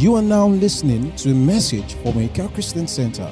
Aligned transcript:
You 0.00 0.14
are 0.14 0.22
now 0.22 0.48
listening 0.48 1.14
to 1.16 1.32
a 1.32 1.34
message 1.34 1.92
from 1.96 2.12
Oikia 2.12 2.50
Christian 2.54 2.86
Center. 2.86 3.30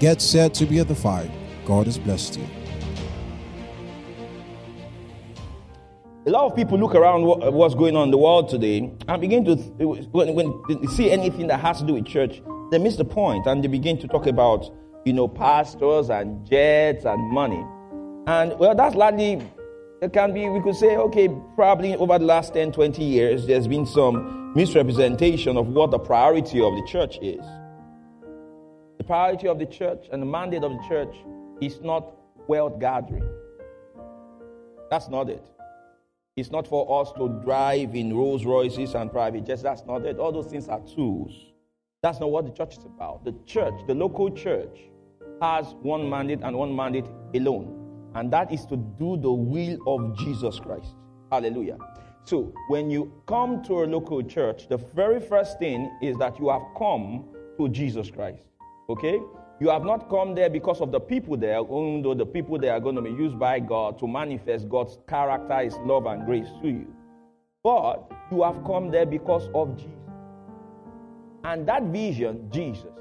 Get 0.00 0.20
set 0.20 0.52
to 0.54 0.66
be 0.66 0.80
edified. 0.80 1.30
God 1.64 1.86
has 1.86 1.98
blessed 1.98 2.36
you. 2.36 2.46
A 6.26 6.30
lot 6.30 6.50
of 6.50 6.56
people 6.56 6.80
look 6.80 6.96
around 6.96 7.22
what's 7.54 7.76
going 7.76 7.94
on 7.94 8.08
in 8.08 8.10
the 8.10 8.18
world 8.18 8.48
today 8.48 8.92
and 9.06 9.20
begin 9.20 9.44
to, 9.44 9.54
when, 9.54 10.34
when 10.34 10.80
they 10.80 10.88
see 10.88 11.12
anything 11.12 11.46
that 11.46 11.60
has 11.60 11.78
to 11.78 11.86
do 11.86 11.94
with 11.94 12.06
church, 12.06 12.42
they 12.72 12.78
miss 12.78 12.96
the 12.96 13.04
point 13.04 13.46
and 13.46 13.62
they 13.62 13.68
begin 13.68 13.96
to 13.98 14.08
talk 14.08 14.26
about, 14.26 14.68
you 15.04 15.12
know, 15.12 15.28
pastors 15.28 16.10
and 16.10 16.44
jets 16.44 17.04
and 17.04 17.30
money. 17.30 17.64
And 18.26 18.58
well, 18.58 18.74
that's 18.74 18.96
largely, 18.96 19.48
it 20.02 20.14
can 20.14 20.32
be, 20.32 20.48
we 20.48 20.62
could 20.62 20.76
say, 20.76 20.96
okay, 20.96 21.28
probably 21.54 21.94
over 21.94 22.18
the 22.18 22.24
last 22.24 22.54
10, 22.54 22.72
20 22.72 23.04
years, 23.04 23.46
there's 23.46 23.68
been 23.68 23.84
some 23.84 24.54
misrepresentation 24.54 25.58
of 25.58 25.68
what 25.68 25.90
the 25.90 25.98
priority 25.98 26.60
of 26.60 26.74
the 26.74 26.86
church 26.88 27.18
is. 27.20 27.44
The 28.96 29.04
priority 29.04 29.46
of 29.46 29.58
the 29.58 29.66
church 29.66 30.06
and 30.10 30.22
the 30.22 30.26
mandate 30.26 30.64
of 30.64 30.72
the 30.72 30.82
church 30.88 31.14
is 31.60 31.80
not 31.82 32.14
wealth 32.48 32.80
gathering. 32.80 33.28
That's 34.90 35.08
not 35.08 35.28
it. 35.28 35.44
It's 36.34 36.50
not 36.50 36.66
for 36.66 37.02
us 37.02 37.12
to 37.18 37.28
drive 37.44 37.94
in 37.94 38.16
Rolls 38.16 38.46
Royces 38.46 38.94
and 38.94 39.12
private 39.12 39.44
jets. 39.44 39.60
That's 39.60 39.84
not 39.84 40.06
it. 40.06 40.18
All 40.18 40.32
those 40.32 40.46
things 40.46 40.68
are 40.68 40.80
tools. 40.80 41.32
That's 42.02 42.18
not 42.20 42.30
what 42.30 42.46
the 42.46 42.52
church 42.52 42.78
is 42.78 42.84
about. 42.86 43.24
The 43.24 43.34
church, 43.44 43.74
the 43.86 43.94
local 43.94 44.30
church, 44.30 44.78
has 45.42 45.74
one 45.82 46.08
mandate 46.08 46.40
and 46.42 46.56
one 46.56 46.74
mandate 46.74 47.04
alone 47.34 47.79
and 48.14 48.32
that 48.32 48.52
is 48.52 48.64
to 48.66 48.76
do 48.76 49.16
the 49.16 49.30
will 49.30 49.78
of 49.86 50.16
Jesus 50.18 50.58
Christ. 50.58 50.94
Hallelujah. 51.30 51.78
So, 52.24 52.52
when 52.68 52.90
you 52.90 53.12
come 53.26 53.62
to 53.64 53.82
a 53.82 53.86
local 53.86 54.22
church, 54.22 54.68
the 54.68 54.76
very 54.76 55.20
first 55.20 55.58
thing 55.58 55.90
is 56.02 56.16
that 56.18 56.38
you 56.38 56.48
have 56.50 56.62
come 56.76 57.24
to 57.56 57.68
Jesus 57.68 58.10
Christ. 58.10 58.46
Okay? 58.88 59.20
You 59.60 59.68
have 59.68 59.84
not 59.84 60.08
come 60.08 60.34
there 60.34 60.48
because 60.48 60.80
of 60.80 60.90
the 60.90 61.00
people 61.00 61.36
there, 61.36 61.60
even 61.60 62.02
though 62.02 62.14
the 62.14 62.26
people 62.26 62.58
there 62.58 62.72
are 62.72 62.80
going 62.80 62.96
to 62.96 63.02
be 63.02 63.10
used 63.10 63.38
by 63.38 63.60
God 63.60 63.98
to 63.98 64.08
manifest 64.08 64.68
God's 64.68 64.98
character, 65.08 65.58
His 65.58 65.76
love, 65.84 66.06
and 66.06 66.24
grace 66.24 66.48
to 66.62 66.68
you. 66.68 66.94
But 67.62 68.10
you 68.32 68.42
have 68.42 68.64
come 68.64 68.90
there 68.90 69.06
because 69.06 69.48
of 69.54 69.76
Jesus. 69.76 69.94
And 71.44 71.66
that 71.68 71.84
vision, 71.84 72.50
Jesus, 72.50 72.92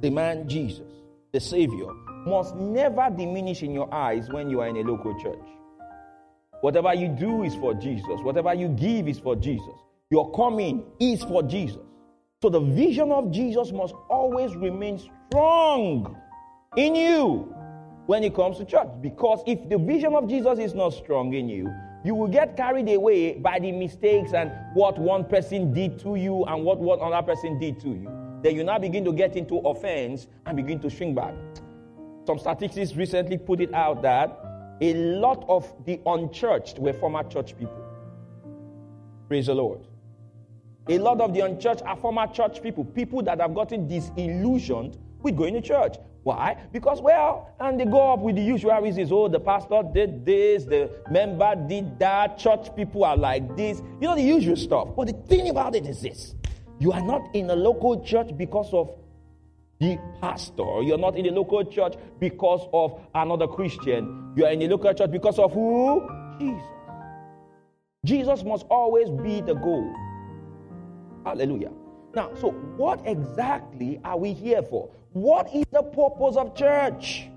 the 0.00 0.10
man 0.10 0.48
Jesus, 0.48 0.92
the 1.32 1.40
Savior, 1.40 1.88
must 2.26 2.54
never 2.56 3.08
diminish 3.10 3.62
in 3.62 3.72
your 3.72 3.92
eyes 3.92 4.28
when 4.30 4.50
you 4.50 4.60
are 4.60 4.68
in 4.68 4.76
a 4.76 4.82
local 4.82 5.18
church. 5.20 5.46
Whatever 6.60 6.94
you 6.94 7.08
do 7.08 7.44
is 7.44 7.54
for 7.54 7.74
Jesus, 7.74 8.20
whatever 8.22 8.54
you 8.54 8.68
give 8.68 9.08
is 9.08 9.18
for 9.18 9.36
Jesus. 9.36 9.74
Your 10.10 10.30
coming 10.32 10.84
is 11.00 11.22
for 11.22 11.42
Jesus. 11.42 11.82
So 12.40 12.48
the 12.48 12.60
vision 12.60 13.10
of 13.10 13.30
Jesus 13.30 13.72
must 13.72 13.94
always 14.08 14.54
remain 14.54 14.98
strong 14.98 16.16
in 16.76 16.94
you 16.94 17.54
when 18.06 18.22
it 18.22 18.34
comes 18.34 18.58
to 18.58 18.64
church. 18.64 18.88
Because 19.00 19.42
if 19.46 19.68
the 19.68 19.78
vision 19.78 20.14
of 20.14 20.28
Jesus 20.28 20.58
is 20.58 20.74
not 20.74 20.94
strong 20.94 21.32
in 21.32 21.48
you, 21.48 21.72
you 22.04 22.14
will 22.14 22.28
get 22.28 22.56
carried 22.56 22.88
away 22.90 23.38
by 23.38 23.58
the 23.58 23.72
mistakes 23.72 24.34
and 24.34 24.52
what 24.74 24.98
one 24.98 25.24
person 25.24 25.72
did 25.72 25.98
to 26.00 26.16
you 26.16 26.44
and 26.44 26.62
what 26.64 26.78
one 26.78 27.00
other 27.00 27.26
person 27.26 27.58
did 27.58 27.80
to 27.80 27.88
you. 27.88 28.10
Then 28.42 28.56
you 28.56 28.62
now 28.62 28.78
begin 28.78 29.06
to 29.06 29.12
get 29.12 29.36
into 29.36 29.56
offense 29.58 30.26
and 30.44 30.54
begin 30.54 30.78
to 30.80 30.90
shrink 30.90 31.16
back. 31.16 31.32
Some 32.26 32.38
statistics 32.38 32.96
recently 32.96 33.36
put 33.36 33.60
it 33.60 33.72
out 33.74 34.02
that 34.02 34.38
a 34.80 34.94
lot 34.94 35.44
of 35.48 35.72
the 35.84 36.00
unchurched 36.06 36.78
were 36.78 36.92
former 36.94 37.22
church 37.24 37.56
people. 37.58 37.84
Praise 39.28 39.46
the 39.46 39.54
Lord. 39.54 39.80
A 40.88 40.98
lot 40.98 41.20
of 41.20 41.32
the 41.34 41.40
unchurched 41.40 41.82
are 41.82 41.96
former 41.96 42.26
church 42.26 42.62
people, 42.62 42.84
people 42.84 43.22
that 43.22 43.40
have 43.40 43.54
gotten 43.54 43.88
disillusioned 43.88 44.98
with 45.22 45.36
going 45.36 45.54
to 45.54 45.60
church. 45.60 45.96
Why? 46.22 46.56
Because, 46.72 47.02
well, 47.02 47.50
and 47.60 47.78
they 47.78 47.84
go 47.84 48.14
up 48.14 48.20
with 48.20 48.36
the 48.36 48.42
usual 48.42 48.80
reasons. 48.80 49.12
Oh, 49.12 49.28
the 49.28 49.40
pastor 49.40 49.82
did 49.92 50.24
this, 50.24 50.64
the 50.64 50.90
member 51.10 51.54
did 51.68 51.98
that, 51.98 52.38
church 52.38 52.74
people 52.74 53.04
are 53.04 53.16
like 53.16 53.54
this. 53.56 53.82
You 54.00 54.08
know, 54.08 54.14
the 54.14 54.22
usual 54.22 54.56
stuff. 54.56 54.88
But 54.96 55.08
the 55.08 55.12
thing 55.12 55.50
about 55.50 55.74
it 55.74 55.86
is 55.86 56.00
this 56.00 56.34
you 56.78 56.92
are 56.92 57.02
not 57.02 57.34
in 57.34 57.50
a 57.50 57.56
local 57.56 58.02
church 58.02 58.36
because 58.36 58.72
of 58.72 58.90
the 59.80 59.98
pastor. 60.20 60.82
You're 60.82 60.98
not 60.98 61.16
in 61.16 61.24
the 61.24 61.30
local 61.30 61.64
church 61.64 61.94
because 62.20 62.66
of 62.72 63.00
another 63.14 63.46
Christian. 63.46 64.32
You 64.36 64.46
are 64.46 64.52
in 64.52 64.60
the 64.60 64.68
local 64.68 64.92
church 64.94 65.10
because 65.10 65.38
of 65.38 65.52
who? 65.52 66.08
Jesus. 66.38 66.62
Jesus 68.04 68.44
must 68.44 68.66
always 68.70 69.08
be 69.10 69.40
the 69.40 69.54
goal. 69.54 69.92
Hallelujah. 71.24 71.70
Now, 72.14 72.30
so 72.40 72.50
what 72.76 73.00
exactly 73.06 74.00
are 74.04 74.18
we 74.18 74.32
here 74.32 74.62
for? 74.62 74.90
What 75.12 75.52
is 75.54 75.64
the 75.72 75.82
purpose 75.82 76.36
of 76.36 76.54
church? 76.54 77.28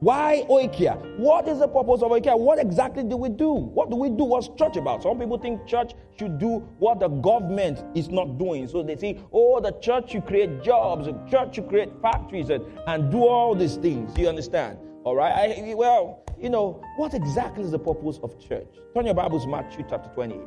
Why 0.00 0.46
Oikia? 0.48 1.18
What 1.18 1.46
is 1.46 1.58
the 1.58 1.68
purpose 1.68 2.00
of 2.00 2.10
Oikia? 2.10 2.38
What 2.38 2.58
exactly 2.58 3.02
do 3.02 3.18
we 3.18 3.28
do? 3.28 3.50
What 3.52 3.90
do 3.90 3.96
we 3.96 4.08
do? 4.08 4.24
What's 4.24 4.48
church 4.56 4.78
about? 4.78 5.02
Some 5.02 5.18
people 5.18 5.36
think 5.36 5.66
church 5.66 5.92
should 6.18 6.38
do 6.38 6.60
what 6.78 7.00
the 7.00 7.08
government 7.08 7.84
is 7.94 8.08
not 8.08 8.38
doing. 8.38 8.66
So 8.66 8.82
they 8.82 8.96
say, 8.96 9.20
oh, 9.30 9.60
the 9.60 9.72
church 9.72 10.12
should 10.12 10.24
create 10.24 10.62
jobs, 10.62 11.04
the 11.04 11.12
church 11.30 11.56
should 11.56 11.68
create 11.68 11.90
factories 12.00 12.48
and, 12.48 12.64
and 12.86 13.10
do 13.10 13.18
all 13.26 13.54
these 13.54 13.76
things. 13.76 14.16
You 14.16 14.30
understand? 14.30 14.78
All 15.04 15.14
right? 15.14 15.32
I, 15.34 15.74
well, 15.74 16.24
you 16.40 16.48
know, 16.48 16.82
what 16.96 17.12
exactly 17.12 17.62
is 17.62 17.70
the 17.70 17.78
purpose 17.78 18.18
of 18.22 18.40
church? 18.40 18.68
Turn 18.94 19.04
your 19.04 19.14
Bibles, 19.14 19.46
Matthew 19.46 19.84
chapter 19.86 20.08
28. 20.14 20.40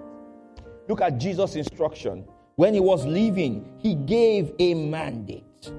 Look 0.89 0.99
at 0.99 1.19
Jesus' 1.19 1.55
instruction. 1.55 2.25
When 2.55 2.73
he 2.73 2.79
was 2.79 3.05
leaving, 3.05 3.71
he 3.77 3.93
gave 3.93 4.51
a 4.57 4.73
mandate. 4.73 5.71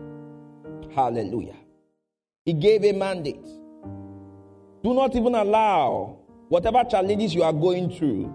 Hallelujah. 0.94 1.56
He 2.44 2.52
gave 2.52 2.84
a 2.84 2.92
mandate. 2.92 3.44
Do 4.84 4.92
not 4.92 5.16
even 5.16 5.34
allow 5.34 6.18
whatever 6.50 6.84
challenges 6.84 7.34
you 7.34 7.42
are 7.42 7.54
going 7.54 7.90
through 7.90 8.30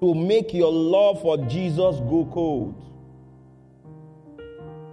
to 0.00 0.14
make 0.14 0.54
your 0.54 0.72
love 0.72 1.20
for 1.20 1.36
Jesus 1.46 1.96
go 2.00 2.26
cold. 2.32 2.74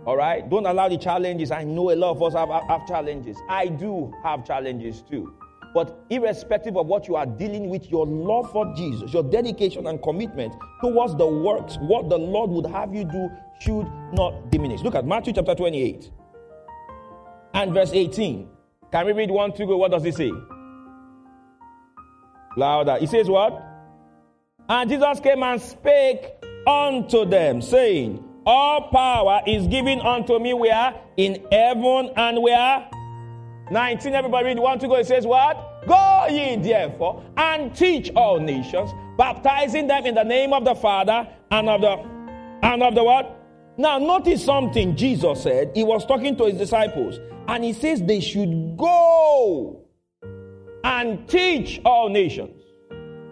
All 0.05 0.17
right? 0.17 0.47
Don't 0.49 0.65
allow 0.65 0.89
the 0.89 0.97
challenges. 0.97 1.49
I 1.49 1.63
know 1.63 1.91
a 1.91 1.95
lot 1.95 2.11
of 2.11 2.21
us 2.21 2.33
have, 2.33 2.49
have 2.67 2.85
challenges. 2.85 3.37
I 3.47 3.67
do 3.67 4.13
have 4.21 4.45
challenges 4.45 5.01
too. 5.01 5.33
But 5.73 5.97
irrespective 6.09 6.75
of 6.75 6.87
what 6.87 7.07
you 7.07 7.15
are 7.15 7.25
dealing 7.25 7.69
with, 7.69 7.89
your 7.89 8.05
love 8.05 8.51
for 8.51 8.73
Jesus, 8.75 9.13
your 9.13 9.23
dedication 9.23 9.87
and 9.87 10.03
commitment 10.03 10.55
towards 10.81 11.15
the 11.15 11.27
works, 11.27 11.77
what 11.79 12.09
the 12.09 12.17
Lord 12.17 12.49
would 12.49 12.65
have 12.65 12.93
you 12.93 13.05
do, 13.05 13.29
should 13.61 13.87
not 14.11 14.51
diminish. 14.51 14.81
Look 14.81 14.95
at 14.95 15.05
Matthew 15.05 15.31
chapter 15.31 15.55
28 15.55 16.11
and 17.53 17.73
verse 17.73 17.91
18. 17.93 18.49
Can 18.91 19.05
we 19.05 19.13
read 19.13 19.31
one, 19.31 19.55
two, 19.55 19.65
go? 19.65 19.77
What 19.77 19.91
does 19.91 20.03
he 20.03 20.11
say? 20.11 20.31
Louder. 22.57 22.97
He 22.97 23.05
says 23.05 23.29
what? 23.29 23.63
And 24.67 24.89
Jesus 24.89 25.19
came 25.21 25.43
and 25.43 25.61
spake 25.61 26.25
unto 26.65 27.23
them, 27.23 27.61
saying, 27.61 28.23
All 28.45 28.89
power 28.89 29.41
is 29.47 29.67
given 29.67 30.01
unto 30.01 30.39
me 30.39 30.53
where? 30.53 30.93
In 31.15 31.45
heaven 31.51 32.11
and 32.15 32.41
where? 32.41 32.89
19. 33.71 34.15
Everybody 34.15 34.47
read 34.47 34.59
one 34.59 34.79
to 34.79 34.87
go. 34.87 34.95
It 34.95 35.05
says 35.05 35.25
what? 35.25 35.85
Go 35.87 36.27
ye 36.29 36.57
therefore 36.57 37.23
and 37.37 37.73
teach 37.75 38.11
all 38.15 38.39
nations, 38.39 38.91
baptizing 39.17 39.87
them 39.87 40.05
in 40.05 40.15
the 40.15 40.23
name 40.23 40.51
of 40.51 40.65
the 40.65 40.75
Father 40.75 41.27
and 41.51 41.69
of 41.69 41.81
the 41.81 41.95
and 42.63 42.81
of 42.83 42.95
the 42.95 43.03
what? 43.03 43.33
Now 43.77 43.99
notice 43.99 44.43
something 44.43 44.95
Jesus 44.95 45.43
said. 45.43 45.71
He 45.75 45.83
was 45.83 46.05
talking 46.05 46.35
to 46.37 46.45
his 46.45 46.57
disciples, 46.57 47.19
and 47.47 47.63
he 47.63 47.71
says 47.73 48.01
they 48.01 48.19
should 48.19 48.75
go 48.75 49.76
and 50.83 51.27
teach 51.27 51.81
all 51.85 52.09
nations. 52.09 52.61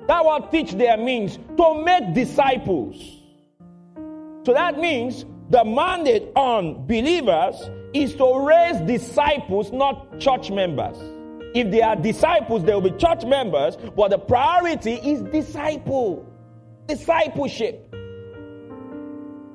That 0.07 0.23
word 0.23 0.51
teach 0.51 0.73
there 0.73 0.97
means 0.97 1.37
to 1.57 1.83
make 1.83 2.13
disciples. 2.13 2.95
So 4.45 4.53
that 4.53 4.77
means 4.77 5.25
the 5.49 5.65
mandate 5.65 6.27
on 6.35 6.85
believers 6.85 7.69
is 7.93 8.15
to 8.15 8.45
raise 8.45 8.79
disciples, 8.81 9.71
not 9.71 10.19
church 10.19 10.51
members. 10.51 10.97
If 11.55 11.71
they 11.71 11.81
are 11.81 11.95
disciples, 11.95 12.63
they 12.63 12.73
will 12.73 12.81
be 12.81 12.91
church 12.91 13.23
members, 13.25 13.77
but 13.95 14.09
the 14.09 14.19
priority 14.19 14.93
is 14.95 15.21
disciple, 15.23 16.25
discipleship. 16.87 17.95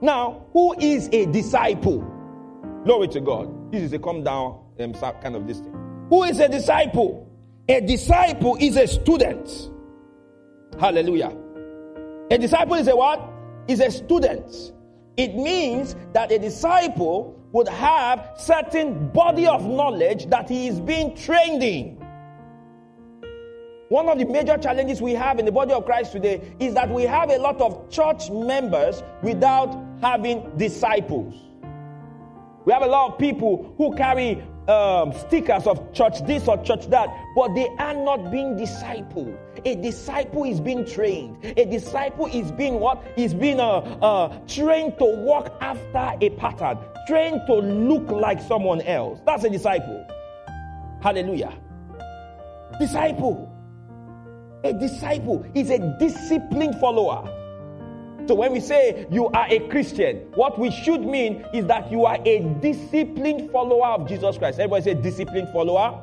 Now, 0.01 0.47
who 0.53 0.75
is 0.81 1.09
a 1.13 1.27
disciple? 1.27 2.01
Glory 2.85 3.09
to 3.09 3.21
God. 3.21 3.71
This 3.71 3.83
is 3.83 3.93
a 3.93 3.99
come 3.99 4.25
down 4.25 4.65
um, 4.81 4.95
kind 4.95 5.37
of 5.37 5.47
this 5.47 5.59
thing. 5.59 6.07
Who 6.09 6.25
is 6.25 6.41
a 6.41 6.49
disciple? 6.49 7.30
A 7.71 7.81
disciple 7.81 8.57
is 8.59 8.77
a 8.77 8.89
student. 8.89 9.71
Hallelujah. 10.81 11.33
A 12.29 12.37
disciple 12.37 12.75
is 12.75 12.89
a 12.89 12.97
what? 12.97 13.23
Is 13.69 13.79
a 13.79 13.93
student. 13.93 14.73
It 15.17 15.37
means 15.37 15.95
that 16.13 16.33
a 16.33 16.39
disciple 16.41 17.41
would 17.53 17.69
have 17.69 18.33
certain 18.37 19.11
body 19.11 19.47
of 19.47 19.65
knowledge 19.65 20.27
that 20.31 20.49
he 20.49 20.67
is 20.67 20.81
being 20.81 21.15
trained 21.15 21.63
in. 21.63 21.97
One 23.89 24.09
of 24.09 24.19
the 24.19 24.25
major 24.25 24.59
challenges 24.59 25.01
we 25.01 25.13
have 25.13 25.39
in 25.39 25.45
the 25.45 25.53
body 25.53 25.73
of 25.73 25.85
Christ 25.85 26.11
today 26.11 26.41
is 26.59 26.75
that 26.75 26.91
we 26.91 27.05
have 27.05 27.31
a 27.31 27.39
lot 27.39 27.61
of 27.61 27.89
church 27.89 28.33
members 28.33 29.05
without 29.23 29.81
having 30.01 30.57
disciples. 30.57 31.37
We 32.65 32.73
have 32.73 32.83
a 32.83 32.89
lot 32.89 33.13
of 33.13 33.19
people 33.19 33.73
who 33.79 33.95
carry 33.95 34.43
um, 34.71 35.13
stickers 35.13 35.67
of 35.67 35.93
church 35.93 36.25
this 36.27 36.47
or 36.47 36.63
church 36.63 36.87
that, 36.89 37.09
but 37.35 37.55
they 37.55 37.69
are 37.79 37.95
not 37.95 38.31
being 38.31 38.57
discipled. 38.57 39.37
A 39.65 39.75
disciple 39.77 40.45
is 40.45 40.61
being 40.61 40.87
trained. 40.87 41.45
A 41.45 41.65
disciple 41.65 42.27
is 42.27 42.53
being 42.53 42.81
what? 42.81 43.03
Is 43.17 43.35
being 43.35 43.61
uh, 43.61 43.79
uh, 44.01 44.39
trained 44.47 44.99
to 44.99 45.05
walk 45.05 45.53
after 45.61 46.17
a 46.25 46.31
pattern, 46.31 46.79
trained 47.07 47.43
to 47.47 47.55
look 47.55 48.11
like 48.11 48.41
someone 48.43 48.81
else. 48.83 49.21
That's 49.27 49.45
a 49.45 49.51
disciple. 49.51 50.07
Hallelujah. 51.03 51.53
Disciple. 52.79 53.51
A 54.63 54.73
disciple 54.75 55.45
is 55.55 55.71
a 55.71 55.97
disciplined 55.99 56.79
follower. 56.79 57.40
So 58.31 58.37
when 58.37 58.53
we 58.53 58.61
say 58.61 59.09
you 59.11 59.27
are 59.31 59.49
a 59.49 59.59
Christian, 59.71 60.19
what 60.37 60.57
we 60.57 60.71
should 60.71 61.01
mean 61.01 61.45
is 61.53 61.67
that 61.67 61.91
you 61.91 62.05
are 62.05 62.17
a 62.25 62.39
disciplined 62.61 63.51
follower 63.51 63.89
of 63.89 64.07
Jesus 64.07 64.39
Christ. 64.39 64.61
Everybody 64.61 64.85
say 64.85 64.95
disciplined 64.95 65.49
follower. 65.49 66.01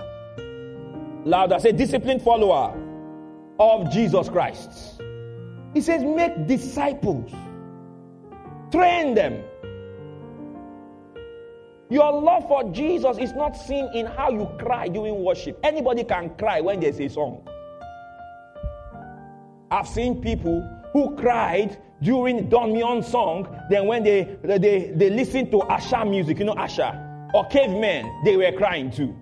Louder, 1.23 1.57
say 1.57 1.71
disciplined 1.71 2.21
follower 2.21 2.77
of 3.61 3.89
Jesus 3.93 4.27
Christ. 4.27 5.01
He 5.73 5.79
says, 5.79 6.03
make 6.03 6.47
disciples, 6.47 7.31
train 8.73 9.15
them. 9.15 9.41
Your 11.89 12.11
love 12.11 12.45
for 12.49 12.69
Jesus 12.73 13.17
is 13.19 13.31
not 13.31 13.55
seen 13.55 13.89
in 13.93 14.05
how 14.05 14.31
you 14.31 14.49
cry 14.59 14.89
during 14.89 15.23
worship. 15.23 15.57
Anybody 15.63 16.03
can 16.03 16.35
cry 16.35 16.59
when 16.59 16.81
there's 16.81 16.99
a 16.99 17.07
song. 17.07 17.47
I've 19.71 19.87
seen 19.87 20.21
people 20.21 20.69
who 20.91 21.15
cried 21.15 21.81
during 22.01 22.49
Don 22.49 22.73
Moen 22.73 23.01
song, 23.01 23.47
then 23.69 23.87
when 23.87 24.03
they, 24.03 24.37
they, 24.43 24.91
they 24.95 25.09
listened 25.09 25.51
to 25.51 25.59
Asha 25.59 26.07
music, 26.09 26.39
you 26.39 26.45
know 26.45 26.55
Asha, 26.55 27.33
or 27.33 27.45
cavemen, 27.47 28.21
they 28.23 28.37
were 28.37 28.51
crying 28.51 28.91
too. 28.91 29.15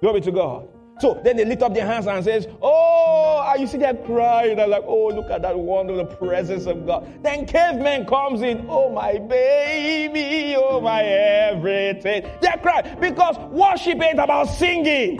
Glory 0.00 0.20
to 0.22 0.32
God. 0.32 0.68
So 0.98 1.18
then 1.24 1.38
they 1.38 1.46
lift 1.46 1.62
up 1.62 1.72
their 1.72 1.86
hands 1.86 2.06
and 2.06 2.22
says, 2.22 2.46
Oh, 2.60 3.54
you 3.58 3.66
see 3.66 3.78
them 3.78 3.98
crying. 4.04 4.56
They're 4.56 4.68
like, 4.68 4.84
Oh, 4.86 5.08
look 5.08 5.30
at 5.30 5.40
that 5.42 5.58
wonderful 5.58 6.04
presence 6.16 6.66
of 6.66 6.86
God. 6.86 7.22
Then 7.22 7.46
caveman 7.46 8.04
comes 8.06 8.42
in, 8.42 8.66
Oh, 8.68 8.90
my 8.90 9.18
baby, 9.18 10.54
oh, 10.56 10.80
my 10.80 11.02
everything. 11.02 12.30
They're 12.42 12.58
crying 12.58 12.98
because 13.00 13.38
worship 13.50 14.02
ain't 14.02 14.18
about 14.18 14.48
singing. 14.48 15.18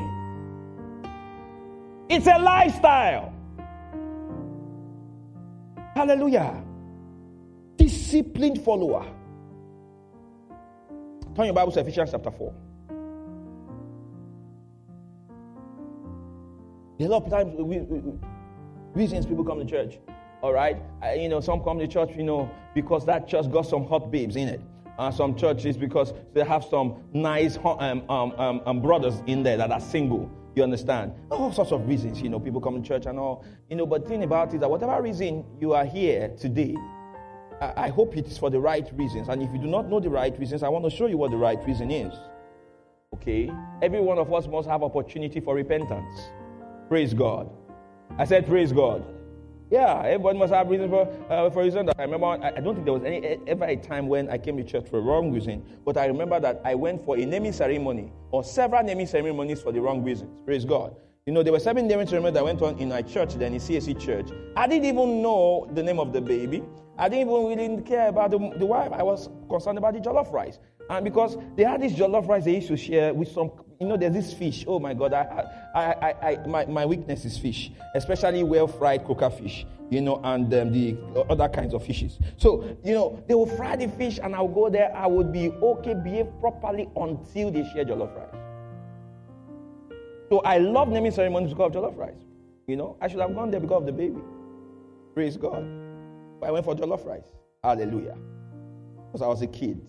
It's 2.10 2.26
a 2.26 2.38
lifestyle. 2.38 3.32
Hallelujah. 5.94 6.62
Disciplined 7.76 8.62
follower. 8.62 9.04
Turn 11.34 11.46
your 11.46 11.54
Bible 11.54 11.72
to 11.72 11.80
Ephesians 11.80 12.10
chapter 12.10 12.30
4. 12.30 12.54
A 17.00 17.04
lot 17.04 17.24
of 17.24 17.30
times, 17.30 17.54
we, 17.56 17.78
we, 17.78 18.02
reasons 18.94 19.24
people 19.24 19.44
come 19.44 19.58
to 19.58 19.64
church. 19.64 19.98
All 20.42 20.52
right, 20.52 20.76
I, 21.02 21.14
you 21.14 21.28
know, 21.28 21.40
some 21.40 21.62
come 21.62 21.78
to 21.78 21.86
church, 21.86 22.10
you 22.16 22.22
know, 22.22 22.50
because 22.74 23.06
that 23.06 23.28
church 23.28 23.50
got 23.50 23.66
some 23.66 23.86
hot 23.86 24.10
babes 24.10 24.36
in 24.36 24.48
it. 24.48 24.60
Uh, 24.98 25.10
some 25.10 25.34
churches 25.34 25.78
because 25.78 26.12
they 26.34 26.44
have 26.44 26.62
some 26.64 27.02
nice 27.14 27.56
um, 27.64 28.02
um, 28.10 28.32
um, 28.32 28.60
um, 28.66 28.82
brothers 28.82 29.22
in 29.26 29.42
there 29.42 29.56
that 29.56 29.70
are 29.70 29.80
single. 29.80 30.30
You 30.60 30.64
understand? 30.64 31.14
All 31.30 31.50
sorts 31.50 31.72
of 31.72 31.88
reasons, 31.88 32.20
you 32.20 32.28
know, 32.28 32.38
people 32.38 32.60
come 32.60 32.82
to 32.82 32.86
church 32.86 33.06
and 33.06 33.18
all. 33.18 33.46
You 33.70 33.76
know, 33.76 33.86
but 33.86 34.06
thing 34.06 34.24
about 34.24 34.50
it 34.50 34.56
is 34.56 34.60
that 34.60 34.70
whatever 34.70 35.00
reason 35.00 35.42
you 35.58 35.72
are 35.72 35.86
here 35.86 36.36
today, 36.38 36.76
I, 37.62 37.84
I 37.84 37.88
hope 37.88 38.14
it 38.14 38.26
is 38.26 38.36
for 38.36 38.50
the 38.50 38.60
right 38.60 38.86
reasons. 38.92 39.30
And 39.30 39.42
if 39.42 39.50
you 39.54 39.58
do 39.58 39.68
not 39.68 39.88
know 39.88 40.00
the 40.00 40.10
right 40.10 40.38
reasons, 40.38 40.62
I 40.62 40.68
want 40.68 40.84
to 40.84 40.90
show 40.90 41.06
you 41.06 41.16
what 41.16 41.30
the 41.30 41.38
right 41.38 41.58
reason 41.66 41.90
is. 41.90 42.12
Okay? 43.14 43.50
Every 43.80 44.02
one 44.02 44.18
of 44.18 44.30
us 44.34 44.46
must 44.48 44.68
have 44.68 44.82
opportunity 44.82 45.40
for 45.40 45.54
repentance. 45.54 46.20
Praise 46.90 47.14
God. 47.14 47.48
I 48.18 48.26
said, 48.26 48.46
Praise 48.46 48.70
God. 48.70 49.02
Yeah, 49.70 50.02
everybody 50.02 50.36
must 50.36 50.52
have 50.52 50.68
reason 50.68 50.90
for 50.90 51.08
uh, 51.30 51.48
for 51.50 51.62
reason. 51.62 51.86
That 51.86 51.94
I 51.96 52.02
remember, 52.02 52.26
I, 52.26 52.60
don't 52.60 52.74
think 52.74 52.84
there 52.84 52.94
was 52.94 53.04
any 53.04 53.38
ever 53.46 53.66
a 53.66 53.76
time 53.76 54.08
when 54.08 54.28
I 54.28 54.36
came 54.36 54.56
to 54.56 54.64
church 54.64 54.88
for 54.88 54.98
a 54.98 55.00
wrong 55.00 55.30
reason. 55.30 55.62
But 55.84 55.96
I 55.96 56.06
remember 56.06 56.40
that 56.40 56.60
I 56.64 56.74
went 56.74 57.04
for 57.04 57.16
a 57.16 57.24
naming 57.24 57.52
ceremony 57.52 58.12
or 58.32 58.42
several 58.42 58.82
naming 58.82 59.06
ceremonies 59.06 59.62
for 59.62 59.70
the 59.70 59.80
wrong 59.80 60.02
reasons. 60.02 60.30
Praise 60.44 60.64
God. 60.64 60.96
You 61.24 61.32
know, 61.32 61.44
there 61.44 61.52
were 61.52 61.60
seven 61.60 61.86
naming 61.86 62.08
ceremonies 62.08 62.34
that 62.34 62.44
went 62.44 62.60
on 62.62 62.78
in 62.80 62.90
our 62.90 63.02
church, 63.02 63.34
then 63.34 63.54
in 63.54 63.98
church. 64.00 64.30
I 64.56 64.66
didn't 64.66 64.86
even 64.86 65.22
know 65.22 65.70
the 65.72 65.82
name 65.84 66.00
of 66.00 66.12
the 66.12 66.20
baby. 66.20 66.64
I 66.98 67.08
didn't 67.08 67.28
even 67.28 67.44
really 67.46 67.82
care 67.82 68.08
about 68.08 68.32
the, 68.32 68.38
the 68.58 68.66
wife. 68.66 68.90
I 68.92 69.04
was 69.04 69.28
concerned 69.48 69.78
about 69.78 69.94
the 69.94 70.00
jollof 70.00 70.32
rice. 70.32 70.58
And 70.88 71.04
because 71.04 71.36
they 71.56 71.62
had 71.62 71.80
this 71.80 71.92
jollof 71.92 72.26
rice 72.26 72.44
they 72.44 72.56
used 72.56 72.68
to 72.68 72.76
share 72.76 73.14
with 73.14 73.30
some, 73.30 73.52
you 73.80 73.86
know, 73.86 73.96
there's 73.96 74.12
this 74.12 74.32
fish. 74.34 74.64
Oh 74.68 74.78
my 74.78 74.92
God, 74.92 75.14
I, 75.14 75.46
I, 75.74 75.80
I, 75.80 76.14
I 76.22 76.46
my, 76.46 76.66
my 76.66 76.84
weakness 76.84 77.24
is 77.24 77.38
fish, 77.38 77.72
especially 77.94 78.42
well 78.42 78.68
fried 78.68 79.06
croaker 79.06 79.30
fish, 79.30 79.64
you 79.88 80.02
know, 80.02 80.20
and 80.22 80.52
um, 80.52 80.70
the 80.70 80.98
other 81.30 81.48
kinds 81.48 81.72
of 81.72 81.82
fishes. 81.84 82.18
So, 82.36 82.76
you 82.84 82.92
know, 82.92 83.24
they 83.26 83.34
will 83.34 83.46
fry 83.46 83.76
the 83.76 83.88
fish 83.88 84.20
and 84.22 84.36
I'll 84.36 84.48
go 84.48 84.68
there. 84.68 84.94
I 84.94 85.06
would 85.06 85.32
be 85.32 85.48
okay, 85.50 85.94
behave 85.94 86.26
properly 86.40 86.90
until 86.94 87.50
they 87.50 87.64
share 87.72 87.86
jollof 87.86 88.14
rice. 88.14 88.34
So 90.28 90.40
I 90.40 90.58
love 90.58 90.88
naming 90.90 91.10
ceremonies 91.10 91.48
because 91.48 91.74
of 91.74 91.82
jollof 91.82 91.96
rice. 91.96 92.12
You 92.66 92.76
know, 92.76 92.98
I 93.00 93.08
should 93.08 93.20
have 93.20 93.34
gone 93.34 93.50
there 93.50 93.60
because 93.60 93.80
of 93.80 93.86
the 93.86 93.92
baby. 93.92 94.20
Praise 95.14 95.38
God. 95.38 95.64
But 96.38 96.48
I 96.48 96.50
went 96.50 96.66
for 96.66 96.74
jollof 96.74 97.06
rice. 97.06 97.24
Hallelujah. 97.64 98.16
Because 99.06 99.22
I 99.22 99.26
was 99.26 99.40
a 99.40 99.46
kid. 99.46 99.80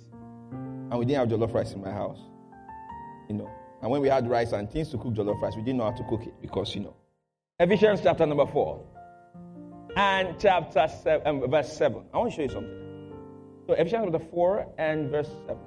And 0.52 0.98
we 0.98 1.04
didn't 1.04 1.30
have 1.30 1.40
jollof 1.40 1.54
rice 1.54 1.74
in 1.74 1.82
my 1.82 1.92
house. 1.92 2.20
You 3.28 3.36
know. 3.36 3.52
And 3.82 3.90
when 3.90 4.02
we 4.02 4.10
had 4.10 4.30
rice 4.30 4.52
and 4.52 4.70
things 4.70 4.90
to 4.90 4.98
cook 4.98 5.14
jollof 5.14 5.42
rice, 5.42 5.56
we 5.56 5.64
didn't 5.64 5.78
know 5.78 5.86
how 5.90 5.98
to 5.98 6.04
cook 6.04 6.24
it 6.24 6.34
because, 6.42 6.76
you 6.76 6.82
know. 6.82 6.96
Ephesians 7.60 8.02
chapter 8.02 8.26
number 8.26 8.46
4 8.46 8.84
and 9.98 10.36
chapter 10.40 10.88
seven, 11.04 11.28
um, 11.28 11.50
verse 11.50 11.72
7. 11.74 12.04
I 12.14 12.18
want 12.18 12.32
to 12.32 12.36
show 12.36 12.42
you 12.44 12.50
something. 12.50 13.12
So, 13.68 13.74
Ephesians 13.74 14.10
chapter 14.12 14.26
4 14.32 14.68
and 14.78 15.10
verse 15.10 15.30
7. 15.48 15.58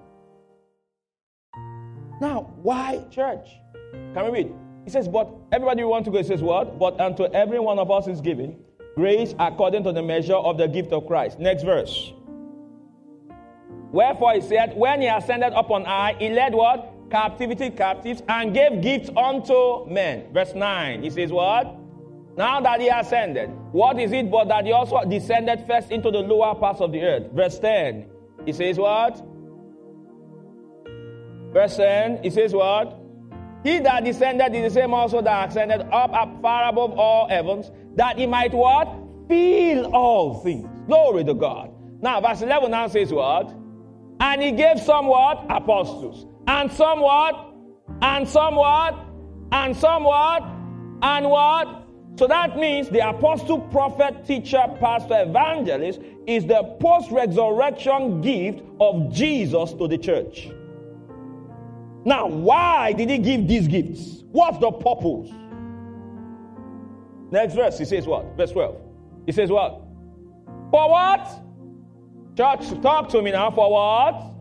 Now, 2.21 2.53
why 2.63 3.05
church? 3.11 3.49
Can 3.93 4.25
we 4.25 4.31
read? 4.31 4.55
He 4.85 4.91
says, 4.91 5.09
But 5.09 5.31
everybody 5.51 5.83
want 5.83 6.05
to 6.05 6.11
go, 6.11 6.19
he 6.19 6.25
says, 6.25 6.43
What? 6.43 6.79
But 6.79 7.01
unto 7.01 7.25
every 7.25 7.59
one 7.59 7.79
of 7.79 7.91
us 7.91 8.07
is 8.07 8.21
given 8.21 8.59
grace 8.95 9.35
according 9.41 9.83
to 9.83 9.93
the 9.93 10.03
measure 10.03 10.37
of 10.37 10.57
the 10.57 10.69
gift 10.69 10.93
of 10.93 11.07
Christ. 11.07 11.41
Next 11.41 11.65
verse. 11.65 12.13
Wherefore 13.91 14.35
he 14.35 14.41
said, 14.41 14.77
When 14.77 15.01
he 15.01 15.09
ascended 15.09 15.53
up 15.53 15.71
on 15.71 15.85
high, 15.85 16.15
he 16.19 16.29
led 16.31 16.55
what? 16.55 16.94
Captivity 17.11 17.71
captives 17.71 18.23
and 18.29 18.55
gave 18.55 18.81
gifts 18.81 19.11
unto 19.17 19.87
men. 19.87 20.33
Verse 20.33 20.55
9. 20.55 21.03
He 21.03 21.11
says, 21.11 21.31
What? 21.31 21.77
Now 22.37 22.61
that 22.61 22.81
he 22.81 22.89
ascended, 22.89 23.51
what 23.71 23.99
is 24.01 24.11
it 24.11 24.31
but 24.31 24.49
that 24.49 24.65
he 24.65 24.73
also 24.73 25.01
descended 25.05 25.65
first 25.67 25.91
into 25.91 26.11
the 26.11 26.19
lower 26.19 26.55
parts 26.57 26.81
of 26.81 26.91
the 26.91 27.03
earth? 27.03 27.31
Verse 27.33 27.59
10. 27.59 28.07
He 28.45 28.53
says, 28.53 28.79
What? 28.79 29.23
Verse 31.53 31.77
10. 31.77 32.23
He 32.23 32.31
says, 32.31 32.53
What? 32.53 32.99
He 33.65 33.79
that 33.79 34.05
descended 34.05 34.55
is 34.55 34.75
the 34.75 34.81
same 34.81 34.93
also 34.93 35.23
that 35.23 35.49
ascended 35.49 35.81
up, 35.91 36.13
up 36.13 36.43
far 36.43 36.69
above 36.69 36.99
all 36.99 37.29
heavens, 37.29 37.71
that 37.97 38.19
he 38.19 38.27
might 38.27 38.53
what? 38.53 38.89
Fill 39.27 39.87
all 39.95 40.41
things. 40.41 40.69
Glory 40.87 41.25
to 41.25 41.33
God. 41.33 41.71
Now, 42.03 42.21
verse 42.21 42.43
11 42.43 42.71
now 42.71 42.89
says 42.89 43.11
what? 43.11 43.51
And 44.21 44.43
he 44.43 44.53
gave 44.53 44.81
somewhat 44.81 45.47
apostles, 45.49 46.27
and 46.47 46.71
somewhat, 46.71 47.55
and 48.03 48.29
somewhat, 48.29 48.99
and 49.53 49.77
somewhat, 49.77 50.43
and 51.03 51.29
what? 51.29 51.83
So 52.17 52.29
that 52.29 52.57
means 52.57 52.89
the 52.89 53.09
apostle, 53.09 53.61
prophet, 53.61 54.25
teacher, 54.25 54.65
pastor, 54.79 55.23
evangelist 55.23 56.01
is 56.27 56.47
the 56.47 56.63
post 56.81 57.11
resurrection 57.11 58.21
gift 58.21 58.63
of 58.81 59.13
Jesus 59.13 59.73
to 59.73 59.89
the 59.89 59.99
church. 59.99 60.49
Now, 62.05 62.27
why 62.27 62.93
did 62.93 63.11
he 63.11 63.19
give 63.19 63.49
these 63.49 63.67
gifts? 63.67 64.23
What's 64.31 64.59
the 64.59 64.71
purpose? 64.71 65.31
Next 67.31 67.55
verse, 67.55 67.79
he 67.79 67.85
says 67.85 68.07
what? 68.07 68.37
Verse 68.37 68.53
12. 68.53 68.77
He 69.27 69.33
says 69.33 69.51
what? 69.51 69.81
For 70.71 70.91
what? 70.91 71.41
Church, 72.37 72.81
talk 72.83 73.09
to 73.11 73.23
me 73.23 73.33
now. 73.33 73.51
For 73.51 73.71
what? 73.73 74.34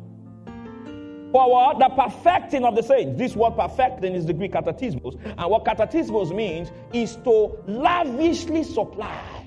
For 1.33 1.49
what? 1.49 1.79
The 1.79 1.89
perfecting 1.89 2.63
of 2.63 2.75
the 2.75 2.83
saints. 2.83 3.17
This 3.17 3.35
word 3.35 3.55
perfecting 3.57 4.13
is 4.13 4.27
the 4.27 4.33
Greek 4.33 4.51
katartismos. 4.51 5.19
And 5.25 5.49
what 5.49 5.65
katartismos 5.65 6.33
means 6.33 6.71
is 6.93 7.15
to 7.23 7.57
lavishly 7.65 8.63
supply. 8.63 9.43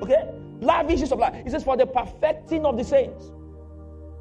Okay? 0.00 0.26
Lavishly 0.60 1.06
supply. 1.06 1.42
It 1.44 1.50
says 1.50 1.64
for 1.64 1.76
the 1.76 1.86
perfecting 1.86 2.64
of 2.64 2.78
the 2.78 2.84
saints. 2.84 3.26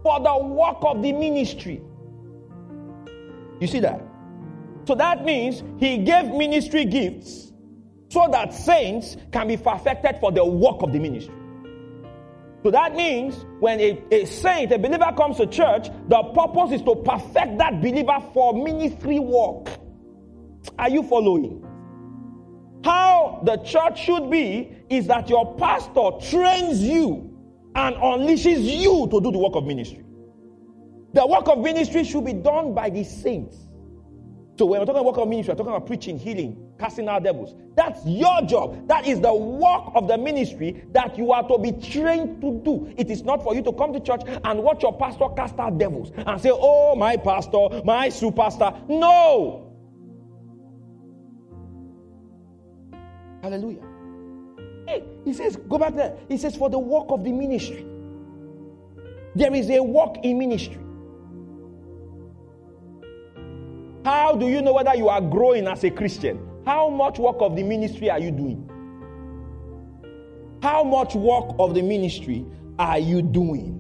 For 0.04 0.20
the 0.20 0.38
work 0.38 0.80
of 0.82 1.02
the 1.02 1.14
ministry. 1.14 1.82
You 3.62 3.68
see 3.68 3.80
that? 3.80 4.04
So 4.86 4.96
that 4.96 5.24
means 5.24 5.64
he 5.78 6.00
gave 6.00 6.26
ministry 6.26 6.84
gifts 6.84 7.54
so 8.10 8.28
that 8.34 8.54
saints 8.54 9.16
can 9.32 9.48
be 9.48 9.56
perfected 9.56 10.18
for 10.20 10.34
the 10.34 10.44
work 10.44 10.82
of 10.82 10.92
the 10.92 11.00
ministry. 11.00 11.34
So 12.64 12.72
that 12.72 12.96
means 12.96 13.46
when 13.60 13.80
a, 13.82 14.02
a 14.10 14.26
saint, 14.26 14.72
a 14.72 14.80
believer 14.80 15.12
comes 15.18 15.36
to 15.38 15.48
church, 15.48 15.90
the 16.08 16.24
purpose 16.34 16.72
is 16.72 16.82
to 16.84 16.96
perfect 16.96 17.58
that 17.58 17.82
believer 17.82 18.18
for 18.34 18.54
ministry 18.54 19.20
work. 19.20 19.68
Are 20.80 20.90
you 20.90 21.04
following? 21.04 21.62
How 22.86 23.42
the 23.44 23.58
church 23.58 24.00
should 24.00 24.30
be 24.32 24.78
is 24.90 25.08
that 25.08 25.30
your 25.30 25.56
pastor 25.58 26.12
trains 26.30 26.80
you 26.80 27.38
and 27.76 27.96
unleashes 27.98 28.64
you 28.64 29.08
to 29.12 29.22
do 29.22 29.32
the 29.32 29.40
work 29.40 29.56
of 29.56 29.66
ministry. 29.66 30.04
The 31.14 31.28
work 31.28 31.48
of 31.50 31.60
ministry 31.60 32.06
should 32.06 32.26
be 32.26 32.34
done 32.34 32.74
by 32.74 32.90
the 32.90 33.04
saints. 33.04 33.58
So 34.58 34.66
when 34.66 34.80
we're 34.80 34.86
talking 34.86 35.02
about 35.02 35.06
work 35.06 35.18
of 35.18 35.28
ministry, 35.28 35.54
we're 35.54 35.58
talking 35.58 35.74
about 35.74 35.88
preaching, 35.88 36.18
healing, 36.18 36.73
casting 36.84 37.08
out 37.08 37.24
devils. 37.24 37.56
That's 37.76 38.06
your 38.06 38.42
job. 38.42 38.90
That 38.90 39.08
is 39.08 39.22
the 39.22 39.34
work 39.34 39.94
of 39.96 40.10
the 40.10 40.18
ministry 40.18 40.84
that 40.92 41.18
you 41.18 41.32
are 41.32 41.48
to 41.48 41.58
be 41.58 41.72
trained 41.72 42.42
to 42.42 42.60
do. 42.66 42.94
It 42.98 43.10
is 43.10 43.24
not 43.24 43.42
for 43.42 43.56
you 43.56 43.62
to 43.64 43.72
come 43.72 43.94
to 43.94 44.02
church 44.02 44.22
and 44.44 44.62
watch 44.62 44.84
your 44.84 44.98
pastor 44.98 45.30
cast 45.30 45.58
out 45.60 45.78
devils 45.78 46.12
and 46.18 46.42
say, 46.42 46.52
Oh, 46.52 46.94
my 46.98 47.16
pastor, 47.16 47.82
my 47.86 48.10
superstar. 48.10 48.88
No. 48.90 49.72
Hallelujah. 53.42 53.84
Hey, 54.86 55.06
he 55.24 55.34
says, 55.34 55.56
go 55.56 55.78
back 55.78 55.96
there. 55.96 56.18
He 56.28 56.38
says, 56.38 56.56
for 56.58 56.70
the 56.70 56.80
work 56.80 57.06
of 57.10 57.24
the 57.24 57.32
ministry. 57.32 57.86
There 59.36 59.54
is 59.54 59.70
a 59.70 59.82
work 59.82 60.18
in 60.24 60.38
ministry. 60.38 60.80
How 64.04 64.36
do 64.36 64.50
you 64.50 64.62
know 64.62 64.74
whether 64.74 64.94
you 64.96 65.08
are 65.08 65.22
growing 65.22 65.66
as 65.68 65.86
a 65.86 65.90
Christian? 65.90 66.50
How 66.66 66.90
much 66.90 67.20
work 67.20 67.38
of 67.40 67.56
the 67.56 67.64
ministry 67.64 68.10
are 68.10 68.20
you 68.20 68.32
doing? 68.32 68.70
How 70.62 70.84
much 70.84 71.14
work 71.14 71.56
of 71.60 71.74
the 71.74 71.82
ministry 71.82 72.46
are 72.80 73.00
you 73.00 73.22
doing? 73.22 73.80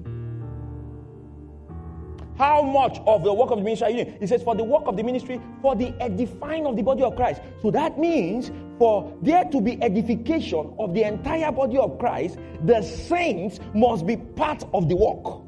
How 2.38 2.62
much 2.62 3.00
of 3.06 3.24
the 3.24 3.34
work 3.34 3.52
of 3.52 3.60
the 3.60 3.64
ministry 3.64 3.88
are 3.88 3.92
you 3.92 4.04
doing? 4.04 4.18
He 4.20 4.28
says, 4.28 4.44
for 4.44 4.56
the 4.56 4.64
work 4.64 4.84
of 4.88 4.98
the 4.98 5.04
ministry, 5.04 5.40
for 5.62 5.76
the 5.76 5.94
edifying 6.02 6.66
of 6.66 6.76
the 6.76 6.82
body 6.82 7.04
of 7.04 7.16
Christ. 7.16 7.42
So 7.62 7.72
that 7.72 7.98
means 7.98 8.52
for 8.80 9.16
there 9.22 9.46
to 9.46 9.62
be 9.62 9.82
edification 9.82 10.74
of 10.80 10.94
the 10.94 11.04
entire 11.04 11.52
body 11.52 11.78
of 11.78 11.98
Christ, 12.00 12.38
the 12.66 12.82
saints 12.82 13.60
must 13.74 14.06
be 14.06 14.18
part 14.18 14.66
of 14.74 14.90
the 14.90 14.96
work. 14.96 15.44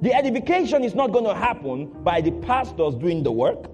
The 0.00 0.14
edification 0.14 0.82
is 0.82 0.94
not 0.94 1.12
going 1.12 1.26
to 1.26 1.34
happen 1.34 1.88
by 2.02 2.22
the 2.22 2.30
pastors 2.30 2.94
doing 2.94 3.22
the 3.22 3.32
work. 3.32 3.66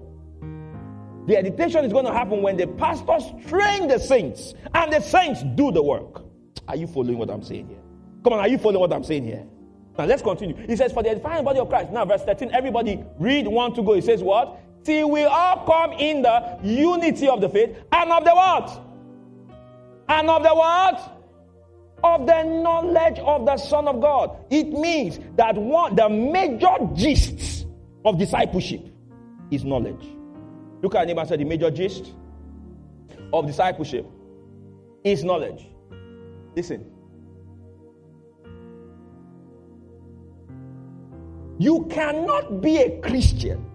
The 1.27 1.37
edification 1.37 1.83
is 1.83 1.91
going 1.91 2.05
to 2.05 2.13
happen 2.13 2.41
when 2.41 2.55
the 2.55 2.67
pastors 2.67 3.23
train 3.47 3.89
the 3.89 3.99
saints 3.99 4.53
and 4.73 4.91
the 4.91 5.01
saints 5.01 5.43
do 5.55 5.71
the 5.73 5.83
work. 5.83 6.23
Are 6.69 6.75
you 6.77 6.87
following 6.87 7.17
what 7.17 7.29
I'm 7.29 7.43
saying 7.43 7.67
here? 7.67 7.79
Come 8.23 8.33
on, 8.33 8.39
are 8.39 8.47
you 8.47 8.57
following 8.57 8.79
what 8.79 8.93
I'm 8.93 9.03
saying 9.03 9.25
here? 9.25 9.45
Now 9.97 10.05
let's 10.05 10.21
continue. 10.21 10.55
He 10.67 10.77
says, 10.77 10.93
For 10.93 11.03
the 11.03 11.09
edifying 11.09 11.43
body 11.43 11.59
of 11.59 11.67
Christ. 11.67 11.91
Now, 11.91 12.05
verse 12.05 12.23
13, 12.23 12.51
everybody 12.53 13.03
read 13.19 13.47
one 13.47 13.73
to 13.73 13.83
go. 13.83 13.93
He 13.93 14.01
says, 14.01 14.23
What? 14.23 14.57
Till 14.85 15.11
we 15.11 15.23
all 15.25 15.65
come 15.65 15.93
in 15.99 16.21
the 16.21 16.59
unity 16.63 17.27
of 17.27 17.41
the 17.41 17.49
faith 17.49 17.75
and 17.91 18.11
of 18.11 18.23
the 18.23 18.33
what? 18.33 18.81
And 20.07 20.29
of 20.29 20.43
the 20.43 20.55
what? 20.55 21.13
of 22.03 22.27
the 22.27 22.43
knowledge 22.43 23.17
of 23.19 23.45
the 23.47 23.57
Son 23.57 23.87
of 23.87 23.99
God. 23.99 24.37
It 24.51 24.69
means 24.69 25.19
that 25.35 25.55
one, 25.55 25.95
the 25.95 26.07
major 26.07 26.77
gist 26.93 27.65
of 28.05 28.19
discipleship 28.19 28.81
is 29.49 29.65
knowledge. 29.65 30.16
Look 30.81 30.95
at 30.95 31.07
neighbor 31.07 31.21
and 31.21 31.29
say 31.29 31.37
the 31.37 31.43
major 31.45 31.71
gist 31.71 32.13
of 33.33 33.47
discipleship 33.47 34.05
is 35.03 35.23
knowledge. 35.23 35.67
Listen. 36.55 36.91
You 41.59 41.85
cannot 41.89 42.61
be 42.61 42.77
a 42.77 42.99
Christian 43.01 43.65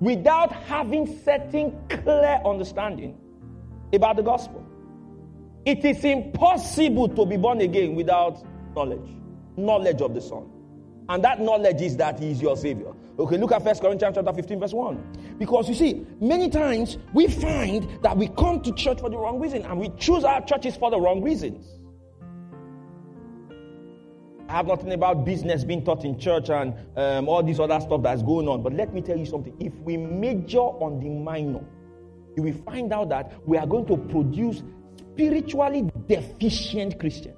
without 0.00 0.52
having 0.52 1.18
certain 1.24 1.78
clear 1.88 2.40
understanding 2.44 3.16
about 3.92 4.16
the 4.16 4.22
gospel. 4.22 4.64
It 5.64 5.82
is 5.84 6.04
impossible 6.04 7.08
to 7.08 7.24
be 7.24 7.38
born 7.38 7.62
again 7.62 7.94
without 7.94 8.44
knowledge. 8.76 9.08
Knowledge 9.56 10.02
of 10.02 10.14
the 10.14 10.20
Son. 10.20 10.50
And 11.08 11.24
that 11.24 11.40
knowledge 11.40 11.80
is 11.80 11.96
that 11.96 12.18
He 12.18 12.32
is 12.32 12.42
your 12.42 12.56
Savior. 12.56 12.92
Okay, 13.16 13.38
look 13.38 13.52
at 13.52 13.62
First 13.62 13.80
Corinthians 13.80 14.16
chapter 14.16 14.32
15, 14.32 14.58
verse 14.58 14.72
1. 14.72 15.36
Because 15.38 15.68
you 15.68 15.74
see, 15.74 16.04
many 16.20 16.50
times 16.50 16.98
we 17.12 17.28
find 17.28 18.02
that 18.02 18.16
we 18.16 18.26
come 18.28 18.60
to 18.62 18.72
church 18.72 19.00
for 19.00 19.08
the 19.08 19.16
wrong 19.16 19.38
reason 19.38 19.62
and 19.62 19.78
we 19.78 19.88
choose 19.98 20.24
our 20.24 20.44
churches 20.44 20.76
for 20.76 20.90
the 20.90 21.00
wrong 21.00 21.22
reasons. 21.22 21.64
I 24.48 24.58
have 24.58 24.66
nothing 24.66 24.92
about 24.92 25.24
business 25.24 25.62
being 25.64 25.84
taught 25.84 26.04
in 26.04 26.18
church 26.18 26.50
and 26.50 26.74
um, 26.96 27.28
all 27.28 27.42
this 27.42 27.60
other 27.60 27.78
stuff 27.80 28.02
that's 28.02 28.22
going 28.22 28.48
on. 28.48 28.62
But 28.62 28.72
let 28.74 28.92
me 28.92 29.00
tell 29.00 29.16
you 29.16 29.26
something. 29.26 29.54
If 29.60 29.72
we 29.80 29.96
major 29.96 30.58
on 30.58 30.98
the 30.98 31.08
minor, 31.08 31.64
you 32.36 32.42
will 32.42 32.62
find 32.64 32.92
out 32.92 33.10
that 33.10 33.32
we 33.46 33.56
are 33.58 33.66
going 33.66 33.86
to 33.86 33.96
produce 33.96 34.62
spiritually 35.12 35.88
deficient 36.08 36.98
Christians. 36.98 37.36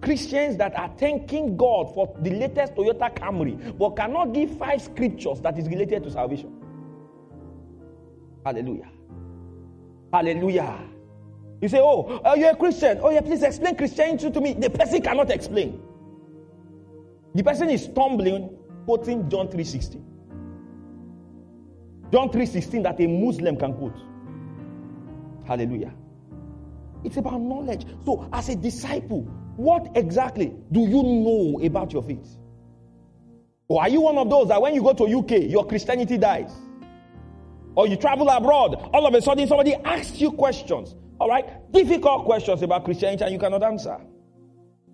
Christians 0.00 0.56
that 0.56 0.74
are 0.78 0.90
thanking 0.98 1.56
God 1.56 1.92
for 1.94 2.14
the 2.20 2.30
latest 2.30 2.74
Toyota 2.74 3.14
Camry, 3.14 3.76
but 3.78 3.96
cannot 3.96 4.32
give 4.32 4.56
five 4.58 4.80
scriptures 4.80 5.40
that 5.40 5.58
is 5.58 5.68
related 5.68 6.04
to 6.04 6.10
salvation. 6.10 6.52
Hallelujah. 8.44 8.88
Hallelujah. 10.12 10.78
You 11.60 11.68
say, 11.68 11.78
Oh, 11.80 12.20
uh, 12.24 12.30
are 12.30 12.36
you 12.36 12.48
a 12.48 12.56
Christian? 12.56 13.00
Oh, 13.02 13.10
yeah, 13.10 13.20
please 13.20 13.42
explain 13.42 13.76
Christianity 13.76 14.30
to 14.30 14.40
me. 14.40 14.54
The 14.54 14.70
person 14.70 15.02
cannot 15.02 15.30
explain. 15.30 15.80
The 17.34 17.44
person 17.44 17.70
is 17.70 17.84
stumbling, 17.84 18.56
quoting 18.86 19.28
John 19.28 19.48
3:16. 19.48 20.02
John 22.10 22.30
3:16 22.30 22.82
that 22.82 23.00
a 23.00 23.06
Muslim 23.06 23.56
can 23.56 23.74
quote. 23.74 23.96
Hallelujah. 25.44 25.92
It's 27.04 27.16
about 27.16 27.40
knowledge. 27.40 27.86
So, 28.04 28.28
as 28.32 28.48
a 28.48 28.56
disciple, 28.56 29.28
what 29.56 29.96
exactly 29.96 30.54
do 30.72 30.80
you 30.80 31.02
know 31.02 31.60
about 31.64 31.92
your 31.92 32.02
faith? 32.02 32.36
Or 33.68 33.82
are 33.82 33.88
you 33.88 34.00
one 34.00 34.18
of 34.18 34.28
those 34.28 34.48
that 34.48 34.60
when 34.60 34.74
you 34.74 34.82
go 34.82 34.92
to 34.92 35.04
UK, 35.04 35.50
your 35.50 35.66
Christianity 35.66 36.18
dies? 36.18 36.52
Or 37.76 37.86
you 37.86 37.96
travel 37.96 38.28
abroad, 38.28 38.74
all 38.92 39.06
of 39.06 39.14
a 39.14 39.22
sudden 39.22 39.46
somebody 39.46 39.74
asks 39.74 40.20
you 40.20 40.32
questions, 40.32 40.96
all 41.20 41.28
right? 41.28 41.70
Difficult 41.72 42.24
questions 42.24 42.62
about 42.62 42.84
Christianity 42.84 43.22
and 43.24 43.32
you 43.32 43.38
cannot 43.38 43.62
answer. 43.62 43.98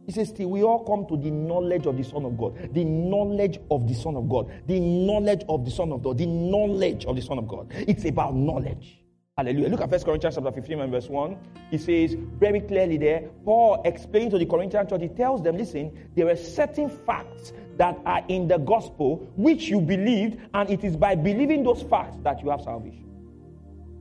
He 0.04 0.12
says, 0.12 0.32
Till 0.32 0.50
we 0.50 0.62
all 0.62 0.84
come 0.84 1.06
to 1.08 1.16
the 1.16 1.30
knowledge 1.30 1.86
of 1.86 1.96
the 1.96 2.04
Son 2.04 2.24
of 2.24 2.38
God, 2.38 2.70
the 2.72 2.84
knowledge 2.84 3.58
of 3.70 3.88
the 3.88 3.94
Son 3.94 4.14
of 4.14 4.28
God, 4.28 4.50
the 4.66 4.78
knowledge 4.78 5.42
of 5.48 5.64
the 5.64 5.70
Son 5.70 5.90
of 5.90 6.02
God, 6.02 6.18
the 6.18 6.26
knowledge 6.26 7.04
of 7.06 7.16
the 7.16 7.22
Son 7.22 7.38
of 7.38 7.48
God. 7.48 7.72
It's 7.88 8.04
about 8.04 8.34
knowledge. 8.34 9.00
Hallelujah. 9.38 9.68
Look 9.68 9.82
at 9.82 9.90
1 9.90 10.00
Corinthians 10.00 10.34
chapter 10.36 10.50
15 10.50 10.80
and 10.80 10.90
verse 10.90 11.08
1. 11.10 11.36
He 11.70 11.76
says 11.76 12.14
very 12.14 12.58
clearly 12.58 12.96
there, 12.96 13.28
Paul 13.44 13.82
explains 13.84 14.32
to 14.32 14.38
the 14.38 14.46
Corinthian 14.46 14.88
church, 14.88 15.02
he 15.02 15.08
tells 15.08 15.42
them, 15.42 15.58
listen, 15.58 16.08
there 16.16 16.26
are 16.30 16.36
certain 16.36 16.88
facts 16.88 17.52
that 17.76 17.98
are 18.06 18.24
in 18.28 18.48
the 18.48 18.56
gospel 18.56 19.30
which 19.36 19.68
you 19.68 19.82
believed, 19.82 20.40
and 20.54 20.70
it 20.70 20.84
is 20.84 20.96
by 20.96 21.14
believing 21.14 21.64
those 21.64 21.82
facts 21.82 22.16
that 22.22 22.42
you 22.42 22.48
have 22.48 22.62
salvation. 22.62 23.04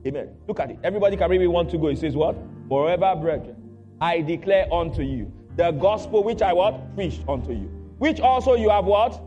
Amen. 0.06 0.30
Look 0.48 0.58
at 0.58 0.70
it. 0.70 0.78
Everybody 0.82 1.18
can 1.18 1.28
read 1.28 1.40
me 1.40 1.48
one 1.48 1.68
to 1.68 1.76
go. 1.76 1.88
He 1.88 1.96
says, 1.96 2.16
What? 2.16 2.34
Forever, 2.70 3.14
brethren, 3.20 3.56
I 4.00 4.22
declare 4.22 4.72
unto 4.72 5.02
you 5.02 5.30
the 5.56 5.70
gospel 5.72 6.24
which 6.24 6.40
I 6.40 6.54
what? 6.54 6.94
Preached 6.94 7.24
unto 7.28 7.52
you. 7.52 7.70
Which 7.98 8.20
also 8.20 8.54
you 8.54 8.70
have 8.70 8.86
what? 8.86 9.20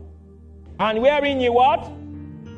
And 0.80 1.02
wherein 1.02 1.38
you 1.38 1.52
what? 1.52 1.88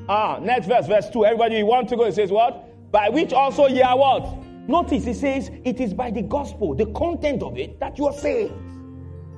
Ah, 0.09 0.38
next 0.40 0.68
verse, 0.68 0.87
verse 0.87 1.11
2. 1.11 1.26
Everybody, 1.26 1.59
you 1.59 1.66
want 1.66 1.90
to 1.90 1.97
go? 1.97 2.04
It 2.04 2.14
says 2.14 2.30
what? 2.30 2.71
By 2.92 3.08
which 3.08 3.32
also 3.32 3.66
ye 3.66 3.80
are 3.80 3.96
what? 3.96 4.38
Notice 4.68 5.06
it 5.06 5.14
says 5.14 5.50
it 5.64 5.80
is 5.80 5.92
by 5.94 6.11
the 6.11 6.22
gospel, 6.22 6.75
the 6.75 6.87
content 6.87 7.42
of 7.42 7.58
it, 7.58 7.80
that 7.80 7.99
you 7.99 8.06
are 8.06 8.12
saved. 8.12 8.52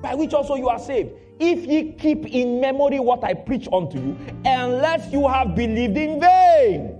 By 0.01 0.13
which 0.13 0.33
also 0.33 0.55
you 0.55 0.67
are 0.67 0.77
saved. 0.77 1.13
If 1.39 1.65
ye 1.65 1.93
keep 1.93 2.27
in 2.27 2.59
memory 2.61 2.99
what 2.99 3.23
I 3.23 3.33
preach 3.33 3.67
unto 3.71 3.97
you, 3.97 4.17
unless 4.45 5.11
you 5.11 5.27
have 5.27 5.55
believed 5.55 5.97
in 5.97 6.19
vain. 6.19 6.99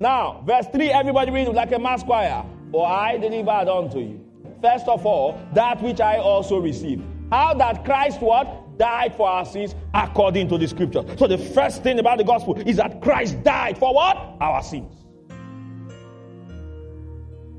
Now, 0.00 0.42
verse 0.44 0.66
3, 0.72 0.90
everybody 0.90 1.30
read 1.30 1.48
like 1.48 1.72
a 1.72 1.78
mass 1.78 2.02
choir. 2.02 2.44
For 2.72 2.86
I 2.86 3.18
delivered 3.18 3.68
unto 3.68 4.00
you. 4.00 4.20
First 4.60 4.88
of 4.88 5.06
all, 5.06 5.38
that 5.52 5.80
which 5.82 6.00
I 6.00 6.16
also 6.16 6.58
received. 6.58 7.04
How 7.30 7.54
that 7.54 7.84
Christ 7.84 8.20
what? 8.20 8.78
Died 8.78 9.14
for 9.14 9.28
our 9.28 9.44
sins 9.44 9.74
according 9.92 10.48
to 10.48 10.58
the 10.58 10.66
scripture. 10.66 11.04
So 11.16 11.28
the 11.28 11.38
first 11.38 11.82
thing 11.82 11.98
about 12.00 12.18
the 12.18 12.24
gospel 12.24 12.56
is 12.56 12.76
that 12.76 13.00
Christ 13.00 13.42
died 13.44 13.78
for 13.78 13.94
what? 13.94 14.16
Our 14.40 14.62
sins. 14.62 15.03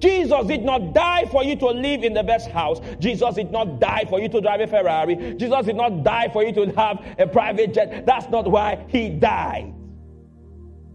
Jesus 0.05 0.45
did 0.45 0.63
not 0.63 0.93
die 0.93 1.25
for 1.31 1.43
you 1.43 1.55
to 1.55 1.65
live 1.65 2.03
in 2.03 2.13
the 2.13 2.21
best 2.21 2.49
house. 2.51 2.79
Jesus 2.99 3.33
did 3.33 3.51
not 3.51 3.79
die 3.79 4.05
for 4.07 4.19
you 4.21 4.29
to 4.29 4.39
drive 4.39 4.61
a 4.61 4.67
Ferrari. 4.67 5.33
Jesus 5.33 5.65
did 5.65 5.75
not 5.75 6.03
die 6.03 6.29
for 6.31 6.43
you 6.43 6.53
to 6.53 6.71
have 6.73 7.03
a 7.17 7.25
private 7.25 7.73
jet. 7.73 8.05
That's 8.05 8.29
not 8.29 8.45
why 8.49 8.85
he 8.87 9.09
died. 9.09 9.73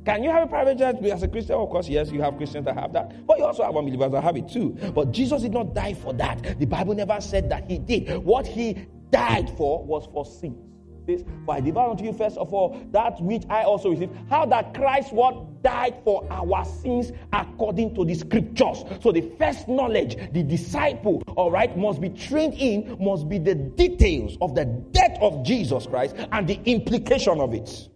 Can 0.04 0.22
you 0.22 0.30
have 0.30 0.44
a 0.44 0.46
private 0.46 0.78
jet 0.78 1.04
as 1.04 1.24
a 1.24 1.28
Christian? 1.28 1.56
Of 1.56 1.70
course, 1.70 1.88
yes, 1.88 2.12
you 2.12 2.22
have 2.22 2.36
Christians 2.36 2.64
that 2.66 2.76
have 2.76 2.92
that. 2.92 3.26
But 3.26 3.38
you 3.38 3.44
also 3.44 3.64
have 3.64 3.76
unbelievers 3.76 4.12
that 4.12 4.22
have 4.22 4.36
it 4.36 4.48
too. 4.48 4.70
But 4.94 5.10
Jesus 5.10 5.42
did 5.42 5.52
not 5.52 5.74
die 5.74 5.94
for 5.94 6.12
that. 6.14 6.60
The 6.60 6.66
Bible 6.66 6.94
never 6.94 7.20
said 7.20 7.50
that 7.50 7.68
he 7.68 7.78
did. 7.78 8.16
What 8.18 8.46
he 8.46 8.86
died 9.10 9.50
for 9.56 9.84
was 9.84 10.06
for 10.12 10.24
sin. 10.24 10.69
This, 11.06 11.24
for 11.44 11.54
I 11.54 11.60
devour 11.60 11.90
unto 11.90 12.04
you 12.04 12.12
first 12.12 12.36
of 12.36 12.52
all 12.52 12.80
that 12.92 13.20
which 13.20 13.42
I 13.48 13.62
also 13.62 13.90
received. 13.90 14.12
How 14.28 14.46
that 14.46 14.74
Christ 14.74 15.12
what 15.12 15.62
died 15.62 15.96
for 16.04 16.26
our 16.30 16.64
sins 16.64 17.12
according 17.32 17.94
to 17.94 18.04
the 18.04 18.14
scriptures. 18.14 18.84
So 19.00 19.12
the 19.12 19.30
first 19.38 19.68
knowledge, 19.68 20.16
the 20.32 20.42
disciple, 20.42 21.22
all 21.36 21.50
right, 21.50 21.76
must 21.76 22.00
be 22.00 22.08
trained 22.08 22.54
in, 22.54 22.96
must 23.00 23.28
be 23.28 23.38
the 23.38 23.54
details 23.54 24.36
of 24.40 24.54
the 24.54 24.64
death 24.64 25.18
of 25.20 25.44
Jesus 25.44 25.86
Christ 25.86 26.16
and 26.32 26.46
the 26.46 26.60
implication 26.64 27.40
of 27.40 27.54
it. 27.54 27.88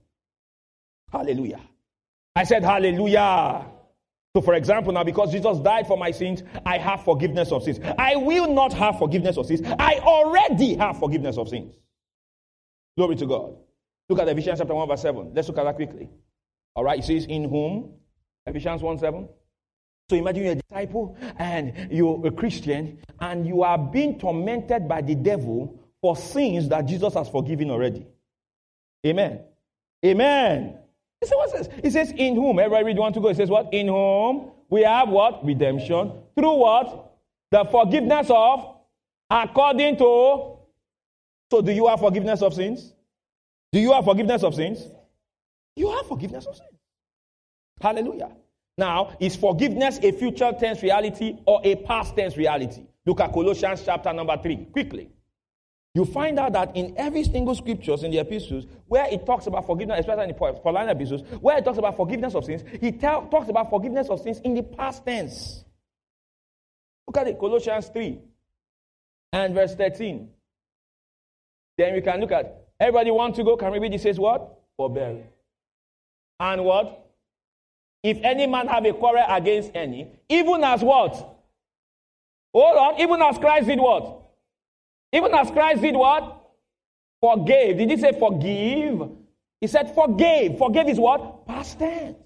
Hallelujah. 1.12 1.60
I 2.36 2.44
said, 2.44 2.64
Hallelujah. 2.64 3.66
So, 4.36 4.42
for 4.42 4.54
example, 4.54 4.92
now 4.92 5.04
because 5.04 5.30
Jesus 5.30 5.58
died 5.58 5.86
for 5.86 5.96
my 5.96 6.10
sins, 6.10 6.42
I 6.66 6.76
have 6.78 7.04
forgiveness 7.04 7.52
of 7.52 7.62
sins. 7.62 7.78
I 7.96 8.16
will 8.16 8.52
not 8.52 8.72
have 8.72 8.98
forgiveness 8.98 9.36
of 9.36 9.46
sins. 9.46 9.60
I 9.78 10.00
already 10.00 10.74
have 10.74 10.98
forgiveness 10.98 11.38
of 11.38 11.48
sins. 11.48 11.76
Glory 12.96 13.16
to 13.16 13.26
God. 13.26 13.56
Look 14.08 14.18
at 14.18 14.28
Ephesians 14.28 14.58
chapter 14.58 14.74
1, 14.74 14.88
verse 14.88 15.02
7. 15.02 15.32
Let's 15.34 15.48
look 15.48 15.58
at 15.58 15.64
that 15.64 15.76
quickly. 15.76 16.08
All 16.76 16.84
right, 16.84 16.98
it 16.98 17.04
says, 17.04 17.26
In 17.26 17.48
whom? 17.48 17.94
Ephesians 18.46 18.82
1 18.82 18.98
7. 18.98 19.28
So 20.10 20.16
imagine 20.16 20.42
you're 20.42 20.52
a 20.52 20.56
disciple 20.56 21.16
and 21.38 21.90
you're 21.90 22.26
a 22.26 22.30
Christian 22.30 22.98
and 23.20 23.46
you 23.46 23.62
are 23.62 23.78
being 23.78 24.18
tormented 24.18 24.86
by 24.86 25.00
the 25.00 25.14
devil 25.14 25.80
for 26.02 26.14
sins 26.14 26.68
that 26.68 26.84
Jesus 26.84 27.14
has 27.14 27.28
forgiven 27.30 27.70
already. 27.70 28.06
Amen. 29.06 29.40
Amen. 30.04 30.78
See 31.24 31.34
what 31.34 31.48
it 31.48 31.64
says? 31.64 31.68
It 31.82 31.90
says, 31.92 32.12
In 32.14 32.34
whom, 32.34 32.58
everybody 32.58 32.84
read 32.84 32.98
one 32.98 33.14
to 33.14 33.20
go. 33.20 33.28
It 33.28 33.38
says, 33.38 33.48
What? 33.48 33.72
In 33.72 33.88
whom 33.88 34.50
we 34.68 34.82
have 34.82 35.08
what? 35.08 35.42
Redemption. 35.42 36.12
Through 36.36 36.54
what? 36.54 37.14
The 37.50 37.64
forgiveness 37.64 38.26
of, 38.28 38.76
according 39.30 39.96
to. 39.98 40.58
So, 41.50 41.60
do 41.62 41.72
you 41.72 41.86
have 41.88 42.00
forgiveness 42.00 42.42
of 42.42 42.54
sins? 42.54 42.92
Do 43.72 43.78
you 43.80 43.92
have 43.92 44.04
forgiveness 44.04 44.42
of 44.42 44.54
sins? 44.54 44.86
You 45.76 45.90
have 45.90 46.06
forgiveness 46.06 46.46
of 46.46 46.56
sins. 46.56 46.70
Hallelujah. 47.80 48.30
Now, 48.76 49.16
is 49.20 49.36
forgiveness 49.36 49.98
a 50.02 50.12
future 50.12 50.52
tense 50.58 50.82
reality 50.82 51.36
or 51.46 51.60
a 51.64 51.76
past 51.76 52.16
tense 52.16 52.36
reality? 52.36 52.86
Look 53.06 53.20
at 53.20 53.32
Colossians 53.32 53.82
chapter 53.84 54.12
number 54.12 54.36
3, 54.36 54.68
quickly 54.72 55.10
you 55.94 56.04
find 56.04 56.40
out 56.40 56.52
that 56.54 56.76
in 56.76 56.94
every 56.96 57.22
single 57.22 57.54
scriptures 57.54 58.02
in 58.02 58.10
the 58.10 58.18
epistles 58.18 58.66
where 58.88 59.06
it 59.06 59.24
talks 59.24 59.46
about 59.46 59.64
forgiveness, 59.64 60.00
especially 60.00 60.24
in 60.24 60.28
the 60.30 60.34
Pauline 60.34 60.88
epistles, 60.88 61.22
where 61.40 61.56
it 61.56 61.64
talks 61.64 61.78
about 61.78 61.96
forgiveness 61.96 62.34
of 62.34 62.44
sins, 62.44 62.64
he 62.80 62.90
tell, 62.90 63.26
talks 63.28 63.48
about 63.48 63.70
forgiveness 63.70 64.08
of 64.08 64.20
sins 64.20 64.40
in 64.40 64.54
the 64.54 64.62
past 64.62 65.06
tense. 65.06 65.64
Look 67.06 67.16
at 67.16 67.28
it, 67.28 67.38
Colossians 67.38 67.88
3 67.88 68.18
and 69.34 69.54
verse 69.54 69.76
13. 69.76 70.30
Then 71.76 71.94
we 71.94 72.00
can 72.00 72.20
look 72.20 72.32
at 72.32 72.66
everybody 72.78 73.10
want 73.10 73.34
to 73.36 73.44
go, 73.44 73.56
can 73.56 73.72
we 73.72 73.78
read 73.78 73.94
it 73.94 74.00
says 74.00 74.18
what? 74.18 74.58
Forbearing. 74.76 75.24
And 76.40 76.64
what? 76.64 77.06
If 78.02 78.18
any 78.22 78.46
man 78.46 78.68
have 78.68 78.84
a 78.84 78.92
quarrel 78.92 79.24
against 79.28 79.70
any, 79.74 80.08
even 80.28 80.62
as 80.62 80.82
what? 80.82 81.12
Hold 82.52 82.76
on, 82.76 83.00
even 83.00 83.20
as 83.22 83.38
Christ 83.38 83.66
did 83.66 83.80
what? 83.80 84.20
Even 85.12 85.34
as 85.34 85.50
Christ 85.50 85.82
did 85.82 85.96
what? 85.96 86.40
Forgave. 87.20 87.78
Did 87.78 87.90
he 87.90 87.96
say 87.96 88.12
forgive? 88.18 89.08
He 89.60 89.66
said 89.66 89.94
forgave. 89.94 90.58
Forgave 90.58 90.88
is 90.88 90.98
what? 90.98 91.46
Past 91.46 91.78
tense. 91.78 92.16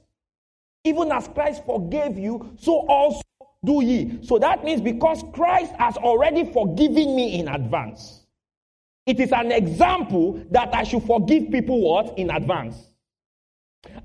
Even 0.85 1.12
as 1.12 1.28
Christ 1.28 1.64
forgave 1.64 2.19
you, 2.19 2.57
so 2.59 2.87
also 2.88 3.23
do 3.64 3.83
ye. 3.83 4.19
So 4.23 4.38
that 4.38 4.64
means 4.64 4.81
because 4.81 5.23
Christ 5.33 5.73
has 5.78 5.97
already 5.97 6.50
forgiven 6.52 7.14
me 7.14 7.38
in 7.38 7.49
advance, 7.49 8.26
it 9.09 9.19
is 9.21 9.33
an 9.33 9.50
example 9.53 10.44
that 10.51 10.75
I 10.75 10.85
should 10.85 11.03
forgive 11.03 11.51
people 11.51 11.81
what? 11.81 12.18
In 12.18 12.31
advance. 12.31 12.77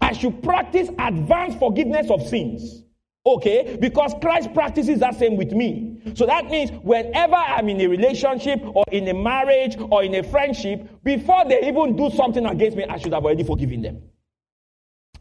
I 0.01 0.13
should 0.13 0.41
practice 0.41 0.89
advanced 0.97 1.59
forgiveness 1.59 2.09
of 2.09 2.25
sins. 2.25 2.83
Okay? 3.25 3.77
Because 3.79 4.13
Christ 4.21 4.53
practices 4.53 4.99
that 4.99 5.15
same 5.15 5.35
with 5.35 5.51
me. 5.51 6.01
So 6.15 6.25
that 6.25 6.45
means 6.45 6.71
whenever 6.83 7.35
I'm 7.35 7.67
in 7.67 7.81
a 7.81 7.87
relationship 7.87 8.61
or 8.63 8.85
in 8.91 9.07
a 9.09 9.13
marriage 9.13 9.75
or 9.77 10.03
in 10.03 10.15
a 10.15 10.23
friendship, 10.23 10.89
before 11.03 11.43
they 11.49 11.67
even 11.67 11.97
do 11.97 12.09
something 12.09 12.45
against 12.45 12.77
me, 12.77 12.85
I 12.85 12.97
should 12.97 13.13
have 13.13 13.25
already 13.25 13.43
forgiven 13.43 13.81
them. 13.81 14.03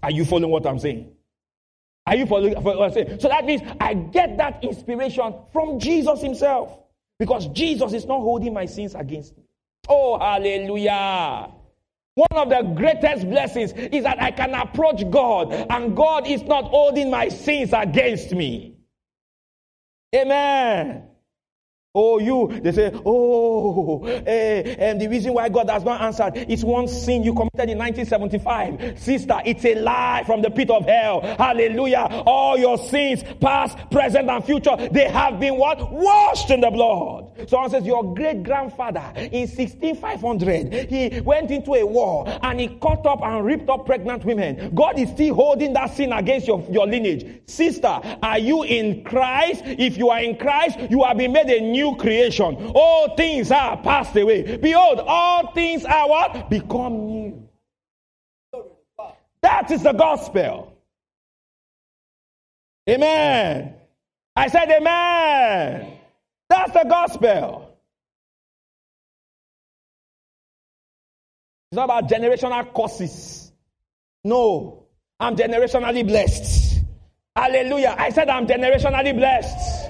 Are 0.00 0.10
you 0.10 0.24
following 0.24 0.50
what 0.50 0.66
I'm 0.66 0.78
saying? 0.78 1.12
Are 2.06 2.16
you 2.16 2.26
following 2.26 2.54
what 2.62 2.80
I'm 2.80 2.92
saying? 2.92 3.20
So 3.20 3.28
that 3.28 3.44
means 3.46 3.62
I 3.80 3.94
get 3.94 4.36
that 4.38 4.62
inspiration 4.62 5.34
from 5.52 5.80
Jesus 5.80 6.20
Himself. 6.20 6.78
Because 7.18 7.46
Jesus 7.48 7.92
is 7.92 8.04
not 8.04 8.18
holding 8.20 8.52
my 8.52 8.66
sins 8.66 8.96
against 8.96 9.36
me. 9.36 9.44
Oh, 9.88 10.18
hallelujah. 10.18 11.50
One 12.14 12.28
of 12.32 12.50
the 12.50 12.62
greatest 12.74 13.28
blessings 13.28 13.72
is 13.72 14.04
that 14.04 14.20
I 14.22 14.30
can 14.30 14.54
approach 14.54 15.08
God 15.10 15.52
and 15.52 15.96
God 15.96 16.26
is 16.26 16.42
not 16.42 16.64
holding 16.64 17.10
my 17.10 17.28
sins 17.28 17.72
against 17.72 18.32
me. 18.32 18.76
Amen. 20.14 21.04
Oh, 21.94 22.18
you, 22.18 22.58
they 22.62 22.72
say, 22.72 22.90
oh, 23.04 24.02
eh, 24.06 24.76
and 24.78 24.98
the 24.98 25.08
reason 25.08 25.34
why 25.34 25.50
God 25.50 25.68
has 25.68 25.84
not 25.84 26.00
answered 26.00 26.38
is 26.50 26.64
one 26.64 26.88
sin 26.88 27.22
you 27.22 27.34
committed 27.34 27.68
in 27.68 27.76
1975. 27.76 28.98
Sister, 28.98 29.42
it's 29.44 29.62
a 29.66 29.74
lie 29.74 30.22
from 30.24 30.40
the 30.40 30.48
pit 30.48 30.70
of 30.70 30.86
hell. 30.86 31.20
Hallelujah. 31.20 32.22
All 32.24 32.56
your 32.56 32.78
sins, 32.78 33.22
past, 33.42 33.76
present, 33.90 34.30
and 34.30 34.42
future, 34.42 34.74
they 34.90 35.06
have 35.10 35.38
been 35.38 35.58
what? 35.58 35.92
Washed 35.92 36.48
in 36.50 36.62
the 36.62 36.70
blood. 36.70 37.30
Someone 37.46 37.68
says, 37.68 37.84
your 37.84 38.14
great 38.14 38.42
grandfather 38.42 39.12
in 39.16 39.46
16500, 39.46 40.88
he 40.88 41.20
went 41.20 41.50
into 41.50 41.74
a 41.74 41.84
war 41.84 42.24
and 42.42 42.58
he 42.58 42.68
cut 42.68 43.04
up 43.04 43.20
and 43.22 43.44
ripped 43.44 43.68
up 43.68 43.84
pregnant 43.84 44.24
women. 44.24 44.74
God 44.74 44.98
is 44.98 45.10
still 45.10 45.34
holding 45.34 45.74
that 45.74 45.94
sin 45.94 46.14
against 46.14 46.46
your, 46.46 46.64
your 46.70 46.86
lineage. 46.86 47.42
Sister, 47.46 48.00
are 48.22 48.38
you 48.38 48.62
in 48.62 49.04
Christ? 49.04 49.60
If 49.66 49.98
you 49.98 50.08
are 50.08 50.20
in 50.20 50.38
Christ, 50.38 50.78
you 50.88 51.02
have 51.02 51.18
been 51.18 51.32
made 51.32 51.50
a 51.50 51.60
new 51.60 51.81
new 51.82 51.96
creation. 51.96 52.72
All 52.74 53.16
things 53.16 53.50
are 53.50 53.76
passed 53.82 54.16
away. 54.16 54.56
Behold, 54.56 55.00
all 55.00 55.52
things 55.52 55.84
are 55.84 56.08
what? 56.08 56.48
Become 56.50 57.06
new. 57.06 57.48
That 59.42 59.70
is 59.70 59.82
the 59.82 59.92
gospel. 59.92 60.76
Amen. 62.88 63.74
I 64.36 64.48
said, 64.48 64.70
Amen. 64.70 65.98
That's 66.48 66.72
the 66.72 66.84
gospel. 66.88 67.68
It's 71.70 71.76
not 71.76 71.84
about 71.84 72.08
generational 72.08 72.74
curses. 72.74 73.50
No, 74.24 74.86
I'm 75.18 75.34
generationally 75.34 76.06
blessed. 76.06 76.80
Hallelujah. 77.34 77.96
I 77.98 78.10
said, 78.10 78.28
I'm 78.28 78.46
generationally 78.46 79.16
blessed. 79.16 79.81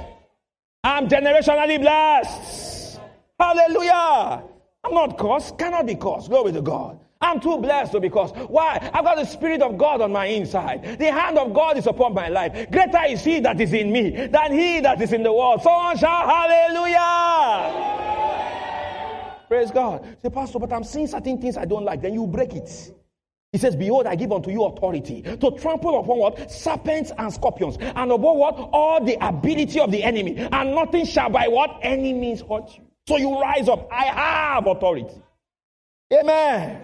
I'm 0.85 1.09
generationally 1.09 1.81
blessed. 1.81 3.01
Hallelujah. 3.39 4.43
I'm 4.85 4.95
not 4.95 5.17
cursed, 5.17 5.57
cannot 5.57 5.87
be 5.87 5.95
cursed. 5.95 6.29
Glory 6.29 6.51
to 6.53 6.61
God. 6.61 6.99
I'm 7.21 7.39
too 7.39 7.59
blessed 7.59 7.93
to 7.93 8.01
be 8.01 8.11
cursed. 8.11 8.35
Why? 8.35 8.91
I've 8.93 9.05
got 9.05 9.17
the 9.17 9.25
Spirit 9.25 9.63
of 9.63 9.79
God 9.79 10.01
on 10.01 10.11
my 10.11 10.27
inside. 10.27 10.99
The 10.99 11.13
hand 11.13 11.39
of 11.39 11.55
God 11.55 11.79
is 11.79 11.87
upon 11.87 12.15
my 12.15 12.29
life. 12.29 12.69
Greater 12.73 13.05
is 13.09 13.23
He 13.23 13.39
that 13.41 13.61
is 13.61 13.73
in 13.73 13.93
me 13.93 14.27
than 14.27 14.53
He 14.53 14.81
that 14.81 15.01
is 15.01 15.13
in 15.13 15.23
the 15.23 15.33
world. 15.33 15.63
Someone 15.63 15.97
shout 15.97 16.29
hallelujah. 16.29 17.93
Praise 19.47 19.71
God. 19.71 20.05
Say, 20.21 20.31
Pastor, 20.31 20.59
but 20.59 20.73
I'm 20.73 20.83
seeing 20.83 21.07
certain 21.07 21.41
things 21.41 21.57
I 21.57 21.65
don't 21.65 21.85
like. 21.85 22.03
Then 22.03 22.15
you 22.15 22.27
break 22.27 22.55
it. 22.55 22.93
He 23.53 23.59
says, 23.59 23.77
Behold, 23.77 24.07
I 24.07 24.15
give 24.15 24.33
unto 24.33 24.51
you 24.51 24.65
authority 24.65 25.21
to 25.21 25.51
trample 25.61 26.01
upon 26.01 26.19
what? 26.19 26.51
Serpents 26.51 27.13
and 27.19 27.31
scorpions. 27.33 27.77
And 27.81 28.11
above 28.11 28.37
what? 28.37 28.71
All 28.73 29.05
the 29.05 29.17
ability 29.21 29.79
of 29.79 29.91
the 29.91 30.03
enemy. 30.03 30.39
And 30.39 30.75
nothing 30.75 31.05
shall 31.05 31.29
by 31.29 31.49
what? 31.49 31.79
Any 31.83 32.15
means 32.15 32.41
hurt 32.41 32.75
you. 32.75 32.85
So 33.07 33.19
you 33.19 33.39
rise 33.39 33.69
up. 33.69 33.89
I 33.93 34.05
have 34.05 34.67
authority. 34.67 35.21
Amen. 36.15 36.83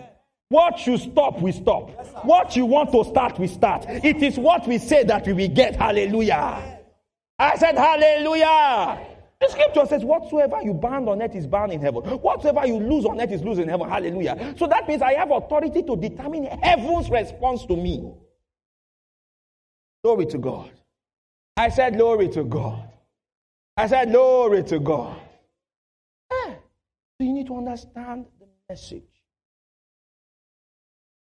What 0.50 0.87
you 0.87 0.98
stop, 0.98 1.40
we 1.40 1.52
stop. 1.52 1.90
What 2.24 2.54
you 2.54 2.66
want 2.66 2.92
to 2.92 3.04
start, 3.04 3.38
we 3.38 3.46
start. 3.46 3.87
It 3.88 4.22
is 4.22 4.38
what 4.38 4.66
we 4.68 4.76
say 4.76 5.04
that 5.04 5.26
we 5.26 5.33
will 5.33 5.48
get. 5.48 5.76
Hallelujah. 5.76 6.81
I 7.38 7.57
said, 7.57 7.76
Hallelujah. 7.76 9.07
The 9.40 9.48
scripture 9.51 9.87
says, 9.87 10.05
Whatsoever 10.05 10.59
you 10.62 10.74
bind 10.74 11.09
on 11.09 11.22
earth 11.22 11.35
is 11.35 11.46
bound 11.46 11.72
in 11.72 11.81
heaven. 11.81 12.03
Whatsoever 12.03 12.66
you 12.66 12.79
lose 12.81 13.05
on 13.05 13.20
earth 13.20 13.31
is 13.31 13.42
lose 13.42 13.59
in 13.59 13.68
heaven. 13.68 13.88
Hallelujah. 13.88 14.55
So 14.59 14.66
that 14.66 14.88
means 14.88 15.01
I 15.01 15.14
have 15.14 15.31
authority 15.31 15.83
to 15.83 15.96
determine 15.96 16.44
heaven's 16.44 17.09
response 17.09 17.64
to 17.66 17.77
me. 17.77 18.12
Glory 20.03 20.27
to 20.27 20.38
God. 20.38 20.70
I 21.57 21.68
said, 21.68 21.96
Glory 21.96 22.29
to 22.31 22.44
God. 22.44 22.88
I 23.77 23.87
said, 23.87 24.11
Glory 24.11 24.64
to 24.64 24.81
God. 24.81 25.20
Eh. 26.33 26.55
So 26.55 27.24
you 27.24 27.33
need 27.33 27.46
to 27.46 27.57
understand 27.57 28.27
the 28.40 28.46
message. 28.68 29.03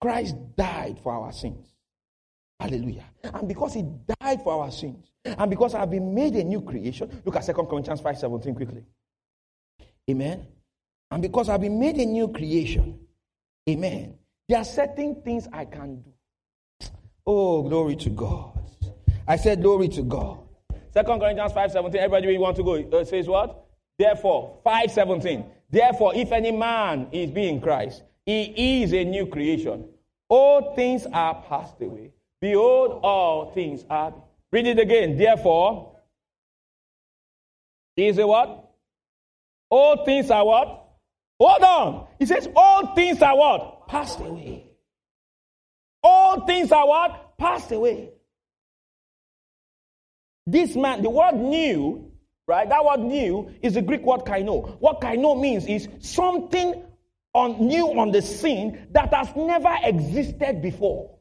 Christ 0.02 0.36
died 0.58 1.00
for 1.02 1.14
our 1.14 1.32
sins. 1.32 1.68
Hallelujah. 2.62 3.06
And 3.24 3.48
because 3.48 3.74
he 3.74 3.84
died 4.20 4.44
for 4.44 4.62
our 4.62 4.70
sins, 4.70 5.12
and 5.26 5.50
because 5.50 5.74
I've 5.74 5.90
been 5.90 6.14
made 6.14 6.36
a 6.36 6.44
new 6.44 6.62
creation, 6.62 7.10
look 7.26 7.36
at 7.36 7.44
2 7.44 7.54
Corinthians 7.54 8.02
5 8.02 8.18
17 8.20 8.54
quickly. 8.54 8.84
Amen. 10.08 10.46
And 11.10 11.24
because 11.24 11.50
I've 11.50 11.62
been 11.62 11.80
made 11.80 11.96
a 11.96 12.06
new 12.06 12.28
creation, 12.28 13.00
amen, 13.68 14.16
there 14.48 14.60
are 14.60 14.64
certain 14.64 15.24
things 15.24 15.48
I 15.52 15.66
can 15.66 16.04
do. 16.04 16.88
Oh, 17.26 17.64
glory 17.64 17.96
to 17.96 18.10
God. 18.12 18.60
I 19.28 19.38
said, 19.38 19.64
Glory 19.64 19.88
to 19.90 20.04
God. 20.04 20.40
Second 20.94 21.20
Corinthians 21.20 21.54
5 21.54 21.72
17. 21.72 22.00
Everybody 22.00 22.38
want 22.38 22.58
to 22.58 22.64
go? 22.64 22.76
It 22.76 23.08
says 23.08 23.28
what? 23.28 23.66
Therefore, 23.98 24.60
5 24.64 24.92
17. 24.92 25.46
Therefore, 25.72 26.14
if 26.14 26.32
any 26.32 26.52
man 26.52 27.08
is 27.12 27.32
being 27.32 27.60
Christ, 27.60 28.04
he 28.24 28.84
is 28.84 28.94
a 28.94 29.04
new 29.04 29.26
creation. 29.26 29.90
All 30.30 30.76
things 30.76 31.08
are 31.12 31.42
passed 31.50 31.82
away. 31.82 32.12
Behold, 32.42 33.00
all 33.04 33.52
things 33.54 33.86
are. 33.90 34.14
Read 34.52 34.68
it 34.68 34.80
again. 34.80 35.16
Therefore, 35.18 35.96
is 37.96 38.18
a 38.18 38.26
what? 38.26 38.72
All 39.70 40.04
things 40.04 40.32
are 40.32 40.46
what? 40.46 40.88
Hold 41.40 41.64
on. 41.64 42.08
He 42.20 42.26
says, 42.26 42.50
All 42.56 42.94
things 42.96 43.22
are 43.22 43.38
what? 43.38 43.88
Passed 43.88 44.20
away. 44.20 44.66
All 46.04 46.46
things 46.46 46.72
are 46.72 46.88
what? 46.88 47.38
Passed 47.38 47.72
away. 47.72 48.10
This 50.48 50.76
man, 50.76 51.04
the 51.04 51.10
word 51.10 51.36
new, 51.36 52.12
right? 52.48 52.68
That 52.68 52.84
word 52.84 53.02
new 53.02 53.54
is 53.62 53.76
the 53.76 53.82
Greek 53.82 54.02
word 54.02 54.22
kaino. 54.22 54.80
What 54.80 55.00
kaino 55.00 55.40
means 55.40 55.68
is 55.68 55.88
something 56.00 56.84
on, 57.34 57.68
new 57.68 57.88
on 58.00 58.12
the 58.12 58.22
scene 58.22 58.88
that 58.92 59.14
has 59.14 59.30
never 59.36 59.74
existed 59.84 60.62
before. 60.62 61.18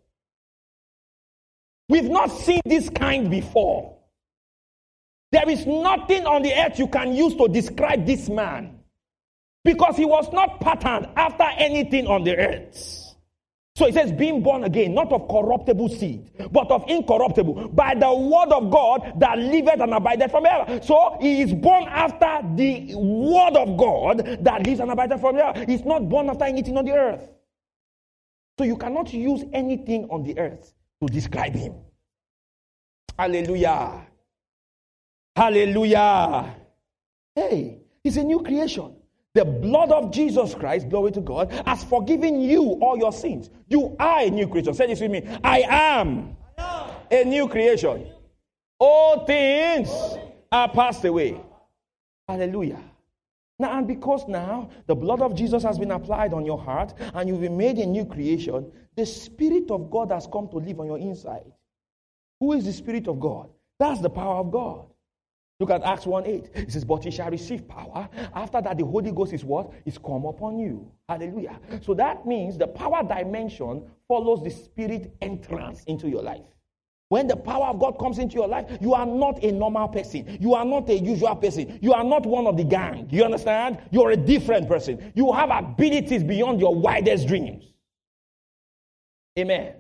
We've 1.91 2.09
not 2.09 2.31
seen 2.31 2.61
this 2.65 2.89
kind 2.89 3.29
before. 3.29 3.97
There 5.33 5.49
is 5.49 5.67
nothing 5.67 6.25
on 6.25 6.43
the 6.43 6.55
earth 6.55 6.79
you 6.79 6.87
can 6.87 7.13
use 7.13 7.35
to 7.35 7.49
describe 7.49 8.07
this 8.07 8.29
man 8.29 8.79
because 9.65 9.97
he 9.97 10.05
was 10.05 10.33
not 10.33 10.61
patterned 10.61 11.09
after 11.17 11.43
anything 11.59 12.07
on 12.07 12.23
the 12.23 12.37
earth. 12.37 13.17
So 13.75 13.87
it 13.87 13.95
says, 13.95 14.13
being 14.13 14.41
born 14.41 14.63
again, 14.63 14.95
not 14.95 15.13
of 15.13 15.27
corruptible 15.29 15.89
seed, 15.89 16.31
but 16.53 16.71
of 16.71 16.85
incorruptible, 16.87 17.71
by 17.71 17.97
the 17.97 18.15
word 18.15 18.53
of 18.53 18.71
God 18.71 19.15
that 19.19 19.39
liveth 19.39 19.81
and 19.81 19.93
abideth 19.93 20.31
forever. 20.31 20.81
So 20.85 21.17
he 21.21 21.43
is 21.43 21.53
born 21.53 21.85
after 21.89 22.41
the 22.55 22.95
word 22.95 23.57
of 23.57 23.77
God 23.77 24.39
that 24.45 24.65
lives 24.65 24.79
and 24.79 24.93
abideth 24.93 25.21
forever. 25.21 25.65
He's 25.67 25.85
not 25.85 26.09
born 26.09 26.31
after 26.31 26.45
anything 26.45 26.79
on 26.79 26.85
the 26.85 26.93
earth. 26.93 27.29
So 28.59 28.65
you 28.65 28.77
cannot 28.77 29.13
use 29.13 29.43
anything 29.53 30.05
on 30.11 30.23
the 30.23 30.39
earth 30.39 30.73
to 31.01 31.13
describe 31.13 31.55
him. 31.55 31.75
Hallelujah. 33.19 34.07
Hallelujah. 35.37 36.55
Hey, 37.35 37.83
he's 38.03 38.17
a 38.17 38.25
new 38.25 38.41
creation. 38.43 38.97
The 39.33 39.45
blood 39.45 39.93
of 39.93 40.11
Jesus 40.11 40.55
Christ, 40.55 40.89
glory 40.89 41.13
to 41.13 41.21
God, 41.21 41.53
has 41.65 41.85
forgiven 41.85 42.41
you 42.41 42.79
all 42.83 42.99
your 42.99 43.13
sins. 43.13 43.49
You 43.69 43.97
are 43.99 44.21
a 44.23 44.31
new 44.31 44.49
creation. 44.49 44.75
Say 44.75 44.89
this 44.89 45.01
with 45.01 45.11
me. 45.11 45.23
I 45.45 45.61
am 45.69 46.37
a 47.11 47.25
new 47.25 47.49
creation. 47.49 48.09
All 48.79 49.25
things 49.27 49.89
are 50.51 50.69
passed 50.69 51.05
away. 51.05 51.41
Hallelujah. 52.29 52.90
Now, 53.61 53.77
and 53.77 53.87
because 53.87 54.27
now 54.27 54.71
the 54.87 54.95
blood 54.95 55.21
of 55.21 55.35
Jesus 55.35 55.63
has 55.65 55.79
been 55.79 55.91
applied 55.91 56.33
on 56.33 56.47
your 56.47 56.59
heart 56.59 56.95
and 57.13 57.29
you've 57.29 57.43
been 57.43 57.59
made 57.59 57.77
a 57.77 57.85
new 57.85 58.07
creation, 58.07 58.73
the 58.97 59.05
Spirit 59.05 59.71
of 59.71 59.91
God 59.91 60.11
has 60.13 60.27
come 60.27 60.49
to 60.49 60.57
live 60.57 60.81
on 60.81 60.87
your 60.87 60.99
inside. 60.99 61.45
Who 62.41 62.55
is 62.55 62.65
the 62.65 62.73
Spirit 62.73 63.07
of 63.07 63.21
God? 63.21 63.51
That's 63.79 64.01
the 64.01 64.09
power 64.09 64.37
of 64.37 64.51
God. 64.51 64.87
Look 65.59 65.69
at 65.69 65.83
Acts 65.83 66.07
1 66.07 66.25
8. 66.25 66.51
It 66.55 66.73
says, 66.73 66.87
But 66.87 67.05
ye 67.05 67.11
shall 67.11 67.31
receive 67.31 67.69
power. 67.69 68.09
After 68.35 68.63
that, 68.63 68.79
the 68.79 68.87
Holy 68.87 69.13
Ghost 69.13 69.35
is 69.35 69.45
what? 69.45 69.71
Is 69.85 69.99
come 69.99 70.25
upon 70.25 70.59
you. 70.59 70.91
Hallelujah. 71.07 71.61
So 71.83 71.93
that 71.93 72.25
means 72.25 72.57
the 72.57 72.67
power 72.67 73.03
dimension 73.07 73.85
follows 74.09 74.43
the 74.43 74.49
spirit 74.49 75.15
entrance 75.21 75.85
into 75.85 76.09
your 76.09 76.23
life. 76.23 76.47
When 77.11 77.27
the 77.27 77.35
power 77.35 77.67
of 77.67 77.81
God 77.81 77.99
comes 77.99 78.21
into 78.21 78.37
your 78.37 78.47
life, 78.47 78.79
you 78.81 78.95
are 78.95 79.05
not 79.05 79.43
a 79.43 79.51
normal 79.51 79.89
person. 79.89 80.39
You 80.41 80.55
are 80.55 80.65
not 80.65 80.89
a 80.89 80.97
usual 80.97 81.35
person. 81.35 81.81
You 81.83 81.93
are 81.93 82.05
not 82.05 82.25
one 82.25 82.47
of 82.47 82.57
the 82.57 82.63
gang. 82.63 83.09
You 83.11 83.25
understand? 83.25 83.79
You're 83.91 84.13
a 84.13 84.17
different 84.17 84.69
person. 84.69 85.13
You 85.17 85.33
have 85.33 85.51
abilities 85.51 86.23
beyond 86.23 86.61
your 86.61 86.73
widest 86.73 87.27
dreams. 87.27 87.65
Amen. 89.37 89.75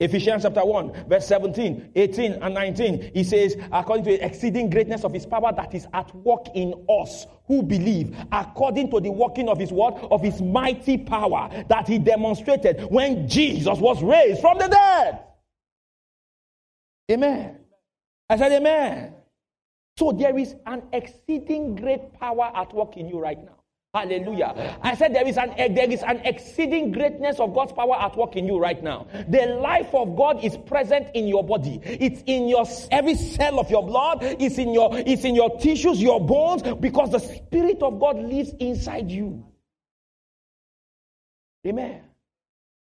Ephesians 0.00 0.42
chapter 0.42 0.64
1, 0.64 1.08
verse 1.08 1.28
17, 1.28 1.92
18, 1.94 2.32
and 2.42 2.54
19. 2.54 3.12
He 3.14 3.22
says, 3.22 3.56
according 3.70 4.04
to 4.06 4.10
the 4.10 4.26
exceeding 4.26 4.68
greatness 4.68 5.04
of 5.04 5.12
his 5.12 5.26
power 5.26 5.52
that 5.54 5.72
is 5.74 5.86
at 5.94 6.12
work 6.16 6.46
in 6.56 6.74
us 6.88 7.28
who 7.46 7.62
believe, 7.62 8.16
according 8.32 8.90
to 8.90 8.98
the 8.98 9.12
working 9.12 9.48
of 9.48 9.60
his 9.60 9.70
word, 9.70 9.94
of 10.10 10.20
his 10.22 10.42
mighty 10.42 10.98
power 10.98 11.50
that 11.68 11.86
he 11.86 11.98
demonstrated 11.98 12.80
when 12.90 13.28
Jesus 13.28 13.78
was 13.78 14.02
raised 14.02 14.40
from 14.40 14.58
the 14.58 14.66
dead. 14.66 15.20
Amen. 17.10 17.58
I 18.28 18.36
said, 18.36 18.52
Amen. 18.52 19.14
So 19.98 20.12
there 20.12 20.38
is 20.38 20.54
an 20.66 20.82
exceeding 20.92 21.74
great 21.74 22.12
power 22.14 22.52
at 22.54 22.72
work 22.72 22.96
in 22.96 23.08
you 23.08 23.18
right 23.18 23.42
now. 23.42 23.58
Hallelujah. 23.94 24.78
I 24.82 24.94
said 24.94 25.14
there 25.14 25.26
is 25.26 25.38
an 25.38 25.50
eh, 25.56 25.68
there 25.68 25.90
is 25.90 26.02
an 26.02 26.18
exceeding 26.18 26.92
greatness 26.92 27.40
of 27.40 27.54
God's 27.54 27.72
power 27.72 27.96
at 27.96 28.16
work 28.16 28.36
in 28.36 28.46
you 28.46 28.58
right 28.58 28.80
now. 28.82 29.06
The 29.28 29.46
life 29.60 29.94
of 29.94 30.14
God 30.14 30.44
is 30.44 30.58
present 30.58 31.08
in 31.14 31.26
your 31.26 31.42
body. 31.42 31.80
It's 31.82 32.22
in 32.26 32.48
your 32.48 32.66
every 32.90 33.14
cell 33.14 33.58
of 33.58 33.70
your 33.70 33.84
blood, 33.84 34.18
it's 34.22 34.58
in 34.58 34.74
your 34.74 34.90
it's 34.92 35.24
in 35.24 35.34
your 35.34 35.58
tissues, 35.58 36.02
your 36.02 36.20
bones 36.24 36.62
because 36.80 37.12
the 37.12 37.18
spirit 37.18 37.82
of 37.82 37.98
God 37.98 38.18
lives 38.18 38.52
inside 38.60 39.10
you. 39.10 39.46
Amen. 41.66 42.02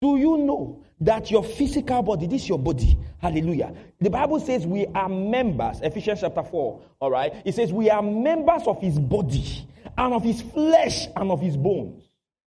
Do 0.00 0.16
you 0.16 0.38
know 0.38 0.85
that 1.00 1.30
your 1.30 1.44
physical 1.44 2.02
body, 2.02 2.26
this 2.26 2.42
is 2.42 2.48
your 2.48 2.58
body, 2.58 2.96
hallelujah. 3.18 3.74
The 4.00 4.10
Bible 4.10 4.40
says 4.40 4.66
we 4.66 4.86
are 4.86 5.08
members, 5.08 5.80
Ephesians 5.82 6.20
chapter 6.20 6.42
4, 6.42 6.82
all 7.00 7.10
right? 7.10 7.34
It 7.44 7.54
says 7.54 7.72
we 7.72 7.90
are 7.90 8.02
members 8.02 8.62
of 8.66 8.80
his 8.80 8.98
body 8.98 9.66
and 9.98 10.14
of 10.14 10.22
his 10.22 10.40
flesh 10.40 11.06
and 11.16 11.30
of 11.30 11.40
his 11.40 11.56
bones. 11.56 12.02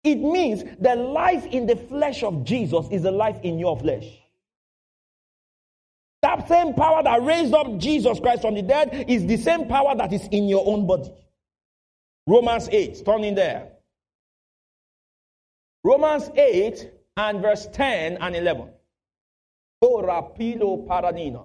It 0.02 0.16
means 0.16 0.62
the 0.80 0.94
life 0.94 1.46
in 1.46 1.66
the 1.66 1.76
flesh 1.76 2.22
of 2.22 2.44
Jesus 2.44 2.86
is 2.90 3.02
the 3.02 3.10
life 3.10 3.38
in 3.42 3.58
your 3.58 3.78
flesh. 3.78 4.04
That 6.20 6.46
same 6.48 6.74
power 6.74 7.02
that 7.02 7.22
raised 7.22 7.54
up 7.54 7.78
Jesus 7.78 8.20
Christ 8.20 8.42
from 8.42 8.54
the 8.54 8.62
dead 8.62 9.06
is 9.08 9.26
the 9.26 9.36
same 9.38 9.68
power 9.68 9.94
that 9.96 10.12
is 10.12 10.26
in 10.30 10.48
your 10.48 10.66
own 10.66 10.86
body. 10.86 11.12
Romans 12.26 12.68
8, 12.70 13.04
turn 13.04 13.24
in 13.24 13.34
there. 13.34 13.68
Romans 15.82 16.30
8 16.34 16.90
and 17.16 17.40
verse 17.40 17.68
10 17.72 18.18
and 18.20 18.36
11. 18.36 18.68
Ora 19.80 20.22
pilo 20.36 20.86
paradina. 20.86 21.44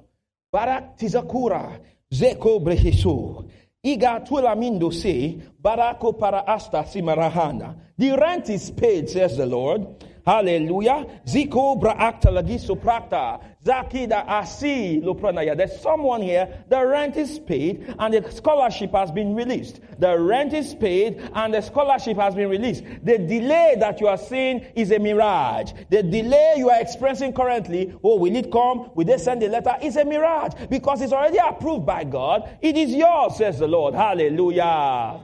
Barak 0.51 0.97
tizakura 0.97 1.79
zeko 2.12 2.60
brehisu. 2.60 3.45
Iga 3.86 4.25
tuelamindo 4.25 4.91
se, 4.91 5.39
barako 5.62 6.17
para 6.17 6.43
asta 6.47 6.84
simarahana. 6.84 7.75
The 7.97 8.17
rent 8.17 8.49
is 8.49 8.71
paid, 8.71 9.10
says 9.10 9.38
the 9.38 9.45
Lord. 9.45 10.03
Hallelujah. 10.29 11.07
Ziko 11.25 11.75
braakta 11.81 12.29
lagiso 12.29 12.75
prakta. 12.79 13.41
Zakida 13.65 14.27
asi 14.27 15.01
lopranaya. 15.01 15.57
There's 15.57 15.81
someone 15.81 16.21
here, 16.21 16.63
the 16.69 16.85
rent 16.85 17.17
is 17.17 17.39
paid 17.39 17.95
and 17.97 18.13
the 18.13 18.31
scholarship 18.31 18.91
has 18.91 19.11
been 19.11 19.33
released. 19.33 19.79
The 19.97 20.19
rent 20.19 20.53
is 20.53 20.75
paid 20.75 21.19
and 21.33 21.51
the 21.51 21.61
scholarship 21.61 22.17
has 22.17 22.35
been 22.35 22.47
released. 22.47 22.83
The 23.03 23.17
delay 23.17 23.75
that 23.79 23.99
you 23.99 24.07
are 24.07 24.19
seeing 24.19 24.59
is 24.75 24.91
a 24.91 24.99
mirage. 24.99 25.71
The 25.89 26.03
delay 26.03 26.53
you 26.57 26.69
are 26.69 26.79
experiencing 26.79 27.33
currently, 27.33 27.91
oh, 28.03 28.19
will 28.19 28.35
it 28.35 28.51
come? 28.51 28.91
Will 28.93 29.05
they 29.05 29.17
send 29.17 29.41
a 29.41 29.49
letter? 29.49 29.77
It's 29.81 29.95
a 29.95 30.05
mirage 30.05 30.53
because 30.69 31.01
it's 31.01 31.11
already 31.11 31.39
approved 31.39 31.87
by 31.87 32.03
God. 32.03 32.47
It 32.61 32.77
is 32.77 32.91
yours, 32.93 33.37
says 33.37 33.57
the 33.57 33.67
Lord. 33.67 33.95
Hallelujah. 33.95 35.21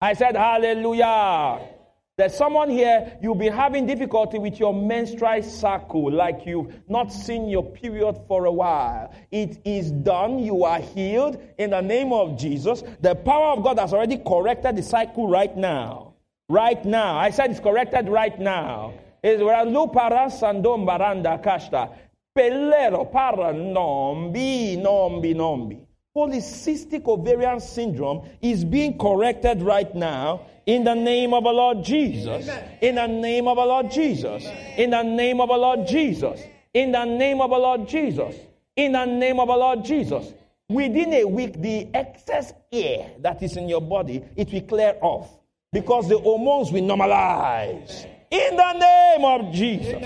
I 0.00 0.14
said, 0.14 0.36
Hallelujah. 0.36 1.73
There's 2.16 2.36
someone 2.36 2.70
here, 2.70 3.18
you'll 3.20 3.34
be 3.34 3.48
having 3.48 3.86
difficulty 3.86 4.38
with 4.38 4.60
your 4.60 4.72
menstrual 4.72 5.42
cycle, 5.42 6.12
like 6.12 6.46
you've 6.46 6.72
not 6.88 7.12
seen 7.12 7.48
your 7.48 7.64
period 7.64 8.16
for 8.28 8.44
a 8.44 8.52
while. 8.52 9.12
It 9.32 9.58
is 9.64 9.90
done. 9.90 10.38
You 10.38 10.62
are 10.62 10.78
healed 10.78 11.42
in 11.58 11.70
the 11.70 11.80
name 11.80 12.12
of 12.12 12.38
Jesus. 12.38 12.84
The 13.00 13.16
power 13.16 13.56
of 13.56 13.64
God 13.64 13.80
has 13.80 13.92
already 13.92 14.18
corrected 14.18 14.76
the 14.76 14.84
cycle 14.84 15.26
right 15.26 15.56
now. 15.56 16.14
Right 16.48 16.84
now. 16.84 17.18
I 17.18 17.30
said 17.30 17.50
it's 17.50 17.58
corrected 17.58 18.08
right 18.08 18.38
now. 18.38 18.94
It's 19.20 19.42
baranda 19.42 21.42
kashta. 21.42 21.96
Pelero 22.38 23.10
para 23.10 23.52
nombi, 23.52 24.80
nombi, 24.80 25.34
nombi. 25.34 25.80
Polycystic 26.16 27.08
ovarian 27.08 27.58
syndrome 27.58 28.28
is 28.40 28.64
being 28.64 28.96
corrected 28.98 29.62
right 29.62 29.92
now 29.96 30.46
in 30.66 30.84
the 30.84 30.94
name 30.94 31.34
of 31.34 31.46
our 31.46 31.52
Lord 31.52 31.84
Jesus. 31.84 32.48
In 32.80 32.94
the 32.96 33.06
name 33.06 33.48
of 33.48 33.58
our 33.58 33.66
Lord 33.66 33.90
Jesus. 33.90 34.44
In 34.76 34.90
the 34.90 35.02
name 35.02 35.40
of 35.40 35.50
our 35.50 35.58
Lord 35.58 35.86
Jesus. 35.86 36.40
In 36.72 36.92
the 36.92 37.04
name 37.04 37.40
of 37.40 37.52
our 37.52 37.60
Lord 37.60 37.88
Jesus. 37.88 38.34
In 38.76 38.92
the 38.92 39.04
name 39.04 39.38
of 39.40 39.50
our 39.50 39.58
Lord 39.58 39.84
Jesus. 39.84 40.32
Within 40.68 41.12
a 41.12 41.24
week, 41.24 41.60
the 41.60 41.88
excess 41.94 42.52
air 42.72 43.12
that 43.20 43.42
is 43.42 43.56
in 43.56 43.68
your 43.68 43.82
body, 43.82 44.22
it 44.34 44.52
will 44.52 44.62
clear 44.62 44.96
off 45.02 45.30
because 45.72 46.08
the 46.08 46.18
hormones 46.18 46.72
will 46.72 46.82
normalize. 46.82 48.06
In 48.30 48.56
the 48.56 48.72
name 48.72 49.24
of 49.24 49.52
Jesus. 49.52 50.02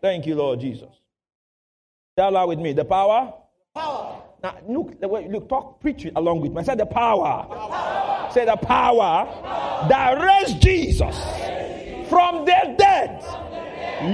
Thank 0.00 0.26
you, 0.26 0.34
Lord 0.34 0.60
Jesus. 0.60 0.90
Say 2.18 2.24
aloud 2.24 2.48
with 2.48 2.58
me. 2.58 2.72
The 2.72 2.84
power. 2.84 3.32
Power. 3.74 4.22
Now 4.42 4.56
look, 4.68 4.94
look, 5.00 5.48
talk, 5.48 5.80
preach 5.80 6.04
it 6.04 6.14
along 6.16 6.40
with 6.40 6.52
me. 6.52 6.58
I 6.58 6.62
said 6.64 6.78
the 6.78 6.86
power. 6.86 7.46
power. 7.48 8.28
Say 8.32 8.44
the 8.44 8.56
power, 8.56 9.26
power. 9.26 9.88
that 9.88 10.20
raised 10.20 10.60
Jesus 10.60 11.16
from 12.08 12.44
the 12.44 12.74
dead 12.76 13.22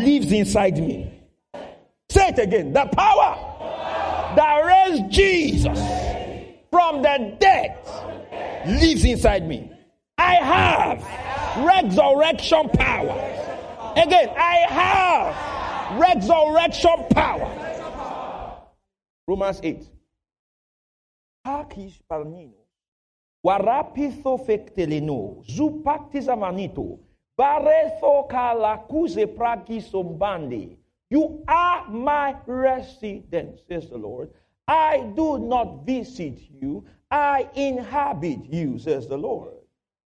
lives 0.04 0.30
inside 0.30 0.76
me. 0.76 1.22
Say 2.10 2.28
it 2.28 2.38
again. 2.38 2.74
The 2.74 2.84
power 2.86 4.34
that 4.36 4.58
raised 4.64 5.10
Jesus 5.10 5.78
from 6.70 7.00
the 7.00 7.36
dead 7.40 7.78
lives 8.66 9.04
inside 9.06 9.48
me. 9.48 9.72
I 10.18 10.34
have 10.34 11.64
resurrection 11.64 12.68
power. 12.70 13.94
Again, 13.96 14.28
I 14.36 14.66
have 14.68 15.98
resurrection 15.98 17.06
power. 17.14 18.64
Romans 19.26 19.60
8. 19.62 19.97
Hakish 21.48 22.00
parnino. 22.11 22.61
Warapitho 23.44 24.38
fekteleno. 24.46 25.42
Zupaktis 25.46 26.28
amanito. 26.28 26.98
Baretho 27.38 28.28
kalakuze 28.28 29.26
pragisombande. 29.26 30.76
You 31.11 31.42
are 31.48 31.88
my 31.88 32.37
residence, 32.46 33.62
says 33.66 33.88
the 33.88 33.96
Lord. 33.96 34.30
I 34.66 35.11
do 35.16 35.38
not 35.38 35.87
visit 35.87 36.38
you, 36.61 36.84
I 37.11 37.48
inhabit 37.54 38.44
you, 38.44 38.78
says 38.78 39.06
the 39.06 39.16
Lord. 39.16 39.54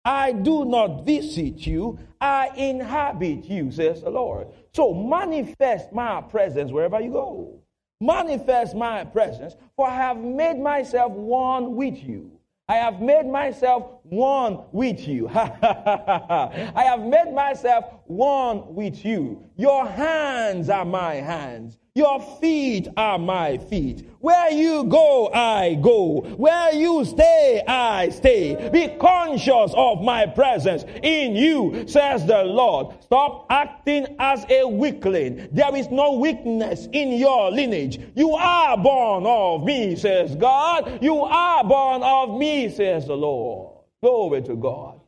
I 0.04 0.32
do 0.32 0.64
not 0.64 1.04
visit 1.06 1.64
you, 1.64 1.98
I 2.20 2.50
inhabit 2.56 3.44
you, 3.44 3.70
says 3.70 4.02
the 4.02 4.10
Lord. 4.10 4.48
So 4.72 4.92
manifest 4.92 5.92
my 5.92 6.22
presence 6.22 6.72
wherever 6.72 7.00
you 7.00 7.12
go. 7.12 7.60
Manifest 8.00 8.74
my 8.74 9.04
presence, 9.04 9.56
for 9.76 9.86
I 9.86 9.94
have 9.94 10.16
made 10.16 10.58
myself 10.58 11.12
one 11.12 11.76
with 11.76 12.02
you. 12.02 12.30
I 12.70 12.76
have 12.76 13.02
made 13.02 13.26
myself 13.26 13.98
one 14.04 14.60
with 14.70 15.08
you. 15.08 15.28
I 15.34 16.84
have 16.86 17.00
made 17.00 17.34
myself 17.34 17.84
one 18.06 18.76
with 18.76 19.04
you. 19.04 19.44
Your 19.56 19.84
hands 19.84 20.70
are 20.70 20.84
my 20.84 21.14
hands. 21.14 21.79
Your 21.94 22.20
feet 22.40 22.88
are 22.96 23.18
my 23.18 23.59
feet. 23.59 24.09
Where 24.20 24.53
you 24.53 24.85
go, 24.85 25.31
I 25.33 25.74
go. 25.74 26.20
Where 26.37 26.72
you 26.74 27.05
stay, 27.05 27.62
I 27.66 28.11
stay. 28.11 28.70
Be 28.70 28.96
conscious 29.00 29.72
of 29.74 30.03
my 30.03 30.26
presence 30.26 30.85
in 31.03 31.35
you, 31.35 31.88
says 31.88 32.26
the 32.26 32.44
Lord. 32.44 33.03
Stop 33.03 33.46
acting 33.50 34.14
as 34.18 34.44
a 34.48 34.68
weakling. 34.68 35.48
There 35.53 35.74
is 35.74 35.88
no 35.88 36.12
weakness 36.12 36.87
in 36.92 37.12
your 37.12 37.50
lineage. 37.50 37.98
You 38.14 38.35
are 38.35 38.76
born 38.76 39.26
of 39.26 39.64
me, 39.64 39.96
says 39.96 40.37
God. 40.37 41.03
You 41.03 41.22
are 41.22 41.64
born 41.64 42.03
of 42.03 42.38
me, 42.38 42.68
says 42.70 43.07
the 43.07 43.16
Lord. 43.16 43.79
Glory 44.03 44.42
to 44.42 44.55
God. 44.55 45.00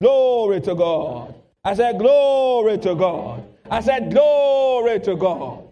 Glory 0.00 0.60
to 0.62 0.74
God. 0.74 1.34
I 1.64 1.74
said, 1.74 1.98
Glory 1.98 2.78
to 2.78 2.94
God. 2.94 3.44
I 3.70 3.80
said, 3.80 4.12
Glory 4.12 4.98
to 5.00 5.16
God. 5.16 5.68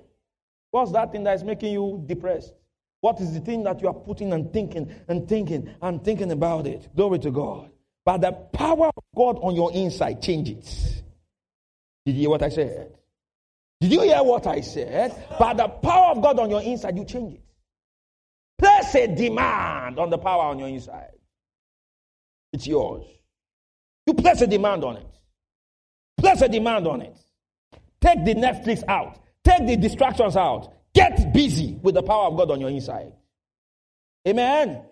What's 0.71 0.93
that 0.93 1.13
thing 1.13 1.25
that 1.25 1.35
is 1.35 1.45
making 1.45 1.73
you 1.73 2.03
depressed? 2.07 2.55
What 3.01 3.21
is 3.21 3.33
the 3.33 3.41
thing 3.41 3.63
that 3.65 3.81
you 3.81 3.89
are 3.89 3.95
putting 3.95 4.33
and 4.33 4.53
thinking 4.53 4.95
and 5.09 5.29
thinking 5.29 5.75
and 5.81 6.05
thinking 6.05 6.31
about 6.31 6.67
it? 6.67 6.89
Glory 6.95 7.19
to 7.21 7.31
God. 7.31 7.71
But 8.05 8.21
the 8.21 8.33
power 8.33 8.89
of 8.89 9.05
God 9.17 9.39
on 9.43 9.55
your 9.55 9.73
inside, 9.73 10.23
change 10.23 10.51
it. 10.51 11.03
Did 12.05 12.15
you 12.15 12.21
hear 12.23 12.31
what 12.31 12.43
I 12.43 12.49
said? 12.49 12.95
Did 13.81 13.93
you 13.93 14.03
hear 14.03 14.23
what 14.23 14.47
I 14.47 14.61
said? 14.61 15.15
But 15.39 15.57
the 15.57 15.69
power 15.69 16.13
of 16.13 16.23
God 16.23 16.39
on 16.39 16.51
your 16.51 16.63
inside, 16.63 16.97
you 16.97 17.05
change 17.05 17.35
it. 17.35 17.43
Place 18.59 18.95
a 18.95 19.07
demand 19.07 19.99
on 19.99 20.11
the 20.11 20.19
power 20.19 20.45
on 20.45 20.59
your 20.59 20.69
inside. 20.69 21.13
It's 22.53 22.67
yours. 22.67 23.07
You 24.07 24.15
place 24.15 24.41
a 24.43 24.47
demand 24.47 24.85
on 24.85 24.97
it. 24.97 25.07
Place 26.19 26.43
a 26.43 26.49
demand 26.49 26.87
on 26.87 27.01
it. 27.01 27.17
Take 28.01 28.25
the 28.25 28.35
Netflix 28.35 28.83
out. 28.87 29.19
Take 29.45 29.67
the 29.67 29.77
distractions 29.77 30.37
out. 30.37 30.73
Get 30.93 31.33
busy 31.33 31.79
with 31.83 31.95
the 31.95 32.03
power 32.03 32.27
of 32.27 32.37
God 32.37 32.51
on 32.51 32.61
your 32.61 32.71
inside. 32.71 33.13
Amen. 34.27 34.83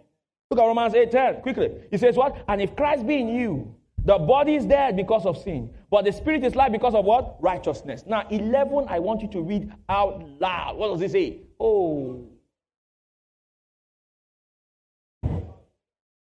Look 0.50 0.60
at 0.60 0.64
Romans 0.64 0.94
8 0.94 1.10
10 1.10 1.42
quickly. 1.42 1.70
He 1.90 1.98
says, 1.98 2.16
What? 2.16 2.44
And 2.48 2.62
if 2.62 2.74
Christ 2.74 3.06
be 3.06 3.16
in 3.16 3.28
you, 3.28 3.74
the 4.04 4.16
body 4.16 4.54
is 4.54 4.64
dead 4.64 4.96
because 4.96 5.26
of 5.26 5.36
sin, 5.36 5.70
but 5.90 6.04
the 6.04 6.12
spirit 6.12 6.44
is 6.44 6.54
life 6.54 6.72
because 6.72 6.94
of 6.94 7.04
what? 7.04 7.36
Righteousness. 7.40 8.04
Now, 8.06 8.26
11, 8.30 8.86
I 8.88 9.00
want 9.00 9.20
you 9.20 9.28
to 9.28 9.42
read 9.42 9.70
out 9.88 10.26
loud. 10.40 10.76
What 10.78 10.92
does 10.92 11.02
it 11.02 11.10
say? 11.10 11.40
Oh. 11.60 12.24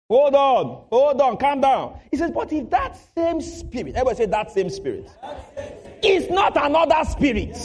Hold 0.10 0.34
on, 0.34 0.86
hold 0.90 1.22
on, 1.22 1.38
calm 1.38 1.62
down. 1.62 2.00
He 2.10 2.18
says, 2.18 2.32
But 2.32 2.52
if 2.52 2.72
that 2.72 2.98
same 3.16 3.42
spirit, 3.42 3.94
everybody 3.94 4.18
say 4.18 4.26
that 4.26 4.52
same 4.52 4.72
spirit, 4.72 5.08
that 5.22 5.56
same 5.56 5.68
spirit. 5.68 6.00
is 6.04 6.30
not 6.32 6.58
another 6.58 7.08
spirit. 7.08 7.56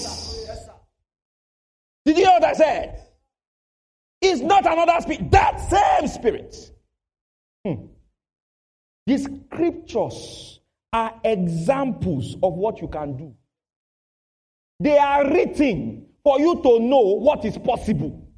Did 2.05 2.19
you 2.19 2.25
hear 2.25 2.33
what 2.33 2.45
I 2.45 2.53
said? 2.53 3.01
It's 4.21 4.41
not 4.41 4.67
another 4.67 5.01
spirit, 5.01 5.31
that 5.31 5.61
same 5.71 6.09
spirit. 6.09 6.71
Hmm. 7.65 7.87
The 9.07 9.19
scriptures 9.19 10.61
are 10.93 11.21
examples 11.25 12.37
of 12.43 12.55
what 12.55 12.81
you 12.81 12.89
can 12.89 13.17
do. 13.17 13.35
They 14.81 14.97
are 14.97 15.31
written 15.31 16.07
for 16.23 16.41
you 16.41 16.61
to 16.63 16.81
know 16.81 17.01
what 17.01 17.45
is 17.45 17.59
possible. 17.59 18.29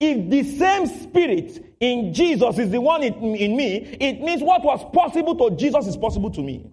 If 0.00 0.30
the 0.30 0.42
same 0.58 0.86
spirit 0.86 1.76
in 1.80 2.12
Jesus 2.12 2.58
is 2.58 2.70
the 2.70 2.80
one 2.80 3.02
in, 3.02 3.14
in 3.36 3.56
me, 3.56 3.76
it 4.00 4.20
means 4.20 4.42
what 4.42 4.64
was 4.64 4.84
possible 4.92 5.36
to 5.36 5.56
Jesus 5.56 5.86
is 5.86 5.96
possible 5.96 6.30
to 6.30 6.42
me. 6.42 6.72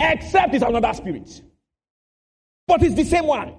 Except 0.00 0.54
it's 0.54 0.64
another 0.64 0.92
spirit. 0.94 1.42
But 2.66 2.82
it's 2.82 2.94
the 2.94 3.04
same 3.04 3.26
one. 3.26 3.54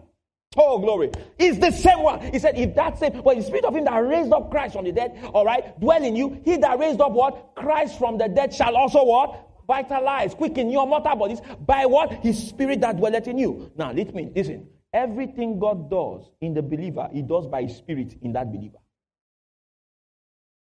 Oh, 0.56 0.80
glory. 0.80 1.12
It's 1.38 1.60
the 1.60 1.72
same 1.72 2.02
one. 2.02 2.20
He 2.32 2.39
said, 2.39 2.58
if 2.58 2.74
that 2.76 2.98
same, 2.98 3.22
well, 3.24 3.36
the 3.36 3.43
spirit 3.43 3.65
of 3.65 3.76
him 3.76 3.86
that 3.86 3.98
raised 3.98 4.32
up 4.32 4.50
Christ 4.50 4.74
from 4.74 4.86
the 4.86 4.91
dead, 4.91 5.20
all 5.34 5.46
right, 5.46 5.80
dwell 5.80 6.04
in 6.04 6.15
you, 6.15 6.41
he 6.43 6.58
that 6.58 6.80
raised 6.80 7.00
up 7.00 7.12
what? 7.12 7.56
Christ 7.56 8.00
from 8.00 8.17
the 8.17 8.28
dead 8.28 8.54
shall 8.54 8.76
also 8.76 9.04
what? 9.04 9.43
Vitalize, 9.67 10.34
quicken 10.34 10.70
your 10.70 10.88
mortal 10.88 11.15
bodies 11.15 11.41
by 11.65 11.86
what? 11.86 12.12
His 12.24 12.48
spirit 12.48 12.82
that 12.82 12.98
dwelleth 12.98 13.28
in 13.28 13.38
you. 13.38 13.72
Now, 13.78 13.91
let 13.91 14.15
me, 14.15 14.32
listen. 14.34 14.67
Everything 14.93 15.60
God 15.60 15.91
does 15.91 16.30
in 16.39 16.54
the 16.54 16.62
believer, 16.62 17.10
he 17.12 17.22
does 17.22 17.46
by 17.46 17.63
his 17.63 17.76
spirit 17.76 18.15
in 18.22 18.34
that 18.34 18.52
believer. 18.52 18.78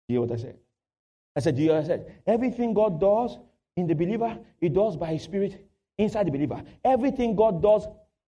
You 0.08 0.14
hear 0.14 0.22
what 0.22 0.32
I 0.32 0.42
said? 0.42 0.58
I 1.36 1.42
said, 1.42 1.56
do 1.56 1.62
you 1.62 1.70
hear 1.70 1.82
what 1.82 1.84
I 1.84 1.88
said? 1.88 2.22
Everything 2.26 2.74
God 2.74 3.00
does 3.00 3.38
in 3.76 3.86
the 3.86 3.94
believer, 3.94 4.40
he 4.60 4.70
does 4.70 4.96
by 4.96 5.14
his 5.14 5.24
spirit 5.24 5.68
inside 5.98 6.28
the 6.28 6.32
believer. 6.32 6.64
Everything 6.84 7.36
God 7.36 7.62
does 7.62 7.86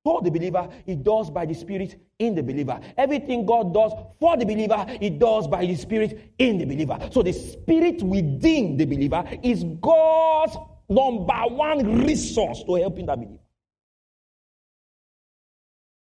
for 0.09 0.23
the 0.23 0.31
believer, 0.31 0.67
He 0.87 0.95
does 0.95 1.29
by 1.29 1.45
the 1.45 1.53
Spirit 1.53 2.01
in 2.17 2.33
the 2.33 2.41
believer. 2.41 2.79
Everything 2.97 3.45
God 3.45 3.71
does 3.71 3.91
for 4.19 4.35
the 4.37 4.43
believer, 4.43 4.83
He 4.99 5.11
does 5.11 5.47
by 5.47 5.63
the 5.63 5.75
Spirit 5.75 6.33
in 6.39 6.57
the 6.57 6.65
believer. 6.65 6.97
So 7.11 7.21
the 7.21 7.31
Spirit 7.31 8.01
within 8.01 8.75
the 8.75 8.85
believer 8.85 9.23
is 9.43 9.63
God's 9.79 10.57
number 10.89 11.41
one 11.49 12.07
resource 12.07 12.63
to 12.63 12.73
helping 12.73 13.05
that 13.05 13.17
believer. 13.17 13.43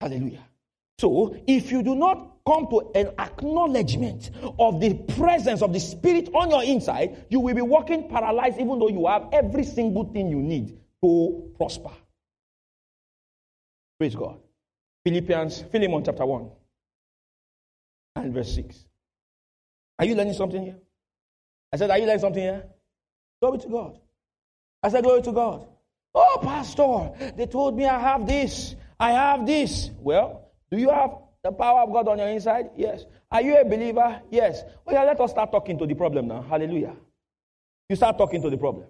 Hallelujah. 0.03 0.45
So 0.99 1.35
if 1.47 1.73
you 1.73 1.83
do 1.83 1.95
not 1.95 2.45
come 2.47 2.67
to 2.69 2.91
an 2.95 3.11
acknowledgement 3.19 4.33
of 4.59 4.83
the 4.83 4.97
presence 5.17 5.63
of 5.63 5.73
the 5.73 5.81
Spirit 5.81 6.29
on 6.35 6.51
your 6.51 6.63
inside, 6.63 7.25
you 7.31 7.41
will 7.41 7.55
be 7.55 7.63
walking 7.63 8.11
paralyzed 8.11 8.59
even 8.59 8.79
though 8.79 8.91
you 8.91 9.07
have 9.07 9.31
every 9.33 9.65
single 9.65 10.05
thing 10.13 10.29
you 10.29 10.43
need 10.43 10.79
to 11.03 11.51
prosper. 11.57 11.89
Praise 13.99 14.15
God. 14.15 14.39
Philippians, 15.05 15.63
Philemon 15.71 16.03
chapter 16.05 16.25
1 16.25 16.51
and 18.17 18.35
verse 18.35 18.55
6. 18.55 18.87
Are 19.99 20.05
you 20.05 20.15
learning 20.15 20.35
something 20.35 20.63
here? 20.63 20.79
I 21.73 21.77
said, 21.77 21.91
Are 21.91 21.99
you 21.99 22.07
learning 22.07 22.21
something 22.21 22.43
here? 22.43 22.65
Glory 23.41 23.59
to 23.59 23.69
God. 23.69 23.99
I 24.83 24.89
said, 24.89 25.05
Glory 25.05 25.23
to 25.23 25.33
God. 25.33 25.67
Oh, 26.15 26.39
Pastor, 26.43 27.33
they 27.37 27.47
told 27.47 27.77
me 27.77 27.87
I 27.87 27.99
have 27.99 28.27
this. 28.27 28.77
I 28.99 29.11
have 29.11 29.47
this. 29.47 29.91
Well, 29.99 30.49
do 30.71 30.79
you 30.79 30.91
have 30.91 31.11
the 31.43 31.53
power 31.53 31.83
of 31.83 31.93
God 31.93 32.09
on 32.09 32.19
your 32.19 32.29
inside? 32.29 32.71
Yes. 32.77 33.05
Are 33.31 33.43
you 33.43 33.57
a 33.57 33.65
believer? 33.65 34.23
Yes. 34.31 34.63
Well, 34.85 34.95
yeah, 34.95 35.05
let 35.05 35.21
us 35.21 35.31
start 35.33 35.51
talking 35.51 35.79
to 35.79 35.87
the 35.87 35.95
problem 35.95 36.29
now. 36.29 36.43
Hallelujah. 36.43 36.95
You 37.89 37.97
start 37.97 38.17
talking 38.17 38.41
to 38.43 38.51
the 38.51 38.57
problem. 38.57 38.87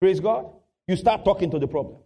Praise 0.00 0.20
God. 0.20 0.50
You 0.86 0.96
start 0.96 1.24
talking 1.24 1.50
to 1.50 1.58
the 1.58 1.66
problem. 1.66 1.96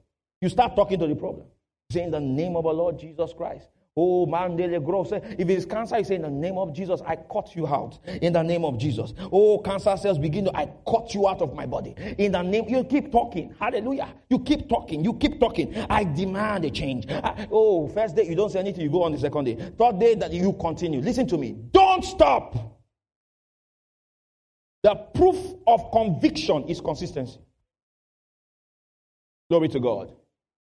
You 0.41 0.49
start 0.49 0.75
talking 0.77 0.99
to 0.99 1.07
the 1.07 1.15
problem. 1.15 1.47
Say 1.93 2.03
in 2.03 2.11
the 2.11 2.21
name 2.21 2.57
of 2.57 2.67
our 2.67 2.73
Lord 2.73 2.99
Jesus 2.99 3.33
Christ. 3.33 3.69
Oh, 3.95 4.27
Mandele 4.27 4.83
Gross. 4.83 5.13
If 5.13 5.39
it 5.39 5.51
is 5.51 5.67
cancer, 5.67 5.99
you 5.99 6.05
say, 6.05 6.15
In 6.15 6.23
the 6.23 6.31
name 6.31 6.57
of 6.57 6.73
Jesus, 6.73 7.03
I 7.07 7.17
cut 7.17 7.55
you 7.55 7.67
out. 7.67 7.99
In 8.07 8.33
the 8.33 8.43
name 8.43 8.65
of 8.65 8.79
Jesus. 8.79 9.13
Oh, 9.31 9.59
cancer 9.59 9.95
cells 9.99 10.19
begin 10.19 10.47
to, 10.47 10.57
I 10.57 10.73
cut 10.89 11.15
you 11.15 11.29
out 11.29 11.43
of 11.43 11.55
my 11.55 11.67
body. 11.67 11.95
In 12.17 12.33
the 12.33 12.41
name, 12.41 12.65
you 12.69 12.85
keep 12.85 13.13
talking. 13.13 13.55
Hallelujah. 13.61 14.15
You 14.31 14.39
keep 14.39 14.69
talking. 14.69 15.05
You 15.05 15.13
keep 15.15 15.39
talking. 15.39 15.77
I 15.91 16.05
demand 16.05 16.65
a 16.65 16.71
change. 16.71 17.07
I, 17.11 17.47
oh, 17.51 17.87
first 17.89 18.17
day, 18.17 18.27
you 18.27 18.35
don't 18.35 18.51
say 18.51 18.61
anything, 18.61 18.83
you 18.83 18.91
go 18.91 19.03
on 19.03 19.13
the 19.13 19.19
second 19.19 19.45
day. 19.45 19.57
Third 19.79 20.01
day, 20.01 20.15
that 20.15 20.33
you 20.33 20.55
continue. 20.55 21.01
Listen 21.03 21.27
to 21.27 21.37
me. 21.37 21.55
Don't 21.73 22.03
stop. 22.03 22.57
The 24.83 24.95
proof 24.95 25.37
of 25.67 25.93
conviction 25.93 26.65
is 26.65 26.81
consistency. 26.81 27.39
Glory 29.51 29.69
to 29.69 29.81
God. 29.81 30.13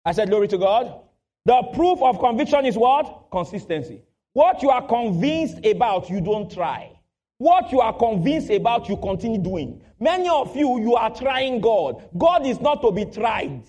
I 0.06 0.12
said, 0.12 0.30
Glory 0.30 0.48
to 0.50 0.60
God. 0.60 1.02
The 1.48 1.64
proof 1.74 2.02
of 2.02 2.20
conviction 2.20 2.66
is 2.66 2.78
what? 2.78 3.28
Consistency. 3.32 4.02
What 4.34 4.62
you 4.62 4.70
are 4.70 4.86
convinced 4.86 5.66
about, 5.66 6.10
you 6.10 6.20
don't 6.20 6.52
try. 6.52 6.92
What 7.38 7.72
you 7.72 7.80
are 7.80 7.98
convinced 7.98 8.50
about, 8.50 8.90
you 8.90 8.98
continue 8.98 9.40
doing. 9.40 9.82
Many 9.98 10.28
of 10.28 10.54
you, 10.58 10.78
you 10.82 10.96
are 10.96 11.10
trying 11.10 11.62
God. 11.62 12.04
God 12.18 12.46
is 12.46 12.60
not 12.60 12.82
to 12.82 12.92
be 12.92 13.06
tried, 13.06 13.64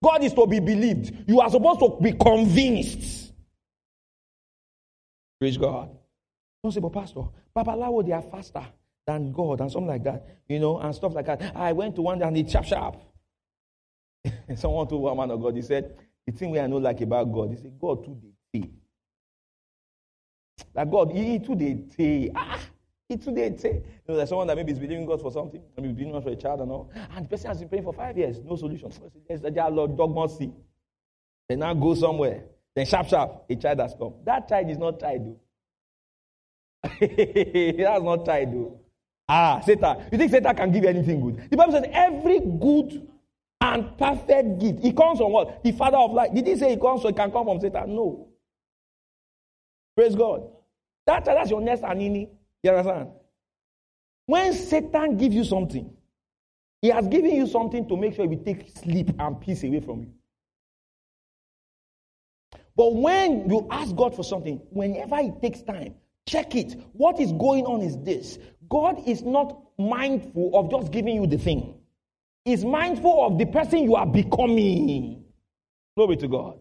God 0.00 0.22
is 0.22 0.32
to 0.34 0.46
be 0.46 0.60
believed. 0.60 1.28
You 1.28 1.40
are 1.40 1.50
supposed 1.50 1.80
to 1.80 1.98
be 2.00 2.12
convinced. 2.12 3.32
Praise 5.40 5.56
God. 5.56 5.90
Don't 6.62 6.70
say, 6.70 6.78
but 6.78 6.92
Pastor, 6.92 7.22
Papa 7.52 7.72
Babalawo, 7.72 8.06
they 8.06 8.12
are 8.12 8.22
faster 8.22 8.64
than 9.04 9.32
God 9.32 9.60
and 9.60 9.72
something 9.72 9.88
like 9.88 10.04
that, 10.04 10.24
you 10.46 10.60
know, 10.60 10.78
and 10.78 10.94
stuff 10.94 11.14
like 11.16 11.26
that. 11.26 11.56
I 11.56 11.72
went 11.72 11.96
to 11.96 12.02
one 12.02 12.22
and 12.22 12.38
it's 12.38 12.52
sharp, 12.52 12.66
sharp. 12.66 12.96
Someone 14.54 14.86
told 14.86 15.02
one 15.02 15.16
man 15.16 15.32
of 15.32 15.42
God, 15.42 15.56
he 15.56 15.62
said, 15.62 15.96
the 16.28 16.36
thing 16.36 16.50
we 16.50 16.60
I 16.60 16.66
know 16.66 16.76
like 16.76 17.00
about 17.00 17.32
God, 17.32 17.54
is 17.54 17.64
God 17.80 18.04
too 18.04 18.14
they 18.52 18.60
say. 18.60 18.70
Like 20.74 20.90
God, 20.90 21.10
he 21.10 21.38
too 21.38 21.54
they 21.54 21.78
say. 21.96 22.30
Ah, 22.34 22.60
he 23.08 23.16
too 23.16 23.32
they 23.32 23.56
say. 23.56 23.72
You 23.72 23.82
know, 24.06 24.16
there's 24.16 24.28
someone 24.28 24.46
that 24.48 24.56
maybe 24.56 24.72
is 24.72 24.78
believing 24.78 25.06
God 25.06 25.22
for 25.22 25.32
something, 25.32 25.62
maybe 25.74 25.88
believing 25.88 26.12
God 26.12 26.24
for 26.24 26.28
a 26.28 26.36
child 26.36 26.60
and 26.60 26.70
all, 26.70 26.90
and 27.16 27.24
the 27.24 27.30
person 27.30 27.48
has 27.48 27.60
been 27.60 27.70
praying 27.70 27.84
for 27.84 27.94
five 27.94 28.18
years, 28.18 28.40
no 28.44 28.56
solution. 28.56 28.92
There's 29.26 29.42
a 29.42 29.70
Lord 29.70 29.96
dog 29.96 30.14
must 30.14 30.36
see. 30.36 30.52
They 31.48 31.56
now 31.56 31.72
go 31.72 31.94
somewhere. 31.94 32.42
Then 32.76 32.84
sharp, 32.84 33.08
sharp, 33.08 33.46
a 33.48 33.56
child 33.56 33.80
has 33.80 33.94
come. 33.98 34.12
That 34.26 34.46
child 34.50 34.68
is 34.68 34.76
not 34.76 35.00
tied, 35.00 35.24
though. 35.24 35.40
That's 37.00 38.04
not 38.04 38.26
tied, 38.26 38.52
though. 38.52 38.78
Ah, 39.26 39.62
Satan. 39.64 40.04
You 40.12 40.18
think 40.18 40.30
Satan 40.30 40.54
can 40.54 40.72
give 40.72 40.82
you 40.82 40.90
anything 40.90 41.22
good? 41.22 41.50
The 41.50 41.56
Bible 41.56 41.72
says 41.72 41.84
every 41.90 42.40
good 42.40 43.07
and 43.60 43.96
perfect 43.98 44.60
gift. 44.60 44.84
It 44.84 44.96
comes 44.96 45.18
from 45.18 45.32
what? 45.32 45.62
The 45.62 45.72
Father 45.72 45.96
of 45.96 46.12
light. 46.12 46.34
Did 46.34 46.46
he 46.46 46.56
say 46.56 46.72
it 46.72 46.80
comes 46.80 47.02
from, 47.02 47.10
it 47.10 47.16
can 47.16 47.30
come 47.30 47.46
from 47.46 47.60
Satan? 47.60 47.94
No. 47.94 48.28
Praise 49.96 50.14
God. 50.14 50.48
That, 51.06 51.24
that's 51.24 51.50
your 51.50 51.60
next 51.60 51.82
anini. 51.82 52.28
You 52.62 52.70
understand? 52.70 53.08
When 54.26 54.52
Satan 54.52 55.16
gives 55.16 55.34
you 55.34 55.44
something, 55.44 55.90
he 56.82 56.88
has 56.88 57.08
given 57.08 57.34
you 57.34 57.46
something 57.46 57.88
to 57.88 57.96
make 57.96 58.14
sure 58.14 58.28
he 58.28 58.36
will 58.36 58.44
take 58.44 58.70
sleep 58.78 59.10
and 59.18 59.40
peace 59.40 59.64
away 59.64 59.80
from 59.80 60.02
you. 60.02 60.12
But 62.76 62.94
when 62.94 63.50
you 63.50 63.66
ask 63.70 63.94
God 63.96 64.14
for 64.14 64.22
something, 64.22 64.60
whenever 64.70 65.16
it 65.18 65.42
takes 65.42 65.62
time, 65.62 65.96
check 66.28 66.54
it. 66.54 66.76
What 66.92 67.18
is 67.18 67.32
going 67.32 67.64
on 67.66 67.80
is 67.80 67.96
this 68.04 68.38
God 68.68 69.02
is 69.08 69.22
not 69.22 69.60
mindful 69.78 70.52
of 70.54 70.70
just 70.70 70.92
giving 70.92 71.16
you 71.16 71.26
the 71.26 71.38
thing 71.38 71.77
is 72.48 72.64
mindful 72.64 73.26
of 73.26 73.38
the 73.38 73.46
person 73.46 73.84
you 73.84 73.94
are 73.94 74.06
becoming. 74.06 75.24
Glory 75.96 76.16
to 76.16 76.28
God. 76.28 76.58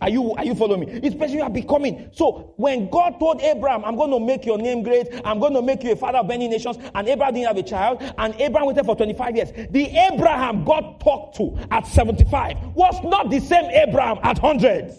Are 0.00 0.10
you, 0.10 0.34
are 0.34 0.44
you 0.44 0.54
following 0.54 0.80
me? 0.80 1.00
It's 1.02 1.14
person 1.14 1.36
you 1.36 1.42
are 1.42 1.50
becoming. 1.50 2.10
So 2.12 2.54
when 2.56 2.90
God 2.90 3.18
told 3.18 3.40
Abraham, 3.40 3.84
I'm 3.84 3.96
going 3.96 4.10
to 4.10 4.20
make 4.20 4.44
your 4.44 4.58
name 4.58 4.82
great, 4.82 5.08
I'm 5.24 5.38
going 5.38 5.54
to 5.54 5.62
make 5.62 5.82
you 5.82 5.92
a 5.92 5.96
father 5.96 6.18
of 6.18 6.26
many 6.26 6.48
nations, 6.48 6.76
and 6.94 7.08
Abraham 7.08 7.34
didn't 7.34 7.46
have 7.46 7.56
a 7.56 7.62
child, 7.62 8.02
and 8.18 8.34
Abraham 8.34 8.66
waited 8.66 8.84
for 8.84 8.96
25 8.96 9.36
years. 9.36 9.52
The 9.70 9.86
Abraham 10.12 10.64
God 10.64 11.00
talked 11.00 11.36
to 11.36 11.56
at 11.70 11.86
75 11.86 12.74
was 12.74 13.02
not 13.04 13.30
the 13.30 13.40
same 13.40 13.64
Abraham 13.70 14.18
at 14.22 14.42
100. 14.42 14.92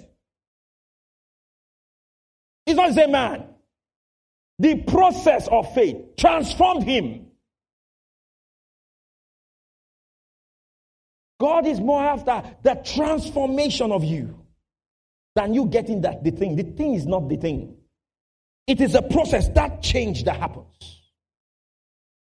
He's 2.65 2.75
not 2.75 2.89
the 2.89 2.95
same 2.95 3.11
man. 3.11 3.45
The 4.59 4.81
process 4.83 5.47
of 5.49 5.71
faith 5.75 5.97
transformed 6.17 6.83
him. 6.83 7.26
God 11.39 11.67
is 11.67 11.79
more 11.79 12.03
after 12.03 12.43
the 12.63 12.75
transformation 12.83 13.91
of 13.91 14.03
you 14.03 14.39
than 15.35 15.53
you 15.53 15.65
getting 15.67 16.01
that 16.01 16.23
the 16.23 16.31
thing. 16.31 16.55
The 16.55 16.63
thing 16.63 16.95
is 16.95 17.05
not 17.05 17.29
the 17.29 17.37
thing. 17.37 17.75
It 18.65 18.81
is 18.81 18.95
a 18.95 19.01
process, 19.01 19.47
that 19.49 19.81
change 19.81 20.23
that 20.25 20.37
happens. 20.37 20.97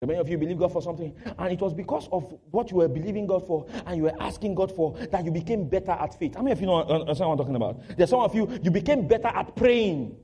Many 0.02 0.20
of 0.20 0.28
you 0.28 0.38
believe 0.38 0.58
God 0.58 0.72
for 0.72 0.82
something, 0.82 1.12
and 1.38 1.52
it 1.52 1.60
was 1.60 1.74
because 1.74 2.08
of 2.12 2.32
what 2.50 2.70
you 2.70 2.76
were 2.76 2.86
believing 2.86 3.26
God 3.26 3.44
for 3.44 3.66
and 3.86 3.96
you 3.96 4.04
were 4.04 4.22
asking 4.22 4.54
God 4.54 4.70
for 4.70 4.96
that 5.10 5.24
you 5.24 5.32
became 5.32 5.68
better 5.68 5.92
at 5.92 6.16
faith. 6.16 6.36
How 6.36 6.42
many 6.42 6.52
of 6.52 6.60
you 6.60 6.66
know 6.66 6.76
uh, 6.76 7.00
understand 7.00 7.30
what 7.30 7.32
I'm 7.32 7.38
talking 7.38 7.56
about? 7.56 7.96
There's 7.96 8.10
some 8.10 8.20
of 8.20 8.34
you, 8.34 8.60
you 8.62 8.70
became 8.70 9.08
better 9.08 9.28
at 9.28 9.56
praying. 9.56 10.16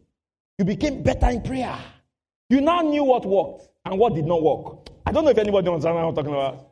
You 0.58 0.66
became 0.66 1.02
better 1.02 1.30
in 1.30 1.42
prayer. 1.42 1.76
You 2.50 2.60
now 2.60 2.82
knew 2.82 3.02
what 3.02 3.24
worked 3.24 3.68
and 3.84 3.98
what 3.98 4.14
did 4.14 4.26
not 4.26 4.42
work. 4.42 4.90
I 5.06 5.10
don't 5.10 5.24
know 5.24 5.30
if 5.30 5.38
anybody 5.38 5.66
understands 5.66 5.96
what 5.96 6.04
I'm 6.04 6.14
talking 6.14 6.34
about. 6.34 6.71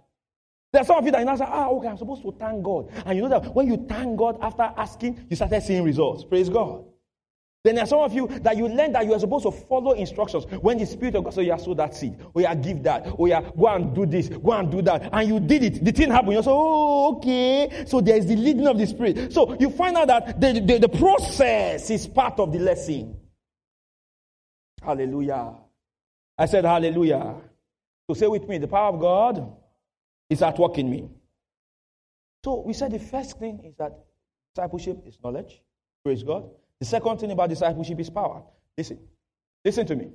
There 0.72 0.82
are 0.82 0.84
some 0.84 0.98
of 0.98 1.04
you 1.04 1.10
that 1.10 1.18
you 1.18 1.24
now 1.24 1.36
say, 1.36 1.46
ah, 1.48 1.68
okay, 1.68 1.88
I'm 1.88 1.98
supposed 1.98 2.22
to 2.22 2.32
thank 2.38 2.62
God. 2.62 2.90
And 3.04 3.16
you 3.16 3.22
know 3.22 3.40
that 3.40 3.54
when 3.54 3.66
you 3.66 3.86
thank 3.88 4.16
God 4.16 4.38
after 4.40 4.62
asking, 4.62 5.26
you 5.28 5.34
started 5.34 5.62
seeing 5.62 5.82
results. 5.82 6.24
Praise 6.24 6.48
God. 6.48 6.84
Then 7.62 7.74
there 7.74 7.84
are 7.84 7.86
some 7.86 7.98
of 8.00 8.14
you 8.14 8.26
that 8.26 8.56
you 8.56 8.68
learn 8.68 8.92
that 8.92 9.04
you 9.04 9.12
are 9.12 9.18
supposed 9.18 9.44
to 9.44 9.50
follow 9.50 9.92
instructions 9.92 10.44
when 10.62 10.78
the 10.78 10.86
Spirit 10.86 11.14
of 11.16 11.24
God 11.24 11.34
says, 11.34 11.44
"You 11.44 11.48
yeah, 11.48 11.56
sow 11.58 11.74
that 11.74 11.94
seed. 11.94 12.16
Oh, 12.34 12.40
yeah, 12.40 12.54
give 12.54 12.82
that. 12.84 13.06
Oh, 13.18 13.26
yeah, 13.26 13.42
go 13.42 13.66
and 13.66 13.94
do 13.94 14.06
this. 14.06 14.28
Go 14.28 14.52
and 14.52 14.70
do 14.70 14.80
that. 14.82 15.10
And 15.12 15.28
you 15.28 15.40
did 15.40 15.64
it. 15.64 15.84
The 15.84 15.92
thing 15.92 16.10
happened. 16.10 16.32
You 16.34 16.42
say, 16.42 16.50
Oh, 16.50 17.16
okay. 17.16 17.84
So 17.86 18.00
there 18.00 18.16
is 18.16 18.26
the 18.26 18.36
leading 18.36 18.66
of 18.66 18.78
the 18.78 18.86
Spirit. 18.86 19.32
So 19.34 19.58
you 19.60 19.68
find 19.70 19.94
out 19.96 20.06
that 20.06 20.40
the, 20.40 20.60
the, 20.60 20.78
the 20.78 20.88
process 20.88 21.90
is 21.90 22.06
part 22.06 22.40
of 22.40 22.50
the 22.50 22.60
lesson. 22.60 23.16
Hallelujah. 24.82 25.52
I 26.38 26.46
said, 26.46 26.64
Hallelujah. 26.64 27.34
So 28.08 28.14
say 28.14 28.26
with 28.26 28.48
me, 28.48 28.56
the 28.56 28.68
power 28.68 28.94
of 28.94 29.00
God 29.00 29.52
is 30.30 30.40
at 30.42 30.58
work 30.58 30.78
in 30.78 30.88
me. 30.88 31.10
So 32.44 32.62
we 32.64 32.72
said 32.72 32.92
the 32.92 32.98
first 32.98 33.38
thing 33.38 33.60
is 33.64 33.74
that 33.76 33.92
discipleship 34.54 35.02
is 35.06 35.18
knowledge. 35.22 35.60
Praise 36.02 36.22
God. 36.22 36.48
The 36.78 36.86
second 36.86 37.18
thing 37.18 37.30
about 37.32 37.50
discipleship 37.50 38.00
is 38.00 38.08
power. 38.08 38.42
Listen. 38.78 38.98
Listen 39.64 39.86
to 39.86 39.96
me. 39.96 40.08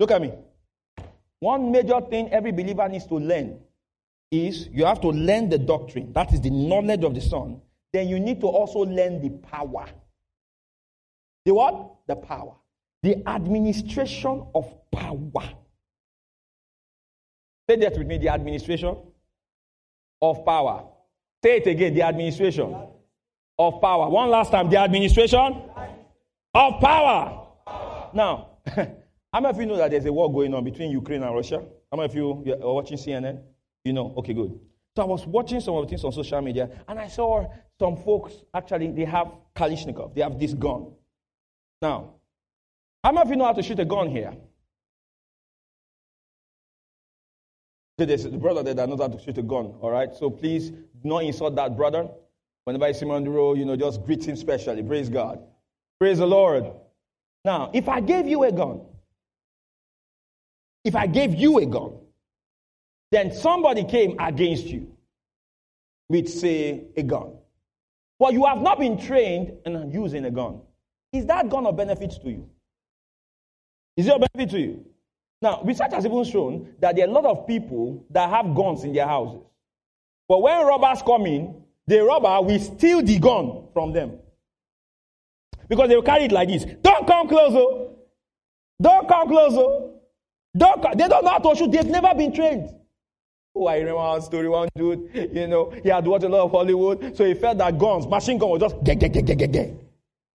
Look 0.00 0.10
at 0.10 0.20
me. 0.20 0.32
One 1.38 1.70
major 1.70 2.00
thing 2.00 2.30
every 2.32 2.50
believer 2.50 2.88
needs 2.88 3.06
to 3.06 3.14
learn 3.14 3.60
is 4.30 4.68
you 4.72 4.84
have 4.84 5.00
to 5.02 5.08
learn 5.08 5.48
the 5.48 5.58
doctrine. 5.58 6.12
That 6.12 6.32
is 6.32 6.40
the 6.40 6.50
knowledge 6.50 7.04
of 7.04 7.14
the 7.14 7.20
Son. 7.20 7.60
Then 7.92 8.08
you 8.08 8.18
need 8.18 8.40
to 8.40 8.48
also 8.48 8.80
learn 8.80 9.22
the 9.22 9.30
power. 9.30 9.86
The 11.44 11.54
what? 11.54 11.94
The 12.06 12.16
power. 12.16 12.54
The 13.02 13.26
administration 13.28 14.44
of 14.54 14.90
power. 14.90 15.48
Say 17.70 17.76
that 17.76 17.96
with 17.96 18.06
me 18.06 18.18
the 18.18 18.30
administration 18.30 18.96
of 20.20 20.44
power. 20.44 20.84
Say 21.42 21.58
it 21.58 21.66
again 21.66 21.94
the 21.94 22.02
administration 22.02 22.74
of 23.58 23.80
power. 23.80 24.08
One 24.08 24.30
last 24.30 24.50
time 24.50 24.70
the 24.70 24.76
administration 24.78 25.62
of 26.54 26.80
power. 26.80 27.46
Now, 28.14 28.58
how 28.66 29.40
many 29.40 29.48
of 29.48 29.56
you 29.58 29.66
know 29.66 29.76
that 29.76 29.90
there's 29.90 30.06
a 30.06 30.12
war 30.12 30.32
going 30.32 30.54
on 30.54 30.64
between 30.64 30.90
Ukraine 30.90 31.22
and 31.22 31.34
Russia? 31.34 31.62
How 31.90 31.96
many 31.96 32.06
of 32.06 32.14
you 32.14 32.54
are 32.62 32.74
watching 32.74 32.96
CNN? 32.96 33.40
You 33.84 33.92
know, 33.92 34.14
okay, 34.18 34.34
good. 34.34 34.58
So 34.96 35.02
I 35.02 35.06
was 35.06 35.26
watching 35.26 35.60
some 35.60 35.74
of 35.74 35.84
the 35.84 35.90
things 35.90 36.04
on 36.04 36.12
social 36.12 36.42
media, 36.42 36.68
and 36.88 36.98
I 36.98 37.08
saw 37.08 37.46
some 37.78 37.96
folks 37.96 38.34
actually 38.52 38.90
they 38.90 39.04
have 39.04 39.28
Kalashnikov, 39.54 40.14
they 40.14 40.22
have 40.22 40.38
this 40.38 40.54
gun. 40.54 40.92
Now, 41.80 42.14
how 43.04 43.12
many 43.12 43.22
of 43.22 43.30
you 43.30 43.36
know 43.36 43.44
how 43.44 43.52
to 43.52 43.62
shoot 43.62 43.78
a 43.78 43.84
gun 43.84 44.10
here? 44.10 44.34
There's 47.98 48.24
a 48.24 48.30
brother 48.30 48.62
there 48.62 48.74
that 48.74 48.88
knows 48.88 49.00
how 49.00 49.08
to 49.08 49.18
shoot 49.20 49.38
a 49.38 49.42
gun, 49.42 49.74
all 49.80 49.90
right? 49.90 50.14
So 50.14 50.30
please 50.30 50.70
do 50.70 50.78
not 51.02 51.24
insult 51.24 51.56
that 51.56 51.76
brother. 51.76 52.08
Whenever 52.64 52.86
you 52.86 52.94
see 52.94 53.04
him 53.04 53.10
on 53.10 53.24
the 53.24 53.30
road, 53.30 53.58
you 53.58 53.64
know, 53.64 53.74
just 53.74 54.04
greet 54.04 54.24
him 54.24 54.36
specially. 54.36 54.84
Praise 54.84 55.08
God. 55.08 55.40
Praise 55.98 56.18
the 56.18 56.26
Lord. 56.26 56.70
Now, 57.44 57.70
if 57.74 57.88
I 57.88 58.00
gave 58.00 58.28
you 58.28 58.44
a 58.44 58.52
gun, 58.52 58.82
if 60.84 60.94
I 60.94 61.08
gave 61.08 61.34
you 61.34 61.58
a 61.58 61.66
gun, 61.66 61.94
then 63.10 63.32
somebody 63.32 63.82
came 63.84 64.16
against 64.20 64.66
you 64.66 64.94
with, 66.08 66.28
say, 66.28 66.84
a 66.96 67.02
gun. 67.02 67.32
Well, 68.20 68.32
you 68.32 68.44
have 68.44 68.60
not 68.60 68.78
been 68.78 68.98
trained 68.98 69.52
in 69.66 69.90
using 69.90 70.24
a 70.24 70.30
gun. 70.30 70.60
Is 71.12 71.26
that 71.26 71.48
gun 71.48 71.66
of 71.66 71.76
benefit 71.76 72.12
to 72.22 72.30
you? 72.30 72.48
Is 73.96 74.06
it 74.06 74.14
a 74.14 74.18
benefit 74.18 74.50
to 74.54 74.60
you? 74.60 74.84
Now, 75.40 75.62
research 75.62 75.92
has 75.92 76.04
even 76.04 76.24
shown 76.24 76.74
that 76.80 76.96
there 76.96 77.06
are 77.06 77.10
a 77.10 77.12
lot 77.12 77.24
of 77.24 77.46
people 77.46 78.04
that 78.10 78.28
have 78.28 78.54
guns 78.54 78.84
in 78.84 78.92
their 78.92 79.06
houses. 79.06 79.40
But 80.28 80.42
when 80.42 80.66
robbers 80.66 81.02
come 81.02 81.26
in, 81.26 81.62
the 81.86 82.00
robber 82.04 82.42
will 82.42 82.58
steal 82.58 83.02
the 83.02 83.18
gun 83.18 83.68
from 83.72 83.92
them. 83.92 84.18
Because 85.68 85.88
they 85.88 85.94
will 85.94 86.02
carry 86.02 86.24
it 86.24 86.32
like 86.32 86.48
this. 86.48 86.64
Don't 86.82 87.06
come 87.06 87.28
closer. 87.28 87.58
Oh. 87.58 87.96
Don't 88.80 89.08
come 89.08 89.28
closer. 89.28 89.58
Oh. 89.58 90.00
Don't 90.56 90.82
come. 90.82 90.92
They 90.96 91.08
don't 91.08 91.24
know 91.24 91.30
how 91.30 91.38
to 91.38 91.56
shoot. 91.56 91.70
They've 91.70 91.86
never 91.86 92.14
been 92.14 92.32
trained. 92.32 92.70
Oh, 93.54 93.66
I 93.66 93.78
remember 93.78 93.96
one 93.96 94.22
story. 94.22 94.48
One 94.48 94.68
dude, 94.76 95.10
you 95.32 95.46
know, 95.46 95.70
he 95.82 95.88
had 95.88 96.06
watched 96.06 96.24
a 96.24 96.28
lot 96.28 96.44
of 96.44 96.50
Hollywood, 96.50 97.16
so 97.16 97.24
he 97.24 97.34
felt 97.34 97.58
that 97.58 97.78
guns, 97.78 98.06
machine 98.06 98.38
gun 98.38 98.50
was 98.50 98.60
just 98.60 98.82
get, 98.84 98.98
get, 98.98 99.12
get, 99.12 99.24
get, 99.24 99.38
get, 99.38 99.52
get. 99.52 99.74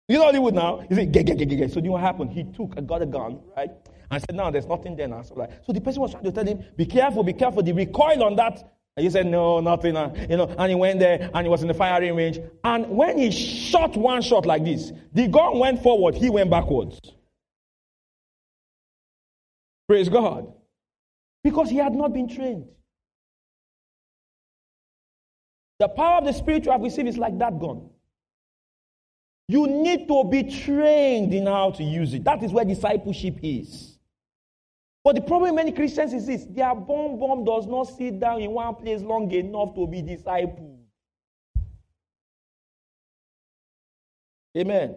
You 0.07 0.17
know 0.17 0.23
Hollywood 0.23 0.55
now? 0.55 0.79
He 0.87 0.95
said, 0.95 1.11
get, 1.11 1.25
get, 1.25 1.37
get, 1.37 1.49
get, 1.49 1.55
get. 1.57 1.71
So 1.71 1.79
you 1.79 1.85
know 1.85 1.91
what 1.93 2.01
happened? 2.01 2.31
He 2.31 2.43
took, 2.43 2.85
got 2.87 3.01
a 3.01 3.05
gun, 3.05 3.39
right? 3.55 3.71
And 4.12 4.22
said, 4.22 4.36
no, 4.36 4.49
there's 4.49 4.66
nothing 4.66 4.95
there 4.95 5.07
now. 5.07 5.22
So, 5.22 5.36
like, 5.36 5.51
so 5.66 5.72
the 5.72 5.82
person 5.82 6.01
was 6.01 6.12
trying 6.12 6.24
to 6.24 6.32
tell 6.32 6.45
him, 6.45 6.64
be 6.76 6.86
careful, 6.86 7.24
be 7.24 7.34
careful. 7.34 7.62
The 7.62 7.74
recoil 7.74 8.24
on 8.24 8.36
that. 8.38 8.57
And 8.97 9.03
he 9.03 9.10
said, 9.10 9.28
no, 9.28 9.60
nothing. 9.60 9.95
Uh, 9.95 10.14
you 10.30 10.36
know, 10.36 10.53
and 10.57 10.70
he 10.70 10.76
went 10.76 10.99
there 10.99 11.30
and 11.34 11.45
he 11.45 11.49
was 11.49 11.62
in 11.62 11.68
the 11.68 11.74
firing 11.74 12.16
range. 12.16 12.39
And 12.64 12.89
when 12.89 13.18
he 13.18 13.32
shot 13.32 13.95
one 13.95 14.22
shot 14.22 14.45
like 14.45 14.66
this, 14.66 14.91
the 15.14 15.28
gun 15.28 15.60
went 15.60 15.84
forward, 15.84 16.16
he 16.16 16.30
went 16.30 16.49
backwards. 16.49 16.99
Praise 19.88 20.10
God. 20.10 20.51
Because 21.43 21.70
he 21.70 21.78
had 21.78 21.93
not 21.93 22.14
been 22.14 22.28
trained. 22.28 22.66
The 25.80 25.88
power 25.88 26.18
of 26.18 26.26
the 26.26 26.34
Spirit 26.34 26.66
you 26.66 26.72
have 26.72 26.82
received 26.82 27.07
is 27.07 27.18
like 27.18 27.38
that 27.39 27.57
gun. 27.60 27.89
You 29.47 29.66
need 29.66 30.07
to 30.07 30.26
be 30.26 30.43
trained 30.43 31.34
in 31.34 31.45
how 31.45 31.72
to 31.72 31.84
use 31.84 32.14
it. 32.14 32.24
That 32.24 32.43
is 32.43 32.51
where 32.51 32.66
discipleship 32.66 33.39
is. 33.41 33.88
But 35.03 35.15
the 35.15 35.21
problem 35.21 35.55
many 35.55 35.71
Christians 35.71 36.13
is 36.13 36.27
this 36.27 36.45
their 36.45 36.75
bomb 36.75 37.19
bomb 37.19 37.45
does 37.45 37.65
not 37.67 37.85
sit 37.85 38.19
down 38.19 38.41
in 38.41 38.51
one 38.51 38.75
place 38.75 39.01
long 39.01 39.31
enough 39.31 39.73
to 39.75 39.87
be 39.87 40.01
discipled. 40.01 40.77
Amen. 44.57 44.95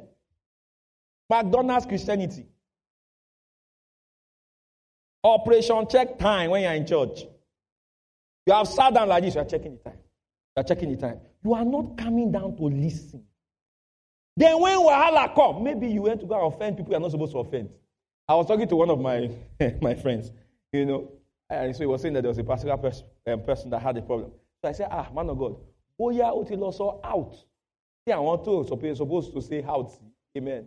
McDonald's 1.31 1.87
Christianity. 1.87 2.47
Operation 5.25 5.87
check 5.89 6.19
time 6.19 6.51
when 6.51 6.63
you're 6.63 6.73
in 6.73 6.87
church. 6.87 7.25
You 8.47 8.55
have 8.55 8.67
sat 8.67 8.93
down 8.93 9.09
like 9.09 9.23
this, 9.23 9.35
you 9.37 9.41
are 9.41 9.45
checking 9.45 9.77
the 9.77 9.83
time. 9.91 9.99
You 10.57 10.61
are 10.61 10.65
checking 10.65 10.91
the 10.91 10.97
time. 11.01 11.21
You 11.45 11.55
are 11.55 11.65
not 11.65 11.97
coming 11.97 12.33
down 12.33 12.57
to 12.57 12.65
listen. 12.65 13.25
Then 14.37 14.61
when 14.61 14.79
Wahala 14.79 15.33
come, 15.35 15.63
maybe 15.63 15.87
you 15.89 16.03
went 16.03 16.21
to 16.21 16.27
go 16.27 16.35
and 16.45 16.53
offend 16.53 16.77
people 16.77 16.93
you're 16.93 17.01
not 17.01 17.13
supposed 17.13 17.33
to 17.33 17.39
offend. 17.39 17.71
I 18.33 18.35
was 18.35 18.47
talking 18.47 18.67
to 18.67 18.77
one 18.77 18.89
of 18.89 18.99
my, 18.99 19.31
my 19.83 19.95
friends, 19.95 20.33
you 20.73 20.87
know, 20.87 21.13
and 21.51 21.77
so 21.77 21.81
he 21.81 21.87
was 21.87 22.01
saying 22.01 22.15
that 22.15 22.23
there 22.23 22.31
was 22.31 22.39
a 22.39 22.45
particular 22.45 22.79
pers- 22.79 23.05
um, 23.27 23.43
person 23.43 23.69
that 23.69 23.83
had 23.83 23.95
a 23.99 24.01
problem. 24.01 24.31
So 24.63 24.71
I 24.71 24.73
said, 24.73 24.89
ah, 24.91 25.07
man 25.15 25.29
of 25.29 25.39
God, 25.39 25.57
Boya 26.01 26.33
Utiloso 26.33 26.99
out. 27.05 27.35
See, 28.07 28.13
I 28.13 28.19
want 28.19 28.43
to 28.47 28.65
supposed, 28.97 29.35
to 29.35 29.43
say 29.43 29.63
out. 29.63 29.93
Amen. 30.35 30.65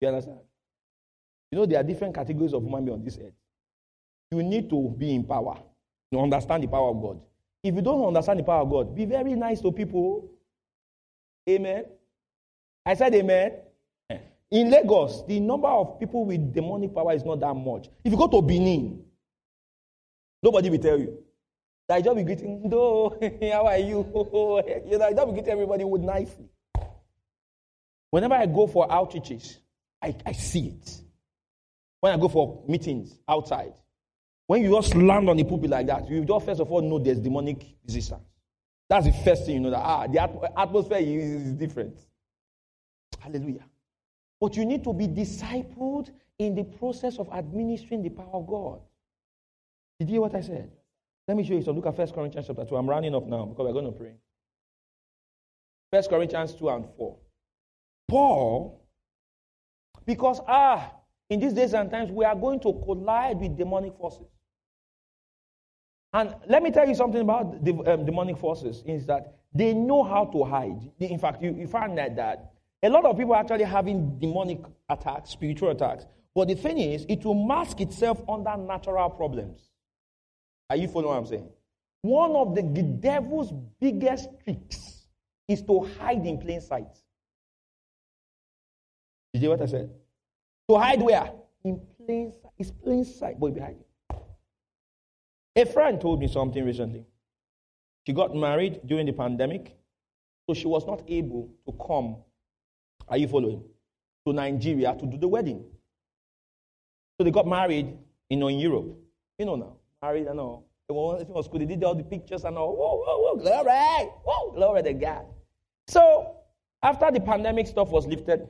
You 0.00 0.06
understand? 0.06 0.38
You 1.50 1.58
know, 1.58 1.66
there 1.66 1.80
are 1.80 1.82
different 1.82 2.14
categories 2.14 2.54
of 2.54 2.62
human 2.62 2.84
beings 2.84 2.94
on 2.98 3.04
this 3.04 3.18
earth. 3.18 3.34
You 4.30 4.44
need 4.44 4.70
to 4.70 4.94
be 4.96 5.12
in 5.12 5.24
power 5.24 5.58
to 6.12 6.20
understand 6.20 6.62
the 6.62 6.68
power 6.68 6.90
of 6.90 7.02
God. 7.02 7.20
If 7.64 7.74
you 7.74 7.82
don't 7.82 8.06
understand 8.06 8.38
the 8.38 8.44
power 8.44 8.62
of 8.62 8.70
God, 8.70 8.94
be 8.94 9.06
very 9.06 9.34
nice 9.34 9.60
to 9.62 9.72
people. 9.72 10.30
Amen. 11.48 11.86
I 12.84 12.94
said 12.94 13.12
amen. 13.12 13.54
In 14.50 14.70
Lagos, 14.70 15.24
the 15.26 15.40
number 15.40 15.68
of 15.68 15.98
people 15.98 16.24
with 16.24 16.54
demonic 16.54 16.94
power 16.94 17.12
is 17.12 17.24
not 17.24 17.40
that 17.40 17.54
much. 17.54 17.88
If 18.04 18.12
you 18.12 18.18
go 18.18 18.28
to 18.28 18.42
Benin, 18.42 19.04
nobody 20.42 20.70
will 20.70 20.78
tell 20.78 20.98
you. 20.98 21.18
I 21.88 22.00
just 22.00 22.16
be 22.16 22.22
greeting, 22.24 22.68
no, 22.68 23.16
how 23.52 23.66
are 23.66 23.78
you? 23.78 23.98
you 24.90 24.98
know, 24.98 25.04
I 25.04 25.12
just 25.12 25.26
be 25.26 25.32
greeting 25.32 25.52
everybody 25.52 25.84
with 25.84 26.02
nicely. 26.02 26.48
Whenever 28.10 28.34
I 28.34 28.46
go 28.46 28.66
for 28.66 28.88
outreaches, 28.88 29.58
I, 30.02 30.14
I 30.24 30.32
see 30.32 30.68
it. 30.68 31.00
When 32.00 32.12
I 32.12 32.16
go 32.16 32.28
for 32.28 32.64
meetings 32.68 33.18
outside, 33.28 33.72
when 34.46 34.62
you 34.62 34.70
just 34.70 34.94
land 34.94 35.28
on 35.28 35.36
the 35.36 35.44
pulpit 35.44 35.70
like 35.70 35.86
that, 35.88 36.08
you 36.08 36.24
just 36.24 36.46
first 36.46 36.60
of 36.60 36.70
all 36.70 36.82
know 36.82 36.98
there's 36.98 37.18
demonic 37.18 37.64
resistance. 37.84 38.22
That's 38.88 39.06
the 39.06 39.12
first 39.12 39.44
thing 39.44 39.56
you 39.56 39.60
know 39.60 39.70
that 39.70 39.82
ah, 39.82 40.06
the 40.06 40.20
atmosphere 40.56 40.98
is 40.98 41.52
different. 41.52 41.98
Hallelujah. 43.18 43.64
But 44.40 44.56
you 44.56 44.64
need 44.64 44.84
to 44.84 44.92
be 44.92 45.08
discipled 45.08 46.10
in 46.38 46.54
the 46.54 46.64
process 46.64 47.18
of 47.18 47.28
administering 47.32 48.02
the 48.02 48.10
power 48.10 48.34
of 48.34 48.46
God. 48.46 48.80
Did 49.98 50.08
you 50.08 50.14
hear 50.14 50.20
what 50.20 50.34
I 50.34 50.42
said? 50.42 50.70
Let 51.26 51.36
me 51.36 51.44
show 51.44 51.54
you 51.54 51.62
some. 51.62 51.74
Look 51.76 51.86
at 51.86 51.96
1 51.96 52.08
Corinthians 52.12 52.46
chapter 52.46 52.64
2. 52.64 52.76
I'm 52.76 52.88
running 52.88 53.14
off 53.14 53.24
now 53.24 53.46
because 53.46 53.64
we're 53.66 53.72
going 53.72 53.86
to 53.86 53.98
pray. 53.98 54.14
1 55.90 56.02
Corinthians 56.04 56.54
2 56.54 56.68
and 56.68 56.86
4. 56.96 57.16
Paul, 58.08 58.86
because 60.04 60.40
ah, 60.46 60.92
in 61.30 61.40
these 61.40 61.52
days 61.52 61.74
and 61.74 61.90
times, 61.90 62.10
we 62.10 62.24
are 62.24 62.36
going 62.36 62.60
to 62.60 62.72
collide 62.84 63.38
with 63.38 63.56
demonic 63.56 63.96
forces. 63.96 64.26
And 66.12 66.34
let 66.48 66.62
me 66.62 66.70
tell 66.70 66.86
you 66.86 66.94
something 66.94 67.20
about 67.20 67.64
the 67.64 67.72
um, 67.92 68.06
demonic 68.06 68.38
forces 68.38 68.82
is 68.86 69.06
that 69.06 69.38
they 69.52 69.74
know 69.74 70.04
how 70.04 70.26
to 70.26 70.44
hide. 70.44 70.90
In 70.98 71.18
fact, 71.18 71.42
you, 71.42 71.54
you 71.54 71.66
find 71.66 71.98
that, 71.98 72.16
that 72.16 72.52
a 72.82 72.88
lot 72.88 73.04
of 73.04 73.16
people 73.16 73.34
are 73.34 73.40
actually 73.40 73.64
having 73.64 74.18
demonic 74.18 74.60
attacks, 74.88 75.30
spiritual 75.30 75.70
attacks. 75.70 76.06
But 76.34 76.48
the 76.48 76.54
thing 76.54 76.78
is, 76.78 77.06
it 77.08 77.24
will 77.24 77.34
mask 77.34 77.80
itself 77.80 78.20
under 78.28 78.56
natural 78.56 79.08
problems. 79.10 79.70
Are 80.68 80.76
you 80.76 80.88
following 80.88 81.08
what 81.08 81.18
I'm 81.18 81.26
saying? 81.26 81.48
One 82.02 82.32
of 82.36 82.54
the, 82.54 82.62
devil's 82.62 83.52
biggest 83.80 84.28
tricks 84.44 85.06
is 85.48 85.62
to 85.62 85.88
hide 85.98 86.26
in 86.26 86.38
plain 86.38 86.60
sight. 86.60 86.92
Did 89.32 89.42
you 89.42 89.48
hear 89.48 89.50
what 89.50 89.62
I 89.62 89.66
said? 89.66 89.90
To 90.68 90.76
hide 90.76 91.00
where? 91.00 91.32
In 91.64 91.80
plain 92.04 92.32
sight. 92.32 92.52
It's 92.58 92.70
plain 92.70 93.04
sight, 93.04 93.40
but 93.40 93.54
behind 93.54 93.78
you. 93.78 94.18
A 95.56 95.64
friend 95.64 96.00
told 96.00 96.20
me 96.20 96.28
something 96.28 96.64
recently. 96.64 97.06
She 98.06 98.12
got 98.12 98.36
married 98.36 98.80
during 98.86 99.06
the 99.06 99.12
pandemic, 99.12 99.76
so 100.46 100.54
she 100.54 100.66
was 100.66 100.86
not 100.86 101.02
able 101.08 101.50
to 101.66 101.72
come 101.86 102.16
are 103.08 103.16
you 103.16 103.28
following? 103.28 103.62
To 104.26 104.32
Nigeria 104.32 104.94
to 104.98 105.06
do 105.06 105.16
the 105.16 105.28
wedding. 105.28 105.64
So 107.18 107.24
they 107.24 107.30
got 107.30 107.46
married, 107.46 107.96
you 108.28 108.36
know, 108.36 108.48
in 108.48 108.58
Europe. 108.58 108.86
You 109.38 109.46
know 109.46 109.56
now, 109.56 109.76
married 110.02 110.26
and 110.26 110.40
all. 110.40 110.66
It 110.88 110.94
was 111.28 111.48
cool. 111.48 111.58
They 111.58 111.66
did 111.66 111.82
all 111.82 111.94
the 111.94 112.04
pictures 112.04 112.44
and 112.44 112.56
all. 112.56 112.76
Whoa, 112.76 113.02
whoa, 113.04 113.18
whoa, 113.18 113.36
glory! 113.36 114.10
Whoa, 114.24 114.52
glory 114.52 114.82
to 114.84 114.92
God. 114.92 115.26
So 115.88 116.36
after 116.82 117.10
the 117.10 117.20
pandemic 117.20 117.66
stuff 117.66 117.88
was 117.90 118.06
lifted, 118.06 118.48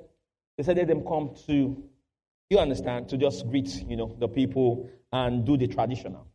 they 0.57 0.65
said 0.65 0.77
let 0.77 0.89
them 0.89 1.03
come 1.05 1.35
to, 1.47 1.83
you 2.51 2.59
understand, 2.59 3.09
to 3.11 3.17
just 3.17 3.49
greet, 3.49 3.83
you 3.89 3.97
know, 3.97 4.17
the 4.19 4.29
people 4.29 4.89
and 5.13 5.45
do 5.45 5.57
the 5.57 5.67
traditional. 5.67 6.27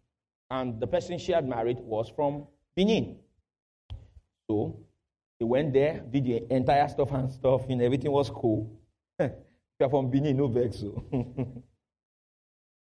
And 0.49 0.79
the 0.79 0.87
person 0.87 1.17
she 1.17 1.31
had 1.31 1.47
married 1.47 1.77
was 1.79 2.09
from 2.09 2.47
Benin. 2.75 3.17
So 4.49 4.79
he 5.41 5.45
went 5.45 5.73
there, 5.73 6.03
did 6.07 6.23
the 6.25 6.53
entire 6.53 6.87
stuff 6.87 7.11
and 7.13 7.31
stuff, 7.31 7.63
and 7.67 7.81
everything 7.81 8.11
was 8.11 8.29
cool. 8.29 8.71
You're 9.19 9.89
from 9.89 10.11
Benin, 10.11 10.37
no 10.37 10.45
vex. 10.45 10.83
Oh. 10.83 11.03
So. 11.11 11.17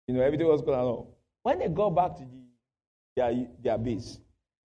you 0.07 0.15
know, 0.15 0.21
everything 0.21 0.47
was 0.47 0.59
cool 0.63 0.73
and 0.73 0.81
all. 0.81 1.19
When 1.43 1.59
they 1.59 1.67
got 1.67 1.91
back 1.91 2.15
to 2.15 2.23
the, 2.23 2.41
their, 3.15 3.47
their 3.61 3.77
base, 3.77 4.17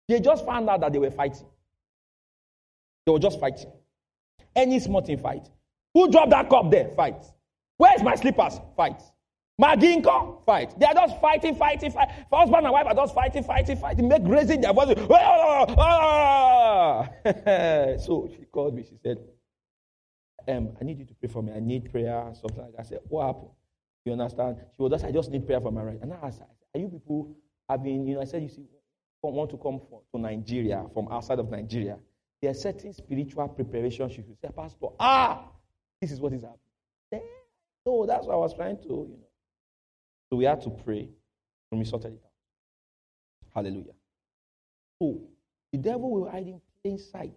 they 0.07 0.19
just 0.19 0.45
found 0.45 0.69
out 0.69 0.81
that 0.81 0.93
they 0.93 0.99
were 0.99 1.09
fighting. 1.09 1.47
They 3.07 3.11
were 3.11 3.17
just 3.17 3.39
fighting. 3.39 3.71
Any 4.55 4.79
small 4.79 5.01
thing 5.01 5.17
fight. 5.17 5.49
Who 5.95 6.11
dropped 6.11 6.29
that 6.29 6.51
cup 6.51 6.69
there? 6.69 6.89
Fight. 6.89 7.23
Where's 7.77 8.03
my 8.03 8.13
slippers? 8.13 8.59
Fight. 8.77 9.01
Maginko, 9.61 10.43
fight. 10.45 10.77
They 10.79 10.85
are 10.85 10.93
just 10.93 11.21
fighting, 11.21 11.55
fighting, 11.55 11.91
fighting. 11.91 12.15
Husband 12.31 12.65
and 12.65 12.73
wife 12.73 12.87
are 12.87 12.95
just 12.95 13.13
fighting, 13.13 13.43
fighting, 13.43 13.77
fighting, 13.77 14.07
make 14.07 14.23
raising 14.25 14.61
their 14.61 14.73
voices. 14.73 14.95
Ah! 15.09 17.07
so 18.03 18.27
she 18.35 18.45
called 18.51 18.75
me. 18.75 18.83
She 18.83 18.97
said, 19.03 19.17
um, 20.47 20.75
I 20.79 20.83
need 20.83 20.99
you 20.99 21.05
to 21.05 21.13
pray 21.13 21.29
for 21.29 21.41
me. 21.43 21.53
I 21.53 21.59
need 21.59 21.91
prayer 21.91 22.31
something 22.33 22.57
like 22.63 22.71
that. 22.73 22.79
I 22.79 22.83
said, 22.83 22.99
What 23.07 23.27
happened? 23.27 23.51
You 24.05 24.13
understand? 24.13 24.57
She 24.75 24.81
was 24.81 24.91
just, 24.91 25.05
I 25.05 25.11
just 25.11 25.31
need 25.31 25.45
prayer 25.45 25.61
for 25.61 25.71
my 25.71 25.83
right. 25.83 25.99
And 26.01 26.13
I 26.13 26.17
asked, 26.27 26.41
Are 26.41 26.79
you 26.79 26.89
people 26.89 27.35
having, 27.69 28.07
you 28.07 28.15
know, 28.15 28.21
I 28.21 28.25
said, 28.25 28.41
You 28.41 28.49
see, 28.49 28.65
want 29.21 29.51
to 29.51 29.57
come 29.57 29.79
for, 29.89 30.01
to 30.13 30.19
Nigeria 30.19 30.85
from 30.93 31.07
outside 31.09 31.39
of 31.39 31.49
Nigeria. 31.49 31.97
There 32.41 32.51
are 32.51 32.55
certain 32.55 32.91
spiritual 32.93 33.47
preparations 33.47 34.17
you 34.17 34.23
should 34.23 34.39
say, 34.41 34.49
Pastor, 34.55 34.87
ah, 34.99 35.47
this 36.01 36.11
is 36.11 36.19
what 36.19 36.33
is 36.33 36.41
happening. 36.41 37.29
No, 37.85 38.05
that's 38.05 38.25
what 38.25 38.33
I 38.33 38.37
was 38.37 38.53
trying 38.53 38.77
to, 38.77 38.87
you 38.87 39.17
know. 39.17 39.22
So 40.33 40.37
we 40.37 40.45
had 40.45 40.63
to 40.63 40.71
pray 40.71 41.07
and 41.71 41.79
we 41.79 41.85
sorted 41.85 42.13
it 42.13 42.21
out. 42.25 42.31
Hallelujah. 43.53 43.93
So 44.99 45.21
the 45.71 45.77
devil 45.77 46.09
will 46.09 46.27
hide 46.27 46.47
in 46.47 46.59
plain 46.81 46.97
sight. 46.97 47.35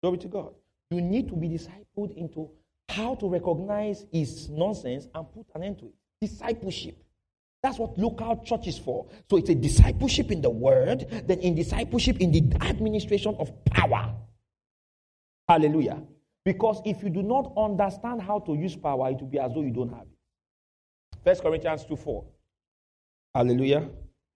Glory 0.00 0.18
to 0.18 0.28
God. 0.28 0.54
You 0.92 1.00
need 1.00 1.26
to 1.30 1.34
be 1.34 1.48
discipled 1.48 2.16
into 2.16 2.48
how 2.88 3.16
to 3.16 3.28
recognize 3.28 4.06
his 4.12 4.48
nonsense 4.48 5.08
and 5.12 5.26
put 5.32 5.44
an 5.56 5.64
end 5.64 5.80
to 5.80 5.86
it. 5.86 5.94
Discipleship. 6.20 7.02
That's 7.64 7.80
what 7.80 7.98
local 7.98 8.44
church 8.44 8.68
is 8.68 8.78
for. 8.78 9.08
So 9.28 9.38
it's 9.38 9.50
a 9.50 9.56
discipleship 9.56 10.30
in 10.30 10.40
the 10.40 10.50
word, 10.50 11.08
then 11.26 11.40
in 11.40 11.56
discipleship 11.56 12.18
in 12.20 12.30
the 12.30 12.64
administration 12.64 13.34
of 13.40 13.50
power. 13.64 14.14
Hallelujah. 15.48 16.00
Because 16.44 16.80
if 16.84 17.02
you 17.02 17.10
do 17.10 17.24
not 17.24 17.52
understand 17.56 18.22
how 18.22 18.38
to 18.38 18.54
use 18.54 18.76
power, 18.76 19.10
it 19.10 19.20
will 19.20 19.26
be 19.26 19.40
as 19.40 19.52
though 19.52 19.62
you 19.62 19.72
don't 19.72 19.88
have 19.88 20.02
it. 20.02 20.11
First 21.24 21.42
Corinthians 21.42 21.84
2 21.84 21.96
4. 21.96 22.24
Hallelujah. 23.34 23.88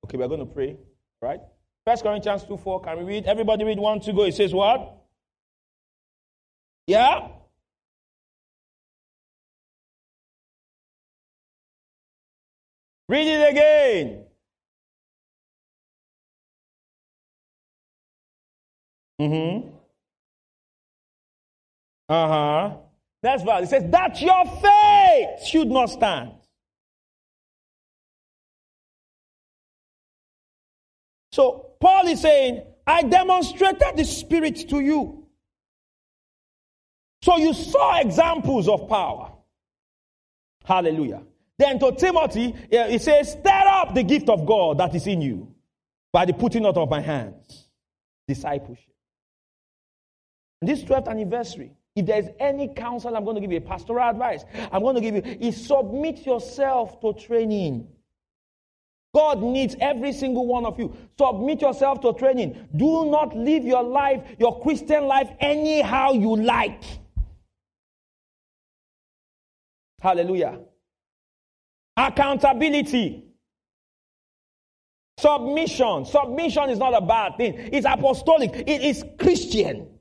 Okay, 0.05 0.17
we're 0.17 0.29
going 0.29 0.41
to 0.41 0.47
pray. 0.47 0.77
Right? 1.21 1.41
First 1.85 2.03
Corinthians 2.03 2.45
2 2.45 2.57
4. 2.57 2.81
Can 2.83 2.99
we 2.99 3.05
read? 3.05 3.27
Everybody 3.27 3.65
read 3.65 3.79
one 3.79 4.01
to 4.01 4.13
go. 4.13 4.25
It 4.25 4.35
says 4.35 4.55
what? 4.55 4.97
Yeah? 6.87 7.29
Read 13.09 13.27
it 13.27 13.51
again. 13.51 14.25
Mm-hmm. 19.21 19.69
Uh-huh. 22.09 22.77
That's 23.23 23.43
why 23.43 23.61
It 23.61 23.69
says 23.69 23.85
that 23.91 24.21
your 24.21 24.45
faith 24.45 25.47
should 25.47 25.69
not 25.69 25.91
stand. 25.91 26.33
So 31.37 31.73
Paul 31.81 32.09
is 32.09 32.23
saying, 32.23 32.63
I 32.87 33.03
demonstrated 33.03 33.95
the 33.95 34.07
Spirit 34.07 34.71
to 34.71 34.81
you. 34.81 35.27
So 37.21 37.37
you 37.37 37.53
saw 37.53 37.99
examples 37.99 38.69
of 38.69 38.89
power. 38.89 39.33
Hallelujah. 40.65 41.25
Then 41.59 41.79
to 41.81 41.93
Timothy, 41.93 42.55
he 42.71 42.97
says, 42.97 43.33
Stir 43.33 43.51
up 43.67 43.95
the 43.95 44.03
gift 44.03 44.31
of 44.31 44.47
God 44.47 44.79
that 44.79 44.95
is 44.95 45.07
in 45.07 45.21
you 45.21 45.55
by 46.11 46.25
the 46.25 46.33
putting 46.33 46.65
out 46.65 46.79
of 46.79 46.89
my 46.89 47.03
hands. 47.03 47.69
Discipleship. 48.27 48.95
this 50.63 50.85
12th 50.85 51.09
anniversary, 51.09 51.77
if 51.95 52.07
there's 52.07 52.29
any 52.41 52.69
counsel 52.69 53.15
I'm 53.15 53.25
going 53.25 53.35
to 53.35 53.43
give 53.43 53.53
you, 53.53 53.61
pastoral 53.61 54.09
advice, 54.09 54.47
I'm 54.73 54.81
going 54.81 54.95
to 54.95 55.03
give 55.03 55.17
you, 55.17 55.23
is 55.39 55.67
submit 55.67 56.25
yourself 56.25 56.99
to 57.03 57.13
training. 57.13 57.89
God 59.17 59.43
needs 59.43 59.75
every 59.81 60.13
single 60.13 60.47
one 60.47 60.67
of 60.67 60.79
you. 60.79 60.95
Submit 61.19 61.63
yourself 61.63 62.03
to 62.03 62.13
training. 62.13 62.69
Do 62.77 63.07
not 63.11 63.35
live 63.35 63.65
your 63.65 63.83
life, 63.83 64.23
your 64.39 64.61
Christian 64.61 65.07
life, 65.07 65.31
anyhow 65.41 66.13
you 66.13 66.37
like. 66.37 66.83
Hallelujah. 70.03 70.61
Accountability. 71.97 73.25
Submission. 75.19 76.05
Submission 76.05 76.69
is 76.69 76.79
not 76.79 76.93
a 76.93 77.01
bad 77.01 77.39
thing. 77.39 77.55
It's 77.73 77.87
apostolic. 77.87 78.53
It 78.55 78.83
is 78.83 79.03
Christian. 79.19 79.99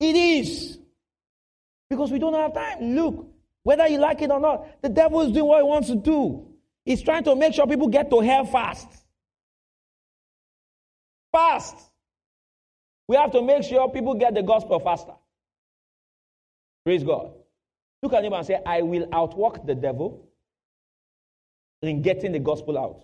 It 0.00 0.16
is. 0.16 0.78
Because 1.90 2.10
we 2.10 2.18
don't 2.18 2.32
have 2.32 2.54
time. 2.54 2.96
Look, 2.96 3.35
whether 3.66 3.88
you 3.88 3.98
like 3.98 4.22
it 4.22 4.30
or 4.30 4.38
not, 4.38 4.80
the 4.80 4.88
devil 4.88 5.22
is 5.22 5.32
doing 5.32 5.46
what 5.46 5.58
he 5.58 5.64
wants 5.64 5.88
to 5.88 5.96
do. 5.96 6.46
He's 6.84 7.02
trying 7.02 7.24
to 7.24 7.34
make 7.34 7.52
sure 7.52 7.66
people 7.66 7.88
get 7.88 8.08
to 8.10 8.20
hell 8.20 8.44
fast. 8.44 8.86
Fast. 11.32 11.74
We 13.08 13.16
have 13.16 13.32
to 13.32 13.42
make 13.42 13.64
sure 13.64 13.90
people 13.90 14.14
get 14.14 14.34
the 14.34 14.44
gospel 14.44 14.78
faster. 14.78 15.14
Praise 16.84 17.02
God. 17.02 17.32
Look 18.04 18.12
at 18.12 18.24
him 18.24 18.34
and 18.34 18.46
say, 18.46 18.62
I 18.64 18.82
will 18.82 19.08
outwork 19.12 19.66
the 19.66 19.74
devil 19.74 20.28
in 21.82 22.02
getting 22.02 22.30
the 22.30 22.38
gospel 22.38 22.78
out. 22.78 23.02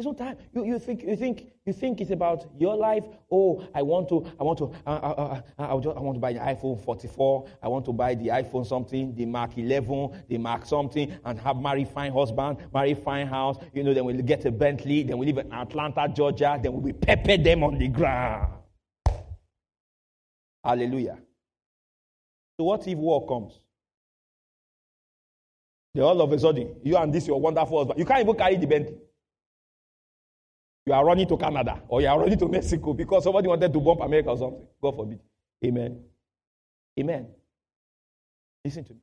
There's 0.00 0.06
no 0.06 0.14
time. 0.14 0.38
You, 0.54 0.64
you 0.64 0.78
think 0.78 1.02
you 1.02 1.14
think 1.14 1.52
you 1.66 1.74
think 1.74 2.00
it's 2.00 2.10
about 2.10 2.46
your 2.58 2.74
life. 2.74 3.04
Oh, 3.30 3.68
I 3.74 3.82
want 3.82 4.08
to 4.08 4.24
I 4.40 4.42
want 4.42 4.56
to 4.60 4.72
uh, 4.86 4.90
uh, 4.92 5.42
uh, 5.58 5.76
I, 5.76 5.78
just, 5.78 5.94
I 5.94 6.00
want 6.00 6.16
to 6.16 6.20
buy 6.20 6.32
the 6.32 6.38
iPhone 6.38 6.82
44. 6.82 7.46
I 7.62 7.68
want 7.68 7.84
to 7.84 7.92
buy 7.92 8.14
the 8.14 8.28
iPhone 8.28 8.66
something, 8.66 9.14
the 9.14 9.26
Mark 9.26 9.58
11, 9.58 10.24
the 10.26 10.38
Mark 10.38 10.64
something, 10.64 11.14
and 11.22 11.38
have 11.40 11.58
marry 11.58 11.84
fine 11.84 12.14
husband, 12.14 12.56
marry 12.72 12.94
fine 12.94 13.26
house. 13.26 13.58
You 13.74 13.82
know, 13.82 13.92
then 13.92 14.06
we'll 14.06 14.22
get 14.22 14.42
a 14.46 14.50
Bentley. 14.50 15.02
Then 15.02 15.18
we 15.18 15.26
live 15.26 15.44
in 15.44 15.52
Atlanta, 15.52 16.08
Georgia. 16.08 16.58
Then 16.62 16.72
we 16.72 16.78
will 16.78 16.86
be 16.86 16.92
pepper 16.94 17.36
them 17.36 17.62
on 17.62 17.76
the 17.76 17.88
ground. 17.88 18.54
Hallelujah. 20.64 21.18
So 22.58 22.64
what 22.64 22.88
if 22.88 22.96
war 22.96 23.28
comes? 23.28 23.60
Then 25.92 26.04
all 26.04 26.22
of 26.22 26.32
a 26.32 26.38
sudden, 26.38 26.76
you 26.84 26.96
and 26.96 27.12
this 27.12 27.26
your 27.26 27.38
wonderful 27.38 27.76
husband, 27.76 27.98
you 27.98 28.06
can't 28.06 28.20
even 28.20 28.34
carry 28.34 28.56
the 28.56 28.66
Bentley. 28.66 28.96
You 30.86 30.92
are 30.94 31.04
running 31.04 31.28
to 31.28 31.36
Canada 31.36 31.82
or 31.88 32.00
you 32.00 32.08
are 32.08 32.18
running 32.18 32.38
to 32.38 32.48
Mexico 32.48 32.94
because 32.94 33.24
somebody 33.24 33.48
wanted 33.48 33.72
to 33.72 33.80
bomb 33.80 34.00
America 34.00 34.30
or 34.30 34.38
something. 34.38 34.66
God 34.82 34.96
forbid. 34.96 35.20
Amen. 35.64 36.02
Amen. 36.98 37.28
Listen 38.64 38.84
to 38.84 38.94
me. 38.94 39.00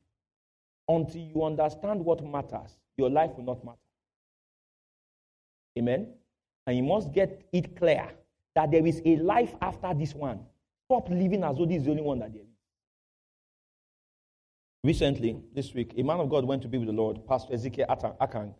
Until 0.89 1.21
you 1.21 1.43
understand 1.43 2.03
what 2.03 2.23
matters, 2.23 2.77
your 2.97 3.09
life 3.09 3.31
will 3.35 3.43
not 3.43 3.63
matter. 3.63 3.77
Amen. 5.77 6.07
And 6.65 6.77
you 6.77 6.83
must 6.83 7.11
get 7.13 7.47
it 7.53 7.75
clear 7.77 8.09
that 8.55 8.71
there 8.71 8.85
is 8.85 9.01
a 9.05 9.17
life 9.17 9.53
after 9.61 9.93
this 9.93 10.13
one. 10.13 10.39
Stop 10.85 11.09
living 11.09 11.43
as 11.43 11.57
though 11.57 11.65
this 11.65 11.77
is 11.77 11.85
the 11.85 11.91
only 11.91 12.03
one 12.03 12.19
that 12.19 12.33
there 12.33 12.41
is. 12.41 12.47
Recently, 14.83 15.37
this 15.53 15.73
week, 15.73 15.93
a 15.97 16.03
man 16.03 16.19
of 16.19 16.29
God 16.29 16.45
went 16.45 16.61
to 16.61 16.67
be 16.67 16.77
with 16.77 16.87
the 16.87 16.93
Lord, 16.93 17.25
Pastor 17.27 17.53
Ezekiel 17.53 17.87
Akang. 18.21 18.53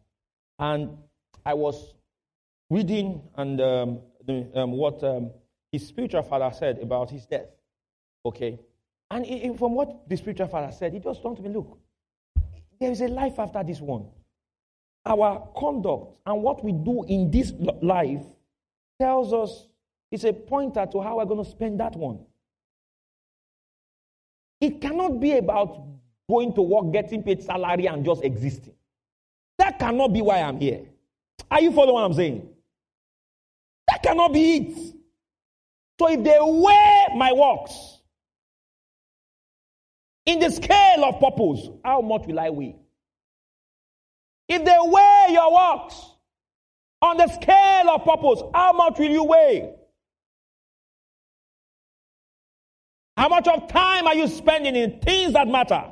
And 0.60 0.98
I 1.46 1.54
was 1.54 1.94
reading 2.70 3.22
and 3.36 3.62
um, 3.62 4.00
the, 4.26 4.50
um, 4.56 4.72
what 4.72 5.04
um, 5.04 5.32
his 5.72 5.88
spiritual 5.88 6.24
father 6.24 6.54
said 6.56 6.80
about 6.80 7.10
his 7.10 7.26
death. 7.26 7.48
Okay? 8.26 8.60
And 9.10 9.26
it, 9.26 9.58
from 9.58 9.74
what 9.74 10.08
the 10.10 10.18
spiritual 10.18 10.48
father 10.48 10.72
said, 10.72 10.94
he 10.94 11.00
just 11.00 11.22
told 11.22 11.42
me, 11.42 11.50
look, 11.50 11.78
there 12.80 12.92
is 12.92 13.02
a 13.02 13.08
life 13.08 13.40
after 13.40 13.64
this 13.64 13.80
one. 13.80 14.08
Our 15.06 15.50
conduct 15.56 16.18
and 16.26 16.44
what 16.44 16.64
we 16.64 16.74
do 16.74 17.06
in 17.06 17.32
this 17.32 17.54
life 17.82 18.26
tells 19.00 19.32
us 19.34 19.68
it's 20.12 20.26
a 20.26 20.34
pointer 20.34 20.86
to 20.92 21.02
how 21.02 21.18
we're 21.18 21.26
going 21.26 21.44
to 21.44 21.50
spend 21.50 21.80
that 21.80 21.96
one. 21.96 22.20
It 24.60 24.82
cannot 24.82 25.20
be 25.20 25.38
about 25.38 25.82
going 26.30 26.54
to 26.54 26.62
work, 26.62 26.92
getting 26.92 27.24
paid 27.24 27.42
salary, 27.44 27.86
and 27.86 28.04
just 28.04 28.24
existing. 28.24 28.74
That 29.58 29.80
cannot 29.80 30.14
be 30.14 30.22
why 30.22 30.42
I'm 30.42 30.60
here. 30.60 30.82
Are 31.50 31.62
you 31.62 31.72
following 31.72 31.94
what 31.94 32.04
I'm 32.04 32.14
saying? 32.14 32.50
Cannot 34.04 34.34
be 34.34 34.56
it. 34.56 34.94
So 36.00 36.10
if 36.10 36.24
they 36.24 36.38
weigh 36.40 37.08
my 37.16 37.34
works 37.34 38.00
in 40.26 40.40
the 40.40 40.50
scale 40.52 41.04
of 41.06 41.20
purpose, 41.20 41.70
how 41.84 42.02
much 42.02 42.28
will 42.28 42.40
I 42.40 42.50
weigh? 42.50 42.76
If 44.48 44.64
they 44.64 44.78
weigh 44.80 45.28
your 45.32 45.54
works 45.54 45.96
on 47.02 47.18
the 47.18 47.28
scale 47.28 47.90
of 47.90 48.04
purpose, 48.06 48.44
how 48.54 48.74
much 48.74 49.00
will 49.00 49.10
you 49.10 49.24
weigh? 49.24 49.74
How 53.16 53.30
much 53.30 53.48
of 53.48 53.68
time 53.68 54.06
are 54.06 54.14
you 54.14 54.28
spending 54.28 54.76
in 54.76 55.00
things 55.00 55.34
that 55.34 55.48
matter? 55.48 55.84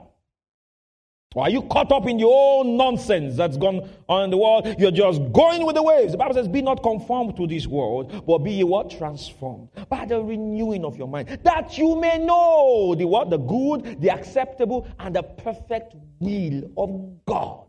Or 1.36 1.43
are 1.43 1.49
you 1.49 1.63
caught 1.63 1.91
up 1.91 2.07
in 2.07 2.17
your 2.17 2.33
own 2.33 2.77
nonsense 2.77 3.36
that's 3.36 3.57
gone 3.57 3.89
on 4.07 4.23
in 4.23 4.29
the 4.29 4.38
world? 4.38 4.73
You're 4.79 4.89
just 4.89 5.19
going 5.33 5.65
with 5.65 5.75
the 5.75 5.83
waves. 5.83 6.13
The 6.13 6.17
Bible 6.17 6.33
says, 6.33 6.47
Be 6.47 6.61
not 6.61 6.81
conformed 6.81 7.36
to 7.36 7.45
this 7.45 7.67
world, 7.67 8.23
but 8.25 8.38
be 8.39 8.63
what? 8.63 8.89
Transformed 8.89 9.67
by 9.89 10.05
the 10.05 10.23
renewing 10.23 10.86
of 10.86 10.95
your 10.95 11.09
mind, 11.09 11.39
that 11.43 11.77
you 11.77 11.99
may 11.99 12.17
know 12.17 12.95
the 12.97 13.05
what? 13.05 13.29
The 13.29 13.38
good, 13.38 13.99
the 14.01 14.11
acceptable, 14.11 14.88
and 14.97 15.13
the 15.13 15.23
perfect 15.23 15.93
will 16.19 16.71
of 16.77 17.25
God. 17.25 17.65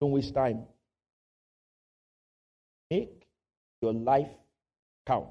Don't 0.00 0.12
waste 0.12 0.32
time. 0.32 0.62
Make 2.92 3.26
your 3.82 3.94
life 3.94 4.28
count. 5.04 5.26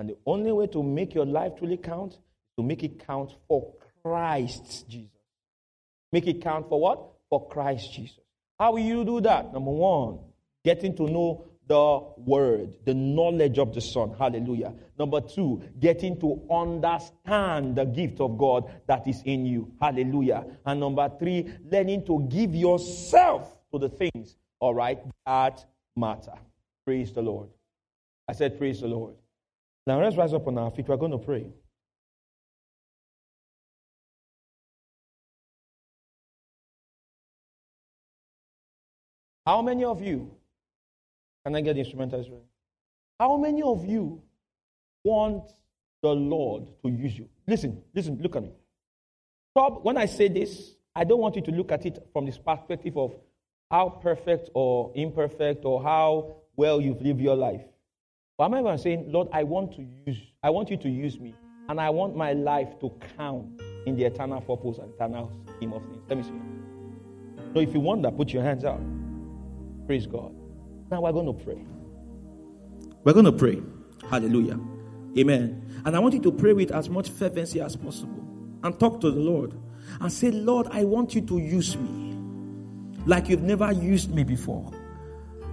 And 0.00 0.08
the 0.08 0.16
only 0.26 0.50
way 0.50 0.66
to 0.68 0.82
make 0.82 1.14
your 1.14 1.26
life 1.26 1.52
truly 1.56 1.76
count 1.76 2.14
is 2.14 2.18
to 2.56 2.64
make 2.64 2.82
it 2.82 3.06
count 3.06 3.36
for 3.46 3.72
Christ 4.08 4.88
Jesus. 4.88 5.10
Make 6.12 6.26
it 6.26 6.40
count 6.40 6.68
for 6.68 6.80
what? 6.80 7.00
For 7.28 7.46
Christ 7.48 7.92
Jesus. 7.92 8.18
How 8.58 8.72
will 8.72 8.78
you 8.78 9.04
do 9.04 9.20
that? 9.20 9.52
Number 9.52 9.70
one, 9.70 10.20
getting 10.64 10.96
to 10.96 11.02
know 11.02 11.44
the 11.66 12.00
word, 12.16 12.72
the 12.86 12.94
knowledge 12.94 13.58
of 13.58 13.74
the 13.74 13.82
Son. 13.82 14.14
Hallelujah. 14.18 14.72
Number 14.98 15.20
two, 15.20 15.62
getting 15.78 16.18
to 16.20 16.40
understand 16.50 17.76
the 17.76 17.84
gift 17.84 18.20
of 18.20 18.38
God 18.38 18.70
that 18.86 19.06
is 19.06 19.20
in 19.26 19.44
you. 19.44 19.70
Hallelujah. 19.78 20.46
And 20.64 20.80
number 20.80 21.10
three, 21.18 21.52
learning 21.70 22.06
to 22.06 22.26
give 22.30 22.54
yourself 22.54 23.60
to 23.72 23.78
the 23.78 23.90
things 23.90 24.36
All 24.60 24.74
right, 24.74 24.98
that 25.26 25.64
matter. 25.94 26.32
Praise 26.84 27.12
the 27.12 27.22
Lord. 27.22 27.50
I 28.26 28.32
said, 28.32 28.58
Praise 28.58 28.80
the 28.80 28.88
Lord. 28.88 29.14
Now 29.86 30.02
let's 30.02 30.16
rise 30.16 30.32
up 30.32 30.48
on 30.48 30.56
our 30.56 30.70
feet. 30.70 30.88
We're 30.88 30.96
going 30.96 31.12
to 31.12 31.18
pray. 31.18 31.52
How 39.48 39.62
many 39.62 39.82
of 39.82 40.02
you, 40.02 40.30
can 41.42 41.54
I 41.54 41.62
get 41.62 41.76
the 41.76 41.82
instrumentals 41.82 42.30
ready? 42.30 42.44
How 43.18 43.38
many 43.38 43.62
of 43.62 43.82
you 43.82 44.20
want 45.02 45.44
the 46.02 46.10
Lord 46.10 46.66
to 46.82 46.90
use 46.90 47.18
you? 47.18 47.30
Listen, 47.46 47.82
listen, 47.94 48.18
look 48.20 48.36
at 48.36 48.42
me. 48.42 48.52
Stop. 49.52 49.82
When 49.86 49.96
I 49.96 50.04
say 50.04 50.28
this, 50.28 50.74
I 50.94 51.04
don't 51.04 51.20
want 51.20 51.34
you 51.34 51.40
to 51.40 51.50
look 51.50 51.72
at 51.72 51.86
it 51.86 51.98
from 52.12 52.26
this 52.26 52.36
perspective 52.36 52.94
of 52.98 53.14
how 53.70 53.88
perfect 53.88 54.50
or 54.52 54.92
imperfect 54.94 55.64
or 55.64 55.82
how 55.82 56.42
well 56.54 56.78
you've 56.78 57.00
lived 57.00 57.22
your 57.22 57.34
life. 57.34 57.62
But 58.36 58.52
I'm 58.52 58.54
even 58.54 58.76
saying, 58.76 59.10
Lord, 59.10 59.28
I 59.32 59.44
want 59.44 59.74
to 59.76 59.86
use, 60.06 60.18
I 60.42 60.50
want 60.50 60.68
you 60.68 60.76
to 60.76 60.90
use 60.90 61.18
me, 61.18 61.34
and 61.70 61.80
I 61.80 61.88
want 61.88 62.14
my 62.14 62.34
life 62.34 62.78
to 62.80 62.92
count 63.16 63.62
in 63.86 63.96
the 63.96 64.04
eternal 64.04 64.42
purpose 64.42 64.76
and 64.76 64.92
eternal 64.92 65.32
scheme 65.56 65.72
of 65.72 65.82
things. 65.84 66.02
Let 66.06 66.18
me 66.18 66.24
see. 66.24 67.54
So 67.54 67.60
if 67.60 67.72
you 67.72 67.80
want 67.80 68.02
that, 68.02 68.14
put 68.14 68.30
your 68.30 68.42
hands 68.42 68.66
out. 68.66 68.82
Praise 69.88 70.06
God. 70.06 70.34
Now 70.90 71.00
we're 71.00 71.12
going 71.12 71.24
to 71.24 71.32
pray. 71.32 71.64
We're 73.04 73.14
going 73.14 73.24
to 73.24 73.32
pray. 73.32 73.62
Hallelujah. 74.10 74.60
Amen. 75.16 75.82
And 75.86 75.96
I 75.96 75.98
want 75.98 76.12
you 76.12 76.20
to 76.20 76.30
pray 76.30 76.52
with 76.52 76.72
as 76.72 76.90
much 76.90 77.08
fervency 77.08 77.62
as 77.62 77.74
possible 77.74 78.22
and 78.62 78.78
talk 78.78 79.00
to 79.00 79.10
the 79.10 79.18
Lord 79.18 79.54
and 79.98 80.12
say, 80.12 80.30
Lord, 80.30 80.66
I 80.72 80.84
want 80.84 81.14
you 81.14 81.22
to 81.22 81.38
use 81.38 81.74
me 81.78 82.14
like 83.06 83.30
you've 83.30 83.40
never 83.40 83.72
used 83.72 84.14
me 84.14 84.24
before. 84.24 84.70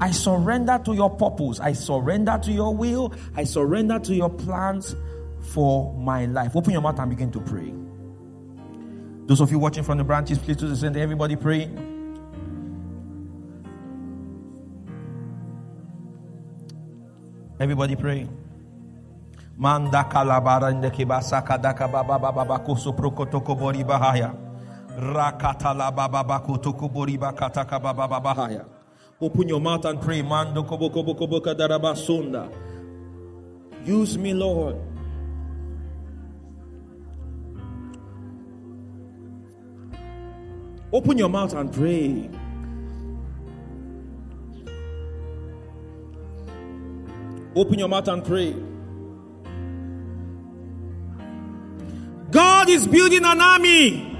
I 0.02 0.12
surrender 0.12 0.82
to 0.84 0.94
your 0.94 1.12
purpose. 1.12 1.62
I 1.62 1.72
surrender 1.72 2.38
to 2.44 2.52
your 2.52 2.76
will. 2.76 3.14
I 3.38 3.46
surrender 3.46 4.00
to 4.00 4.14
your 4.14 4.30
plans 4.30 4.98
for 5.54 5.94
my 5.94 6.26
life. 6.26 6.58
Open 6.58 6.74
your 6.74 6.82
mouth 6.82 7.00
and 7.00 7.10
begin 7.10 7.32
to 7.32 7.40
pray. 7.40 7.74
Those 9.28 9.40
of 9.40 9.50
you 9.50 9.60
watching 9.60 9.86
from 9.86 9.98
the 9.98 10.04
branches, 10.04 10.40
please 10.40 10.58
do 10.58 10.68
the 10.68 10.76
same. 10.76 10.98
Everybody 10.98 11.38
pray. 11.38 11.72
Everybody 17.60 17.96
pray. 17.96 18.28
Manda 19.58 20.04
kalabara 20.04 20.72
ndeke 20.72 21.06
basaka 21.06 21.58
daka 21.58 21.88
baba 21.88 22.20
baba 22.20 22.46
bakoso 22.46 22.92
prokotoko 22.94 23.56
bori 23.56 23.84
bahaya. 23.84 24.34
Rakata 25.00 25.74
la 25.74 25.92
baba 25.92 26.24
bakotoko 26.24 26.92
bori 26.92 27.18
bakataka 27.18 27.80
baba 27.80 28.08
bahaya. 28.08 28.66
Open 29.22 29.48
your 29.48 29.62
mouth 29.62 29.86
and 29.86 30.02
pray. 30.02 30.22
Mando 30.22 30.64
kobo 30.64 30.90
kobo 30.90 31.16
kobo 31.16 31.40
kadarabasunda. 31.40 32.52
Use 33.86 34.18
me, 34.18 34.34
Lord. 34.34 34.76
Open 40.92 41.18
your 41.18 41.30
mouth 41.30 41.54
and 41.54 41.72
pray. 41.72 42.30
Open 47.56 47.80
your 47.80 47.88
mouth 47.88 48.08
and 48.08 48.24
pray. 48.24 48.54
God 52.32 52.70
is 52.70 52.86
building 52.86 53.24
an 53.24 53.40
army. 53.40 54.18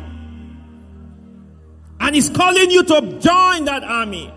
And 2.00 2.16
He's 2.16 2.30
calling 2.30 2.72
you 2.72 2.84
to 2.84 3.20
join 3.20 3.66
that 3.66 3.84
army. 3.84 4.34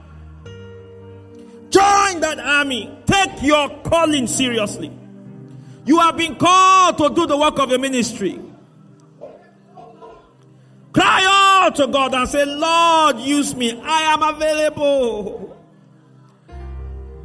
Join 1.70 2.20
that 2.20 2.40
army. 2.40 2.90
Take 3.06 3.42
your 3.42 3.68
calling 3.82 4.26
seriously. 4.26 4.90
You 5.84 6.00
have 6.00 6.16
been 6.16 6.34
called 6.36 6.98
to 6.98 7.10
do 7.10 7.26
the 7.26 7.36
work 7.36 7.58
of 7.58 7.70
the 7.70 7.78
ministry. 7.78 8.40
Cry 10.92 11.24
out 11.64 11.76
to 11.76 11.86
God 11.86 12.14
and 12.14 12.28
say, 12.28 12.44
Lord, 12.44 13.18
use 13.18 13.54
me. 13.54 13.80
I 13.80 14.12
am 14.12 14.22
available. 14.22 15.47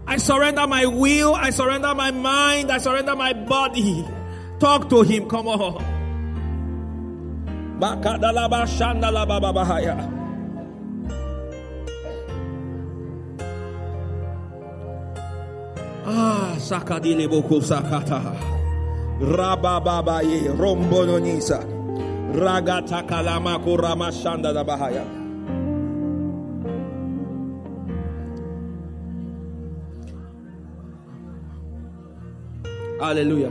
I 0.06 0.18
surrender 0.18 0.68
my 0.68 0.86
will. 0.86 1.34
I 1.36 1.49
surrender 1.49 1.93
my 1.95 2.12
mind. 2.12 2.72
I 2.72 2.78
surrender 2.78 3.16
my 3.16 3.34
body. 3.34 4.06
Talk 4.60 4.89
to 4.89 5.01
Him. 5.01 5.28
Come 5.30 5.47
on. 5.47 5.84
Ah, 16.06 16.56
sakadile 16.60 17.30
boko 17.30 17.60
sakata. 17.62 18.36
Rabababaye 19.20 20.51
rombononisa. 20.58 21.64
Ragata 22.36 23.08
kalama 23.08 23.60
kurama 23.60 24.12
shanda 24.12 24.54
da 24.54 24.64
bahaya. 24.64 25.22
Hallelujah. 33.04 33.49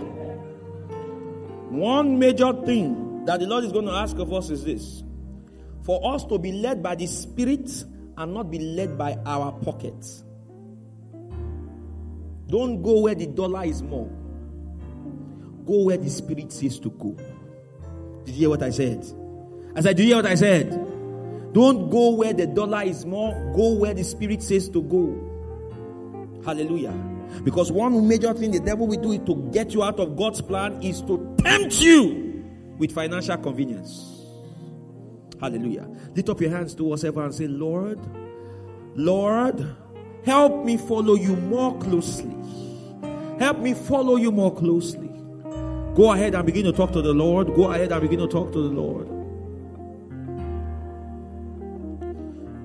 One 1.68 2.18
major 2.18 2.54
thing 2.64 3.26
that 3.26 3.38
the 3.38 3.46
Lord 3.46 3.64
is 3.64 3.72
going 3.72 3.84
to 3.84 3.92
ask 3.92 4.16
of 4.16 4.32
us 4.32 4.48
is 4.48 4.64
this 4.64 5.02
for 5.82 6.14
us 6.14 6.24
to 6.26 6.38
be 6.38 6.52
led 6.52 6.82
by 6.82 6.94
the 6.94 7.06
Spirit 7.06 7.70
and 8.16 8.32
not 8.32 8.50
be 8.50 8.58
led 8.58 8.96
by 8.96 9.18
our 9.26 9.52
pockets. 9.52 10.24
Don't 12.46 12.82
go 12.82 13.00
where 13.00 13.14
the 13.14 13.26
dollar 13.26 13.64
is 13.64 13.82
more. 13.82 14.08
Go 15.66 15.84
where 15.84 15.98
the 15.98 16.08
spirit 16.08 16.50
says 16.50 16.80
to 16.80 16.90
go. 16.90 17.14
Did 18.24 18.34
you 18.34 18.40
hear 18.40 18.48
what 18.48 18.62
I 18.62 18.70
said? 18.70 19.06
I 19.76 19.82
said, 19.82 19.96
Do 19.98 20.02
you 20.02 20.08
hear 20.08 20.16
what 20.16 20.26
I 20.26 20.34
said? 20.34 20.70
Don't 21.52 21.90
go 21.90 22.10
where 22.14 22.32
the 22.32 22.46
dollar 22.46 22.84
is 22.84 23.04
more. 23.04 23.32
Go 23.54 23.74
where 23.74 23.92
the 23.92 24.04
spirit 24.04 24.42
says 24.42 24.70
to 24.70 24.82
go. 24.82 26.42
Hallelujah. 26.42 27.11
Because 27.44 27.72
one 27.72 28.06
major 28.06 28.32
thing 28.34 28.50
the 28.50 28.60
devil 28.60 28.86
will 28.86 29.00
do 29.00 29.18
to 29.18 29.50
get 29.52 29.72
you 29.72 29.82
out 29.82 29.98
of 29.98 30.16
God's 30.16 30.40
plan 30.40 30.82
is 30.82 31.00
to 31.02 31.36
tempt 31.38 31.80
you 31.80 32.44
with 32.78 32.92
financial 32.92 33.36
convenience. 33.38 34.08
Hallelujah. 35.40 35.88
Lift 36.14 36.28
up 36.28 36.40
your 36.40 36.50
hands 36.50 36.74
towards 36.74 37.02
heaven 37.02 37.24
and 37.24 37.34
say, 37.34 37.48
Lord, 37.48 37.98
Lord, 38.94 39.76
help 40.24 40.64
me 40.64 40.76
follow 40.76 41.14
you 41.14 41.34
more 41.36 41.76
closely. 41.78 42.34
Help 43.38 43.58
me 43.58 43.74
follow 43.74 44.16
you 44.16 44.30
more 44.30 44.54
closely. 44.54 45.08
Go 45.94 46.12
ahead 46.12 46.34
and 46.34 46.46
begin 46.46 46.64
to 46.64 46.72
talk 46.72 46.92
to 46.92 47.02
the 47.02 47.12
Lord. 47.12 47.54
Go 47.54 47.70
ahead 47.70 47.92
and 47.92 48.00
begin 48.00 48.20
to 48.20 48.28
talk 48.28 48.52
to 48.52 48.62
the 48.62 48.68
Lord. 48.68 49.08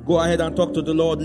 Go 0.06 0.20
ahead 0.20 0.40
and 0.40 0.56
talk 0.56 0.74
to 0.74 0.82
the 0.82 0.94
Lord. 0.94 1.20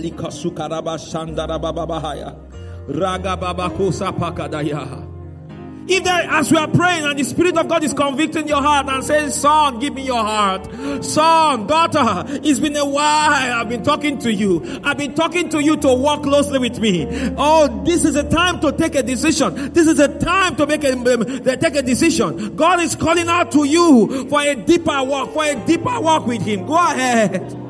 If 5.88 6.04
there, 6.04 6.30
as 6.30 6.50
we 6.50 6.58
are 6.58 6.68
praying 6.68 7.04
and 7.04 7.18
the 7.18 7.24
Spirit 7.24 7.58
of 7.58 7.66
God 7.66 7.82
is 7.82 7.92
convicting 7.92 8.46
your 8.46 8.62
heart 8.62 8.88
and 8.88 9.02
saying, 9.02 9.30
Son, 9.30 9.80
give 9.80 9.94
me 9.94 10.02
your 10.02 10.22
heart. 10.22 10.72
Son, 11.04 11.66
daughter, 11.66 12.24
it's 12.44 12.60
been 12.60 12.76
a 12.76 12.84
while 12.84 13.60
I've 13.60 13.68
been 13.68 13.82
talking 13.82 14.18
to 14.18 14.32
you. 14.32 14.80
I've 14.84 14.96
been 14.96 15.14
talking 15.14 15.48
to 15.50 15.60
you 15.60 15.76
to 15.78 15.92
walk 15.92 16.22
closely 16.22 16.60
with 16.60 16.78
me. 16.78 17.06
Oh, 17.36 17.82
this 17.84 18.04
is 18.04 18.14
a 18.14 18.28
time 18.28 18.60
to 18.60 18.70
take 18.70 18.94
a 18.94 19.02
decision. 19.02 19.72
This 19.72 19.88
is 19.88 19.98
a 19.98 20.18
time 20.20 20.54
to 20.56 20.66
make 20.66 20.84
a, 20.84 20.92
um, 20.92 21.24
take 21.44 21.74
a 21.74 21.82
decision. 21.82 22.54
God 22.54 22.80
is 22.80 22.94
calling 22.94 23.28
out 23.28 23.50
to 23.52 23.64
you 23.64 24.28
for 24.28 24.40
a 24.40 24.54
deeper 24.54 25.02
walk, 25.02 25.32
for 25.32 25.44
a 25.44 25.56
deeper 25.66 26.00
walk 26.00 26.26
with 26.28 26.42
Him. 26.42 26.64
Go 26.64 26.76
ahead. 26.76 27.61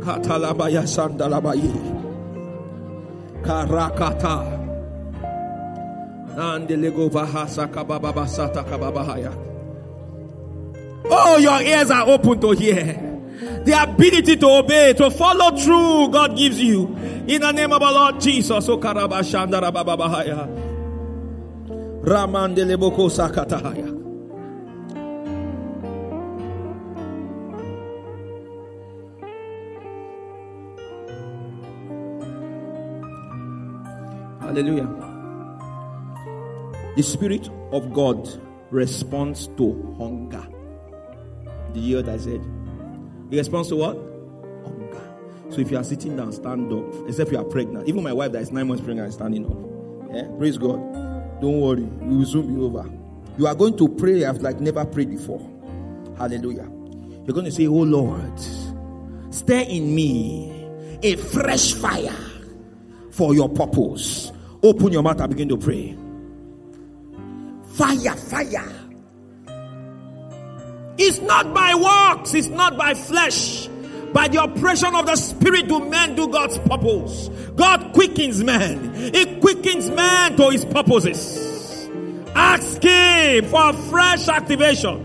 Katalabaya 0.00 0.82
Sandalabayi. 0.86 1.72
Karakata. 3.42 4.58
Oh, 11.10 11.36
your 11.38 11.62
ears 11.62 11.90
are 11.90 12.08
open 12.08 12.40
to 12.40 12.50
hear. 12.52 12.84
The 13.64 13.82
ability 13.82 14.36
to 14.36 14.46
obey, 14.48 14.92
to 14.94 15.10
follow 15.10 15.56
through, 15.56 16.10
God 16.12 16.36
gives 16.36 16.60
you. 16.60 16.86
In 17.26 17.40
the 17.40 17.52
name 17.52 17.72
of 17.72 17.82
our 17.82 17.92
Lord 17.92 18.20
Jesus. 18.20 18.68
Oh, 18.68 18.74
o 18.74 18.78
Karabashandara 18.78 19.72
Babahaya. 19.72 20.48
Ramandeleboko 22.04 23.10
Sakatahaya. 23.10 23.97
Hallelujah. 34.48 34.88
The 36.96 37.02
Spirit 37.02 37.50
of 37.70 37.92
God 37.92 38.26
responds 38.70 39.46
to 39.58 39.94
hunger. 39.98 40.42
Did 41.74 41.82
you 41.82 41.96
hear 41.96 42.06
what 42.06 42.14
I 42.14 42.16
said? 42.16 42.40
It 43.30 43.36
responds 43.36 43.68
to 43.68 43.76
what? 43.76 43.94
Hunger. 44.64 45.18
So 45.50 45.60
if 45.60 45.70
you 45.70 45.76
are 45.76 45.84
sitting 45.84 46.16
down, 46.16 46.32
stand 46.32 46.72
up. 46.72 46.94
Except 47.06 47.30
you 47.30 47.36
are 47.36 47.44
pregnant. 47.44 47.90
Even 47.90 48.02
my 48.02 48.14
wife 48.14 48.32
that 48.32 48.40
is 48.40 48.50
nine 48.50 48.68
months 48.68 48.82
pregnant 48.82 49.08
is 49.08 49.16
standing 49.16 49.44
up. 49.44 50.14
Yeah? 50.14 50.34
Praise 50.38 50.56
God. 50.56 50.80
Don't 51.42 51.60
worry. 51.60 51.82
We 51.82 52.16
will 52.16 52.24
soon 52.24 52.54
be 52.54 52.58
over. 52.58 52.88
You 53.36 53.48
are 53.48 53.54
going 53.54 53.76
to 53.76 53.86
pray 53.86 54.26
like 54.26 54.60
never 54.60 54.86
prayed 54.86 55.10
before. 55.10 55.46
Hallelujah. 56.16 56.70
You're 57.26 57.34
going 57.34 57.44
to 57.44 57.52
say, 57.52 57.66
Oh 57.66 57.84
Lord, 57.84 58.40
stir 59.28 59.66
in 59.68 59.94
me 59.94 60.70
a 61.02 61.16
fresh 61.16 61.74
fire 61.74 62.16
for 63.10 63.34
your 63.34 63.50
purpose. 63.50 64.32
Open 64.62 64.92
your 64.92 65.02
mouth 65.02 65.20
and 65.20 65.30
begin 65.30 65.48
to 65.48 65.56
pray. 65.56 65.96
Fire, 67.74 68.16
fire. 68.16 68.72
It's 70.98 71.20
not 71.20 71.54
by 71.54 71.74
works, 71.74 72.34
it's 72.34 72.48
not 72.48 72.76
by 72.76 72.94
flesh. 72.94 73.68
By 74.12 74.26
the 74.26 74.38
operation 74.38 74.94
of 74.94 75.06
the 75.06 75.16
Spirit 75.16 75.68
do 75.68 75.84
men 75.84 76.16
do 76.16 76.28
God's 76.28 76.58
purpose. 76.58 77.28
God 77.54 77.92
quickens 77.92 78.42
man. 78.42 78.94
He 78.94 79.38
quickens 79.38 79.90
man 79.90 80.36
to 80.36 80.50
his 80.50 80.64
purposes. 80.64 81.88
Ask 82.34 82.82
him 82.82 83.44
for 83.44 83.72
fresh 83.90 84.28
activation. 84.28 85.04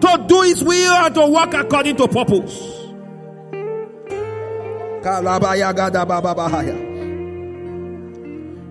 To 0.00 0.24
do 0.28 0.42
his 0.42 0.62
will 0.62 0.92
and 0.92 1.14
to 1.14 1.26
work 1.26 1.54
according 1.54 1.96
to 1.96 2.06
purpose. 2.06 2.70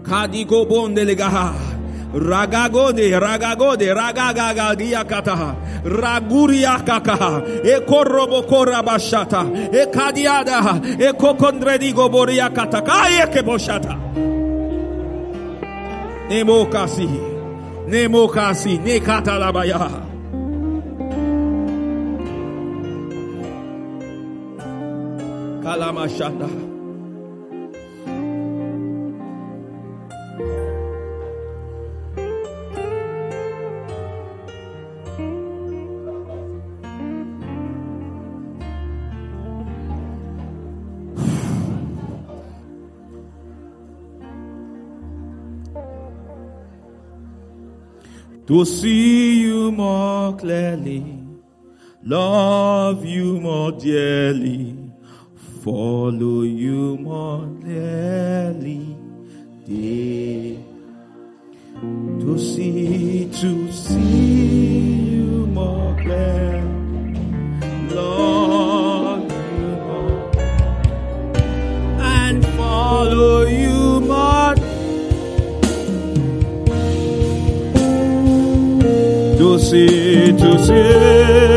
Kadiko 0.03 0.65
bondelegaha. 0.67 1.73
Ragagode, 2.13 3.09
ragagode, 3.19 3.89
ragagagia 3.89 5.03
kataha, 5.03 5.55
raguria 5.83 6.77
kakaha, 6.85 7.41
ekorobokora 7.65 8.83
bashata, 8.83 9.49
ekadiada, 9.73 10.79
ekokondredigo 10.99 12.09
boria 12.11 12.49
kataka, 12.51 13.09
ekeboshata. 13.25 13.97
Nemo 16.29 16.65
kasi, 16.67 17.09
nemo 17.87 18.27
kasi, 18.27 18.77
to 48.47 48.65
see 48.65 49.41
you 49.41 49.71
more 49.71 50.35
clearly, 50.35 51.17
love 52.03 53.05
you 53.05 53.39
more 53.39 53.71
dearly, 53.71 54.75
follow 55.63 56.41
you 56.41 56.97
see, 80.63 81.52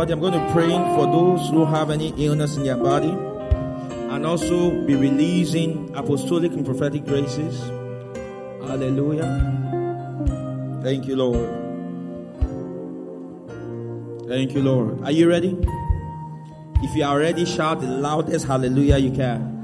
everybody. 0.00 0.12
I'm 0.12 0.20
going 0.20 0.46
to 0.46 0.52
pray 0.52 0.70
for 0.96 1.06
those 1.06 1.48
who 1.50 1.64
have 1.64 1.90
any 1.90 2.14
illness 2.16 2.56
in 2.56 2.64
their 2.64 2.76
body 2.76 3.10
and 3.10 4.24
also 4.26 4.70
be 4.86 4.94
releasing 4.94 5.94
apostolic 5.94 6.52
and 6.52 6.64
prophetic 6.64 7.04
graces. 7.04 7.60
Hallelujah. 8.66 9.28
Thank 10.82 11.06
you, 11.06 11.16
Lord. 11.16 11.48
Thank 14.26 14.54
you, 14.54 14.62
Lord. 14.62 15.02
Are 15.02 15.10
you 15.10 15.28
ready? 15.28 15.58
If 16.82 16.96
you 16.96 17.04
are 17.04 17.18
ready, 17.18 17.44
shout 17.44 17.80
the 17.80 17.86
loudest 17.86 18.46
hallelujah 18.46 18.96
you 18.96 19.10
can. 19.10 19.59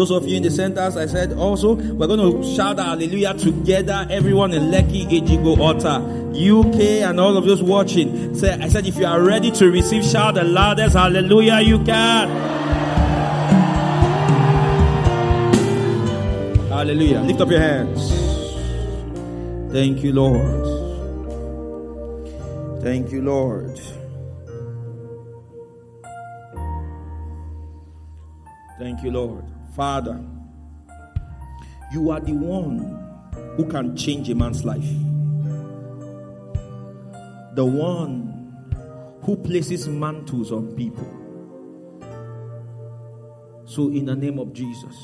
Those 0.00 0.12
of 0.12 0.26
you 0.26 0.38
in 0.38 0.42
the 0.42 0.50
centers, 0.50 0.96
I 0.96 1.04
said 1.04 1.34
also, 1.34 1.74
we're 1.74 2.06
going 2.06 2.20
to 2.20 2.56
shout 2.56 2.78
hallelujah 2.78 3.34
together. 3.34 4.06
Everyone 4.08 4.50
in 4.54 4.70
Lekki, 4.70 5.04
Ejigo, 5.04 5.58
Otta, 5.60 6.00
UK, 6.32 7.06
and 7.06 7.20
all 7.20 7.36
of 7.36 7.44
those 7.44 7.62
watching. 7.62 8.34
Say, 8.34 8.58
I 8.58 8.68
said, 8.70 8.86
if 8.86 8.96
you 8.96 9.04
are 9.04 9.22
ready 9.22 9.50
to 9.50 9.70
receive, 9.70 10.02
shout 10.02 10.36
the 10.36 10.44
loudest 10.44 10.96
hallelujah 10.96 11.60
you 11.60 11.84
can. 11.84 12.28
Hallelujah. 16.70 17.20
Lift 17.20 17.42
up 17.42 17.50
your 17.50 17.60
hands. 17.60 18.10
Thank 19.70 20.02
you, 20.02 20.14
Lord. 20.14 20.64
Thank 22.82 23.12
you, 23.12 23.20
Lord. 23.20 23.78
Thank 28.78 29.02
you, 29.02 29.10
Lord. 29.10 29.59
Father, 29.74 30.20
you 31.92 32.10
are 32.10 32.20
the 32.20 32.32
one 32.32 32.78
who 33.56 33.64
can 33.66 33.96
change 33.96 34.28
a 34.28 34.34
man's 34.34 34.64
life. 34.64 34.88
The 37.54 37.64
one 37.64 38.30
who 39.22 39.36
places 39.36 39.86
mantles 39.86 40.50
on 40.50 40.74
people. 40.74 41.06
So, 43.64 43.88
in 43.90 44.06
the 44.06 44.16
name 44.16 44.38
of 44.40 44.52
Jesus, 44.52 44.96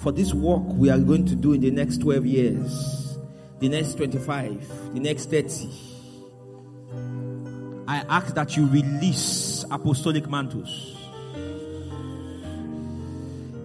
for 0.00 0.10
this 0.10 0.34
work 0.34 0.64
we 0.64 0.90
are 0.90 0.98
going 0.98 1.26
to 1.26 1.36
do 1.36 1.52
in 1.52 1.60
the 1.60 1.70
next 1.70 1.98
12 1.98 2.26
years, 2.26 3.18
the 3.60 3.68
next 3.68 3.94
25, 3.94 4.94
the 4.94 5.00
next 5.00 5.30
30, 5.30 5.68
I 7.86 7.98
ask 8.08 8.34
that 8.34 8.56
you 8.56 8.66
release 8.66 9.64
apostolic 9.70 10.28
mantles 10.28 10.91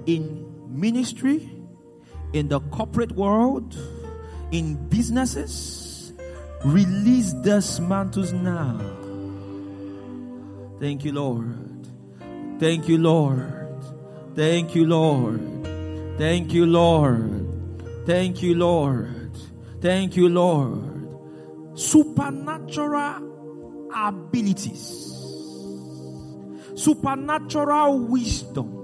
in 0.07 0.47
ministry, 0.67 1.49
in 2.33 2.47
the 2.47 2.59
corporate 2.71 3.11
world, 3.11 3.77
in 4.51 4.75
businesses. 4.89 6.13
Release 6.65 7.33
these 7.43 7.79
mantles 7.79 8.33
now. 8.33 8.79
Thank 10.79 11.05
you, 11.05 11.11
Lord. 11.11 11.87
Thank 12.59 12.87
you, 12.89 12.97
Lord. 12.97 13.53
Thank 14.35 14.73
you, 14.73 14.87
Lord. 14.87 15.41
Thank 16.17 16.53
you, 16.53 16.65
Lord. 16.65 17.45
Thank 18.07 18.41
you, 18.41 18.55
Lord. 18.55 19.37
Thank 19.81 20.15
you, 20.17 20.29
Lord. 20.29 21.07
Supernatural 21.77 23.27
abilities, 23.93 25.13
supernatural 26.75 27.99
wisdom, 27.99 28.76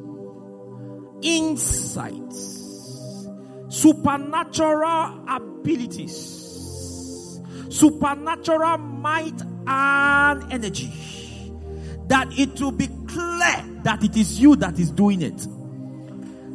insights, 1.24 3.28
supernatural 3.70 5.26
abilities, 5.28 7.42
supernatural 7.70 8.78
might 8.78 9.42
and 9.66 10.54
energy. 10.54 10.92
That 12.08 12.28
it 12.38 12.60
will 12.62 12.72
be 12.72 12.88
clear 13.08 13.64
that 13.84 14.04
it 14.04 14.18
is 14.18 14.40
you 14.40 14.56
that 14.58 14.78
is 14.78 14.92
doing 14.92 15.22
it. 15.22 15.48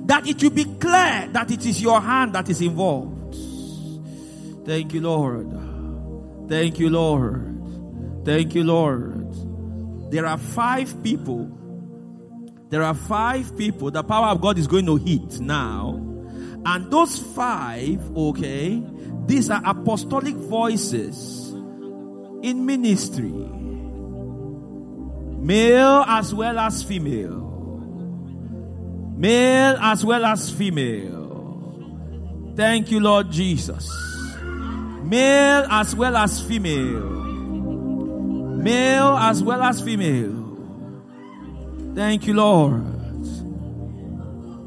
That 0.07 0.27
it 0.27 0.43
will 0.43 0.51
be 0.51 0.64
clear 0.64 1.29
that 1.33 1.51
it 1.51 1.66
is 1.66 1.83
your 1.83 2.01
hand 2.01 2.35
that 2.35 2.49
is 2.49 2.61
involved. 2.61 3.35
Thank 4.66 4.93
you, 4.93 5.01
Lord. 5.01 5.51
Thank 6.49 6.79
you, 6.79 6.91
Lord. 6.91 8.25
Thank 8.25 8.55
you, 8.55 8.64
Lord. 8.64 10.11
There 10.11 10.27
are 10.27 10.39
five 10.39 11.03
people. 11.03 11.51
There 12.71 12.83
are 12.83 12.95
five 12.95 13.57
people 13.57 13.91
the 13.91 14.03
power 14.03 14.27
of 14.27 14.41
God 14.41 14.59
is 14.59 14.66
going 14.66 14.87
to 14.87 14.97
hit 14.97 15.41
now. 15.41 16.05
And 16.66 16.91
those 16.91 17.19
five, 17.19 18.14
okay, 18.16 18.83
these 19.27 19.49
are 19.49 19.62
apostolic 19.64 20.35
voices 20.35 21.51
in 22.43 22.66
ministry, 22.66 23.33
male 25.41 26.05
as 26.07 26.35
well 26.35 26.59
as 26.59 26.83
female, 26.83 27.41
male 29.16 29.77
as 29.81 30.05
well 30.05 30.27
as 30.27 30.51
female. 30.51 31.25
Thank 32.55 32.91
you, 32.91 33.01
Lord 33.01 33.31
Jesus. 33.31 33.89
Male 35.05 35.66
as 35.71 35.95
well 35.95 36.16
as 36.16 36.41
female, 36.43 37.09
male 38.61 39.16
as 39.16 39.43
well 39.43 39.62
as 39.62 39.81
female. 39.81 40.38
Thank 41.99 42.28
you, 42.28 42.34
Lord. 42.34 42.84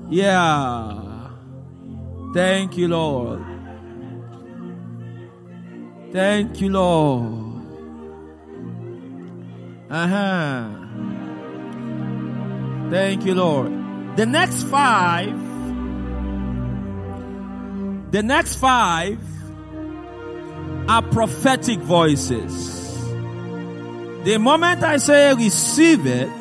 Yeah. 0.09 1.29
Thank 2.33 2.75
you, 2.75 2.89
Lord. 2.89 3.41
Thank 6.11 6.59
you, 6.59 6.69
Lord. 6.71 7.63
Uh 9.89 10.07
huh. 10.07 10.69
Thank 12.89 13.25
you, 13.25 13.35
Lord. 13.35 13.71
The 14.17 14.25
next 14.25 14.63
five, 14.63 15.31
the 18.11 18.23
next 18.23 18.57
five 18.57 19.19
are 20.89 21.01
prophetic 21.01 21.79
voices. 21.79 23.07
The 24.25 24.37
moment 24.37 24.83
I 24.83 24.97
say 24.97 25.33
receive 25.33 26.05
it, 26.05 26.40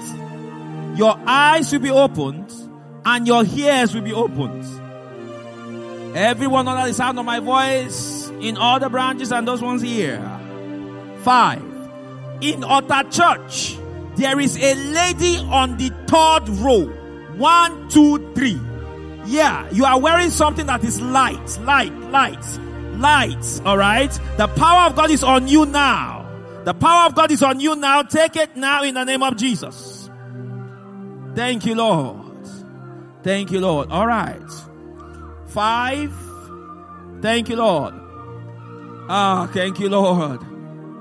your 0.97 1.19
eyes 1.27 1.73
will 1.73 1.81
be 1.81 1.91
opened 1.91 2.53
and 3.05 3.27
your 3.27 3.45
ears 3.45 3.95
will 3.95 4.03
be 4.03 4.13
opened. 4.13 4.65
Everyone 6.17 6.67
under 6.67 6.87
the 6.87 6.95
sound 6.95 7.19
of 7.19 7.25
my 7.25 7.41
voice 7.41 8.29
in 8.41 8.57
all 8.57 8.81
the 8.81 8.89
branches 8.89 9.31
and 9.33 9.47
those 9.47 9.63
ones 9.63 9.83
here. 9.83 10.21
Five. 11.23 11.63
In 12.41 12.65
Otta 12.65 13.09
Church, 13.11 13.79
there 14.17 14.41
is 14.41 14.57
a 14.57 14.75
lady 14.75 15.39
on 15.39 15.77
the 15.77 15.91
third 16.07 16.49
row. 16.59 16.87
One, 17.37 17.89
two, 17.89 18.33
three. 18.35 18.61
Yeah, 19.27 19.69
you 19.71 19.85
are 19.85 20.01
wearing 20.01 20.31
something 20.31 20.67
that 20.67 20.83
is 20.83 21.01
light, 21.01 21.59
light, 21.61 21.93
light, 22.11 22.45
light. 22.95 23.61
All 23.65 23.79
right. 23.79 24.11
The 24.37 24.49
power 24.49 24.89
of 24.89 24.97
God 24.97 25.11
is 25.11 25.23
on 25.23 25.47
you 25.47 25.67
now. 25.67 26.27
The 26.65 26.75
power 26.75 27.07
of 27.07 27.15
God 27.15 27.31
is 27.31 27.43
on 27.43 27.61
you 27.61 27.77
now. 27.77 28.03
Take 28.03 28.37
it 28.37 28.57
now 28.57 28.83
in 28.83 28.95
the 28.95 29.05
name 29.05 29.23
of 29.23 29.37
Jesus. 29.37 30.00
Thank 31.35 31.67
you, 31.67 31.75
Lord. 31.75 32.49
Thank 33.23 33.51
you, 33.51 33.61
Lord. 33.61 33.91
All 33.91 34.07
right. 34.07 34.43
Five. 35.49 36.13
Thank 37.21 37.49
you, 37.49 37.57
Lord. 37.57 37.95
Ah, 39.09 39.49
thank 39.53 39.79
you, 39.81 39.89
Lord. 39.89 40.41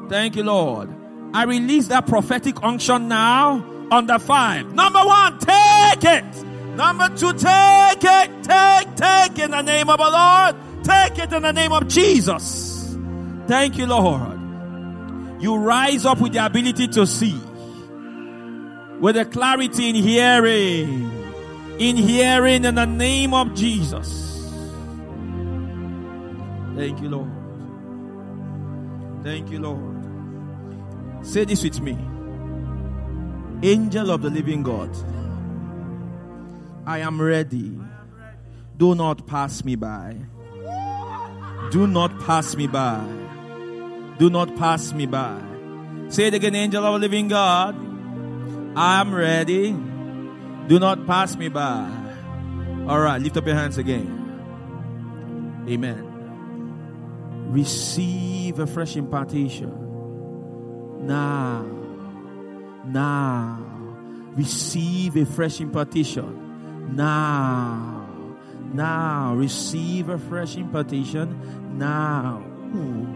Thank 0.09 0.35
you, 0.35 0.43
Lord. 0.43 0.89
I 1.33 1.43
release 1.43 1.87
that 1.87 2.07
prophetic 2.07 2.61
unction 2.63 3.07
now 3.07 3.63
on 3.91 4.07
the 4.07 4.19
five. 4.19 4.73
Number 4.73 4.99
one, 4.99 5.37
take 5.39 6.03
it. 6.03 6.45
Number 6.75 7.09
two, 7.09 7.33
take 7.33 8.03
it. 8.03 8.43
Take, 8.43 8.95
take 8.95 9.39
in 9.39 9.51
the 9.51 9.61
name 9.61 9.89
of 9.89 9.99
the 9.99 10.09
Lord. 10.09 10.55
Take 10.83 11.19
it 11.19 11.33
in 11.33 11.43
the 11.43 11.51
name 11.51 11.71
of 11.71 11.87
Jesus. 11.87 12.97
Thank 13.47 13.77
you, 13.77 13.85
Lord. 13.85 14.39
You 15.41 15.57
rise 15.57 16.05
up 16.05 16.19
with 16.19 16.33
the 16.33 16.45
ability 16.45 16.87
to 16.89 17.05
see, 17.05 17.39
with 18.99 19.15
the 19.15 19.25
clarity 19.25 19.89
in 19.89 19.95
hearing, 19.95 21.11
in 21.79 21.95
hearing 21.95 22.65
in 22.65 22.75
the 22.75 22.85
name 22.85 23.33
of 23.33 23.53
Jesus. 23.53 24.27
Thank 26.75 27.01
you, 27.01 27.09
Lord. 27.09 27.31
Thank 29.23 29.51
you, 29.51 29.59
Lord. 29.59 31.25
Say 31.25 31.45
this 31.45 31.63
with 31.63 31.81
me. 31.81 31.97
Angel 33.61 34.11
of 34.11 34.21
the 34.21 34.29
living 34.29 34.63
God, 34.63 34.89
I 36.85 36.99
am 36.99 37.21
ready. 37.21 37.77
Do 38.77 38.95
not 38.95 39.27
pass 39.27 39.65
me 39.65 39.75
by. 39.75 40.15
Do 41.71 41.85
not 41.85 42.17
pass 42.21 42.55
me 42.55 42.67
by. 42.67 43.05
Do 44.17 44.29
not 44.29 44.55
pass 44.55 44.93
me 44.93 45.05
by. 45.05 45.41
Say 46.07 46.27
it 46.27 46.33
again, 46.33 46.55
angel 46.55 46.85
of 46.85 46.93
the 46.93 46.99
living 46.99 47.27
God. 47.27 47.88
I 48.75 49.01
am 49.01 49.13
ready. 49.13 49.71
Do 49.71 50.79
not 50.79 51.07
pass 51.07 51.35
me 51.35 51.49
by. 51.49 51.89
All 52.87 52.99
right, 52.99 53.21
lift 53.21 53.37
up 53.37 53.45
your 53.45 53.55
hands 53.55 53.77
again. 53.77 54.15
Amen. 55.67 56.05
Receive 57.49 58.59
a 58.59 58.67
fresh 58.67 58.95
impartation. 58.95 61.05
Now. 61.05 61.65
Now. 62.85 63.65
Receive 64.35 65.17
a 65.17 65.25
fresh 65.25 65.59
impartation. 65.59 66.95
Now. 66.95 68.07
Now. 68.73 69.33
Receive 69.35 70.09
a 70.09 70.17
fresh 70.17 70.55
impartation. 70.55 71.77
Now. 71.77 72.43
Ooh. 72.75 73.07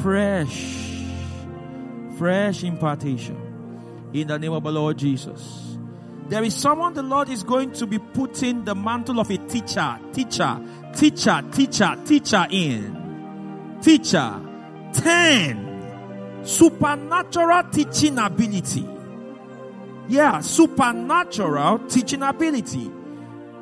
Fresh. 0.00 1.04
Fresh 2.16 2.64
impartation. 2.64 3.47
In 4.12 4.26
the 4.26 4.38
name 4.38 4.52
of 4.52 4.62
the 4.62 4.72
Lord 4.72 4.96
Jesus. 4.96 5.76
There 6.28 6.42
is 6.42 6.54
someone 6.54 6.94
the 6.94 7.02
Lord 7.02 7.28
is 7.28 7.42
going 7.42 7.72
to 7.72 7.86
be 7.86 7.98
putting 7.98 8.64
the 8.64 8.74
mantle 8.74 9.20
of 9.20 9.30
a 9.30 9.38
teacher, 9.38 9.98
teacher, 10.12 10.60
teacher, 10.94 11.42
teacher, 11.52 11.96
teacher 12.04 12.46
in. 12.50 13.78
Teacher. 13.82 14.40
10. 14.92 16.40
Supernatural 16.44 17.64
teaching 17.70 18.18
ability. 18.18 18.86
Yeah, 20.08 20.40
supernatural 20.40 21.80
teaching 21.80 22.22
ability. 22.22 22.90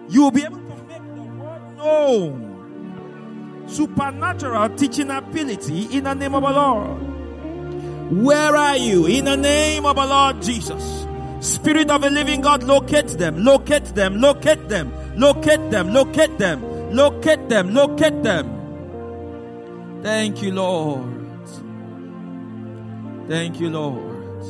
You 0.09 0.23
will 0.23 0.31
be 0.31 0.45
able 0.45 0.59
to 0.59 0.83
make 0.85 1.03
the 1.15 1.23
word 1.23 1.77
known. 1.77 3.65
Supernatural 3.69 4.69
teaching 4.71 5.11
ability 5.11 5.97
in 5.97 6.05
the 6.05 6.15
name 6.15 6.35
of 6.35 6.43
the 6.43 6.51
Lord. 6.51 7.16
Where 8.11 8.55
are 8.55 8.77
you? 8.77 9.07
In 9.07 9.25
the 9.25 9.37
name 9.37 9.85
of 9.85 9.97
the 9.97 10.07
Lord 10.07 10.41
Jesus. 10.41 11.07
Spirit 11.41 11.91
of 11.91 12.03
the 12.03 12.11
living 12.11 12.41
God, 12.41 12.63
locate 12.63 13.09
them, 13.09 13.45
locate 13.45 13.95
them, 13.95 14.21
locate 14.21 14.69
them, 14.69 14.93
locate 15.17 15.71
them, 15.71 15.93
locate 15.93 16.39
them, 16.39 16.63
locate 16.95 17.49
them, 17.49 17.75
locate 17.75 18.23
them. 18.23 20.01
Thank 20.03 20.41
you, 20.43 20.53
Lord. 20.53 21.15
Thank 23.29 23.59
you, 23.61 23.71
Lord. 23.71 24.45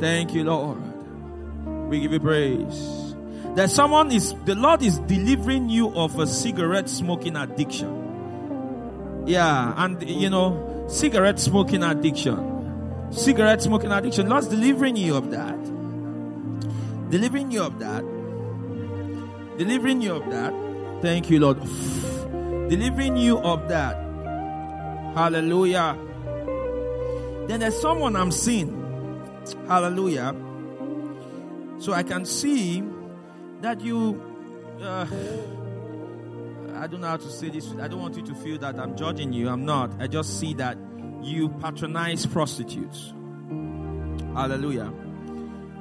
Thank 0.00 0.34
you, 0.34 0.44
Lord. 0.44 0.78
We 1.88 2.00
give 2.00 2.12
you 2.12 2.20
praise. 2.20 3.14
That 3.56 3.70
someone 3.70 4.12
is, 4.12 4.34
the 4.44 4.54
Lord 4.54 4.82
is 4.82 4.98
delivering 5.00 5.70
you 5.70 5.94
of 5.94 6.18
a 6.18 6.26
cigarette 6.26 6.90
smoking 6.90 7.36
addiction. 7.36 9.24
Yeah, 9.26 9.74
and 9.76 10.02
you 10.08 10.30
know, 10.30 10.79
cigarette 10.90 11.38
smoking 11.38 11.82
addiction. 11.82 13.08
Cigarette 13.12 13.62
smoking 13.62 13.92
addiction. 13.92 14.28
Lord's 14.28 14.48
delivering 14.48 14.96
you 14.96 15.16
of 15.16 15.30
that. 15.30 15.58
Delivering 17.10 17.50
you 17.50 17.62
of 17.62 17.78
that. 17.78 18.04
Delivering 19.58 20.02
you 20.02 20.14
of 20.16 20.30
that. 20.30 20.52
Thank 21.00 21.30
you, 21.30 21.40
Lord. 21.40 21.60
Delivering 22.68 23.16
you 23.16 23.38
of 23.38 23.68
that. 23.68 23.96
Hallelujah. 25.14 25.96
Then 27.48 27.60
there's 27.60 27.80
someone 27.80 28.16
I'm 28.16 28.30
seeing. 28.30 28.76
Hallelujah. 29.66 30.34
So 31.78 31.92
I 31.92 32.02
can 32.02 32.24
see 32.24 32.84
that 33.60 33.80
you. 33.80 34.22
Uh, 34.80 35.06
I 36.80 36.86
don't 36.86 37.02
know 37.02 37.08
how 37.08 37.18
to 37.18 37.30
say 37.30 37.50
this. 37.50 37.70
I 37.78 37.88
don't 37.88 38.00
want 38.00 38.16
you 38.16 38.22
to 38.22 38.34
feel 38.34 38.56
that 38.60 38.80
I'm 38.80 38.96
judging 38.96 39.34
you. 39.34 39.50
I'm 39.50 39.66
not. 39.66 40.00
I 40.00 40.06
just 40.06 40.40
see 40.40 40.54
that 40.54 40.78
you 41.22 41.50
patronize 41.50 42.24
prostitutes. 42.24 43.12
Hallelujah. 44.34 44.90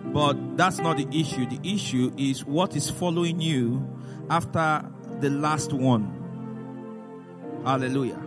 But 0.08 0.58
that's 0.58 0.80
not 0.80 0.98
the 0.98 1.08
issue. 1.18 1.46
The 1.46 1.62
issue 1.64 2.12
is 2.18 2.44
what 2.44 2.76
is 2.76 2.90
following 2.90 3.40
you 3.40 3.88
after 4.30 4.86
the 5.22 5.30
last 5.30 5.72
one. 5.72 7.62
Hallelujah. 7.64 8.22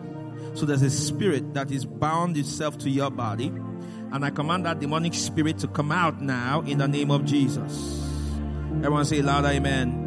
So 0.55 0.64
there's 0.64 0.81
a 0.81 0.91
spirit 0.91 1.53
that 1.53 1.70
is 1.70 1.85
bound 1.85 2.39
itself 2.39 2.79
to 2.79 2.89
your 2.89 3.11
body. 3.11 3.49
And 3.49 4.25
I 4.25 4.31
command 4.31 4.64
that 4.64 4.81
demonic 4.81 5.12
spirit 5.12 5.59
to 5.59 5.68
come 5.68 5.93
out 5.93 6.23
now 6.23 6.62
in 6.62 6.79
the 6.79 6.89
name 6.89 7.11
of 7.11 7.27
Jesus. 7.27 8.03
Everyone 8.77 9.05
say 9.05 9.20
louder, 9.20 9.49
amen. 9.49 10.01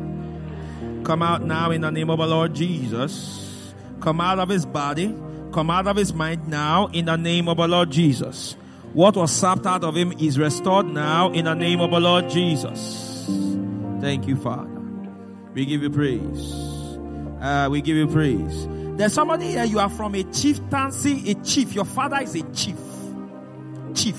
Come 1.05 1.21
out 1.21 1.43
now 1.43 1.69
in 1.69 1.81
the 1.81 1.91
name 1.91 2.09
of 2.09 2.17
the 2.17 2.25
Lord 2.25 2.55
Jesus. 2.55 3.75
Come 4.01 4.19
out 4.19 4.39
of 4.39 4.49
his 4.49 4.65
body. 4.65 5.15
Come 5.53 5.69
out 5.69 5.85
of 5.85 5.95
his 5.97 6.11
mind 6.11 6.47
now 6.47 6.87
in 6.87 7.05
the 7.05 7.15
name 7.15 7.47
of 7.47 7.57
the 7.57 7.67
Lord 7.67 7.91
Jesus. 7.91 8.55
What 8.93 9.15
was 9.15 9.31
sapped 9.31 9.67
out 9.67 9.83
of 9.83 9.95
him 9.95 10.13
is 10.13 10.39
restored 10.39 10.87
now 10.87 11.31
in 11.31 11.45
the 11.45 11.53
name 11.53 11.79
of 11.79 11.91
the 11.91 11.99
Lord 11.99 12.27
Jesus. 12.31 13.23
Thank 14.01 14.27
you, 14.27 14.35
Father. 14.35 14.81
We 15.53 15.65
give 15.65 15.83
you 15.83 15.91
praise. 15.91 16.53
Uh, 17.39 17.67
we 17.69 17.81
give 17.81 17.97
you 17.97 18.07
praise. 18.07 18.67
There's 18.97 19.13
somebody 19.13 19.49
here, 19.49 19.63
you 19.63 19.77
are 19.77 19.89
from 19.89 20.15
a 20.15 20.23
chieftaincy, 20.23 21.29
a 21.29 21.35
chief. 21.35 21.73
Your 21.73 21.85
father 21.85 22.17
is 22.21 22.33
a 22.33 22.41
chief. 22.51 22.79
Chief. 23.93 24.17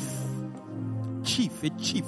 Chief, 1.24 1.64
a 1.64 1.70
chief. 1.70 2.04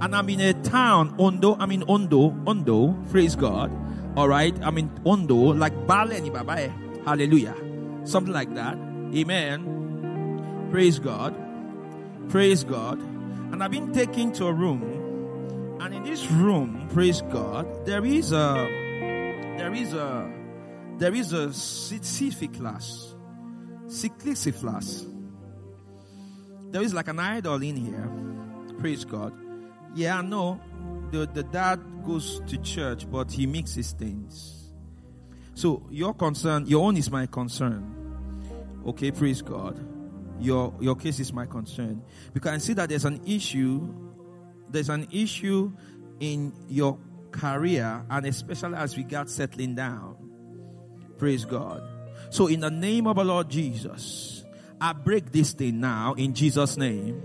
And 0.00 0.16
I'm 0.16 0.30
in 0.30 0.40
a 0.40 0.54
town, 0.54 1.14
Ondo, 1.18 1.56
I'm 1.60 1.72
in 1.72 1.82
Ondo, 1.82 2.34
Ondo, 2.46 2.96
praise 3.10 3.36
God. 3.36 3.70
All 4.18 4.28
right, 4.28 4.52
I 4.64 4.72
mean, 4.72 4.90
Ondo, 5.06 5.54
like 5.54 5.72
Baleni 5.86 6.32
Baba. 6.32 6.58
eh? 6.60 6.70
Hallelujah. 7.06 7.54
Something 8.02 8.34
like 8.34 8.52
that. 8.56 8.74
Amen. 9.14 10.68
Praise 10.72 10.98
God. 10.98 11.36
Praise 12.28 12.64
God. 12.64 12.98
And 12.98 13.62
I've 13.62 13.70
been 13.70 13.92
taken 13.92 14.32
to 14.32 14.46
a 14.46 14.52
room, 14.52 14.82
and 15.80 15.94
in 15.94 16.02
this 16.02 16.28
room, 16.32 16.88
praise 16.92 17.22
God, 17.30 17.86
there 17.86 18.04
is 18.04 18.32
a, 18.32 18.66
there 19.56 19.72
is 19.72 19.94
a, 19.94 20.28
there 20.96 21.14
is 21.14 21.32
a 21.32 21.52
sisyphiclas, 21.54 23.14
cyclixiflas. 23.86 25.06
There 26.72 26.82
is 26.82 26.92
like 26.92 27.06
an 27.06 27.20
idol 27.20 27.62
in 27.62 27.76
here. 27.76 28.10
Praise 28.80 29.04
God. 29.04 29.32
Yeah, 29.94 30.18
I 30.18 30.22
know. 30.22 30.60
The, 31.10 31.26
the 31.32 31.42
dad 31.42 31.80
goes 32.04 32.40
to 32.46 32.58
church, 32.58 33.10
but 33.10 33.32
he 33.32 33.46
mixes 33.46 33.92
things. 33.92 34.72
So 35.54 35.82
your 35.90 36.14
concern, 36.14 36.66
your 36.66 36.86
own 36.86 36.96
is 36.96 37.10
my 37.10 37.26
concern. 37.26 37.94
Okay, 38.86 39.10
praise 39.10 39.42
God. 39.42 39.84
Your 40.40 40.72
your 40.80 40.94
case 40.94 41.18
is 41.18 41.32
my 41.32 41.46
concern. 41.46 42.02
Because 42.32 42.52
I 42.52 42.58
see 42.58 42.74
that 42.74 42.88
there's 42.88 43.04
an 43.04 43.20
issue, 43.26 43.92
there's 44.70 44.88
an 44.88 45.08
issue 45.10 45.72
in 46.20 46.52
your 46.68 46.98
career, 47.32 48.04
and 48.08 48.26
especially 48.26 48.76
as 48.76 48.96
we 48.96 49.02
got 49.02 49.28
settling 49.28 49.74
down. 49.74 50.16
Praise 51.18 51.44
God. 51.44 51.82
So 52.30 52.46
in 52.46 52.60
the 52.60 52.70
name 52.70 53.06
of 53.06 53.16
the 53.16 53.24
Lord 53.24 53.48
Jesus, 53.48 54.44
I 54.80 54.92
break 54.92 55.32
this 55.32 55.52
thing 55.52 55.80
now 55.80 56.14
in 56.14 56.34
Jesus' 56.34 56.76
name. 56.76 57.22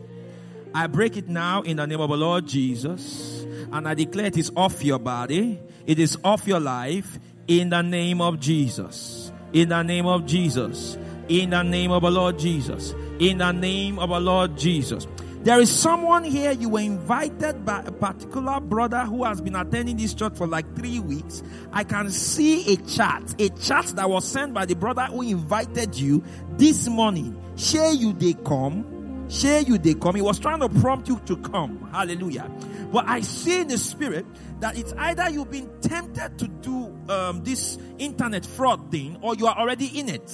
I 0.74 0.88
break 0.88 1.18
it 1.18 1.30
now 1.30 1.62
in 1.62 1.78
the 1.78 1.86
name 1.86 2.02
of 2.02 2.10
the 2.10 2.18
Lord 2.18 2.48
Jesus. 2.48 3.46
And 3.72 3.88
I 3.88 3.94
declare 3.94 4.28
it 4.28 4.38
is 4.38 4.52
off 4.56 4.84
your 4.84 5.00
body. 5.00 5.60
It 5.86 6.00
is 6.00 6.18
off 6.24 6.48
your 6.48 6.60
life 6.60 7.20
in 7.48 7.70
the 7.70 7.82
name 7.82 8.22
of 8.22 8.40
Jesus. 8.40 9.32
In 9.52 9.70
the 9.70 9.84
name 9.84 10.06
of 10.06 10.26
Jesus. 10.26 10.98
In 11.28 11.52
the 11.52 11.64
name 11.64 11.92
of 11.92 12.04
the 12.04 12.12
Lord 12.12 12.40
Jesus. 12.40 12.94
In 13.20 13.38
the 13.38 13.52
name 13.52 14.00
of 14.00 14.10
the 14.10 14.20
Lord 14.20 14.58
Jesus. 14.58 15.08
There 15.44 15.60
is 15.60 15.70
someone 15.70 16.24
here, 16.24 16.54
you 16.54 16.70
were 16.70 16.80
invited 16.80 17.66
by 17.66 17.82
a 17.82 17.92
particular 17.92 18.62
brother 18.62 19.02
who 19.02 19.26
has 19.26 19.42
been 19.42 19.58
attending 19.58 19.98
this 19.98 20.14
church 20.14 20.38
for 20.38 20.48
like 20.48 20.74
three 20.74 21.02
weeks. 21.02 21.44
I 21.74 21.84
can 21.84 22.10
see 22.12 22.74
a 22.74 22.78
chat, 22.78 23.36
a 23.40 23.50
chat 23.50 23.88
that 23.88 24.10
was 24.10 24.26
sent 24.26 24.54
by 24.54 24.66
the 24.66 24.76
brother 24.76 25.04
who 25.04 25.22
invited 25.22 25.98
you 25.98 26.24
this 26.52 26.88
morning. 26.88 27.38
Share 27.58 27.92
you 27.92 28.14
they 28.14 28.36
come, 28.36 28.86
share 29.34 29.62
you 29.62 29.78
they 29.78 29.96
come. 29.96 30.16
He 30.16 30.22
was 30.22 30.40
trying 30.40 30.60
to 30.60 30.70
prompt 30.70 31.08
you 31.08 31.20
to 31.26 31.38
come. 31.38 31.90
Hallelujah. 31.92 32.50
But 32.92 33.08
I 33.08 33.22
see 33.22 33.62
in 33.62 33.68
the 33.68 33.78
spirit 33.78 34.26
that 34.60 34.78
it's 34.78 34.94
either 34.94 35.30
you've 35.30 35.50
been 35.50 35.70
tempted 35.82 36.38
to 36.38 36.48
do 36.48 36.96
um, 37.10 37.44
this 37.44 37.78
internet 37.98 38.46
fraud 38.46 38.92
thing 38.92 39.18
or 39.22 39.36
you 39.36 39.48
are 39.48 39.58
already 39.58 39.88
in 40.00 40.10
it. 40.10 40.32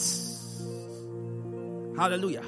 Hallelujah. 1.98 2.44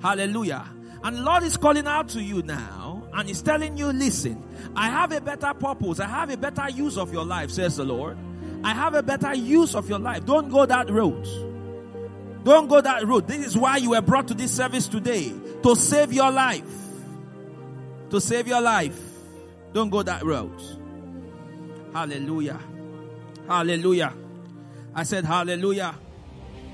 Hallelujah. 0.00 0.64
And 1.02 1.24
Lord 1.24 1.42
is 1.42 1.56
calling 1.56 1.86
out 1.86 2.08
to 2.10 2.22
you 2.22 2.42
now 2.42 3.08
and 3.12 3.28
He's 3.28 3.42
telling 3.42 3.76
you, 3.76 3.88
listen, 3.88 4.42
I 4.76 4.88
have 4.88 5.12
a 5.12 5.20
better 5.20 5.52
purpose. 5.54 6.00
I 6.00 6.06
have 6.06 6.30
a 6.30 6.36
better 6.36 6.68
use 6.70 6.96
of 6.96 7.12
your 7.12 7.24
life, 7.24 7.50
says 7.50 7.76
the 7.76 7.84
Lord. 7.84 8.16
I 8.62 8.72
have 8.72 8.94
a 8.94 9.02
better 9.02 9.34
use 9.34 9.74
of 9.74 9.88
your 9.88 9.98
life. 9.98 10.24
Don't 10.24 10.48
go 10.48 10.64
that 10.64 10.88
road. 10.88 11.26
Don't 12.44 12.68
go 12.68 12.80
that 12.80 13.06
road. 13.06 13.26
This 13.26 13.46
is 13.46 13.56
why 13.56 13.78
you 13.78 13.90
were 13.90 14.02
brought 14.02 14.28
to 14.28 14.34
this 14.34 14.52
service 14.52 14.86
today 14.86 15.32
to 15.62 15.74
save 15.74 16.12
your 16.12 16.30
life. 16.30 16.64
To 18.10 18.20
save 18.20 18.46
your 18.46 18.60
life. 18.60 19.00
Don't 19.72 19.88
go 19.88 20.02
that 20.02 20.22
road. 20.22 20.52
Hallelujah. 21.92 22.60
Hallelujah. 23.48 24.12
I 24.94 25.02
said, 25.04 25.24
Hallelujah. 25.24 25.94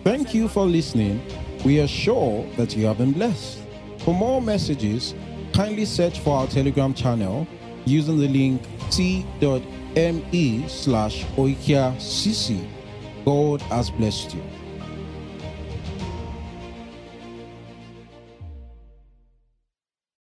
Thank 0.03 0.35
you 0.35 0.49
for 0.49 0.64
listening. 0.64 1.23
We 1.64 1.81
are 1.81 1.87
sure 1.87 2.47
that 2.57 2.77
you 2.77 2.87
have 2.87 2.99
been 2.99 3.12
blessed. 3.12 3.61
For 3.99 4.14
more 4.14 4.43
messages, 4.43 5.14
kindly 5.53 5.85
search 5.85 6.18
for 6.21 6.37
our 6.37 6.47
Telegram 6.49 6.95
channel 6.95 7.47
using 7.85 8.18
the 8.18 8.29
link 8.29 8.62
t.me 8.91 10.68
slash 10.68 11.25
oikiacc. 11.37 12.66
God 13.25 13.61
has 13.62 13.91
blessed 13.91 14.35
you. 14.35 14.43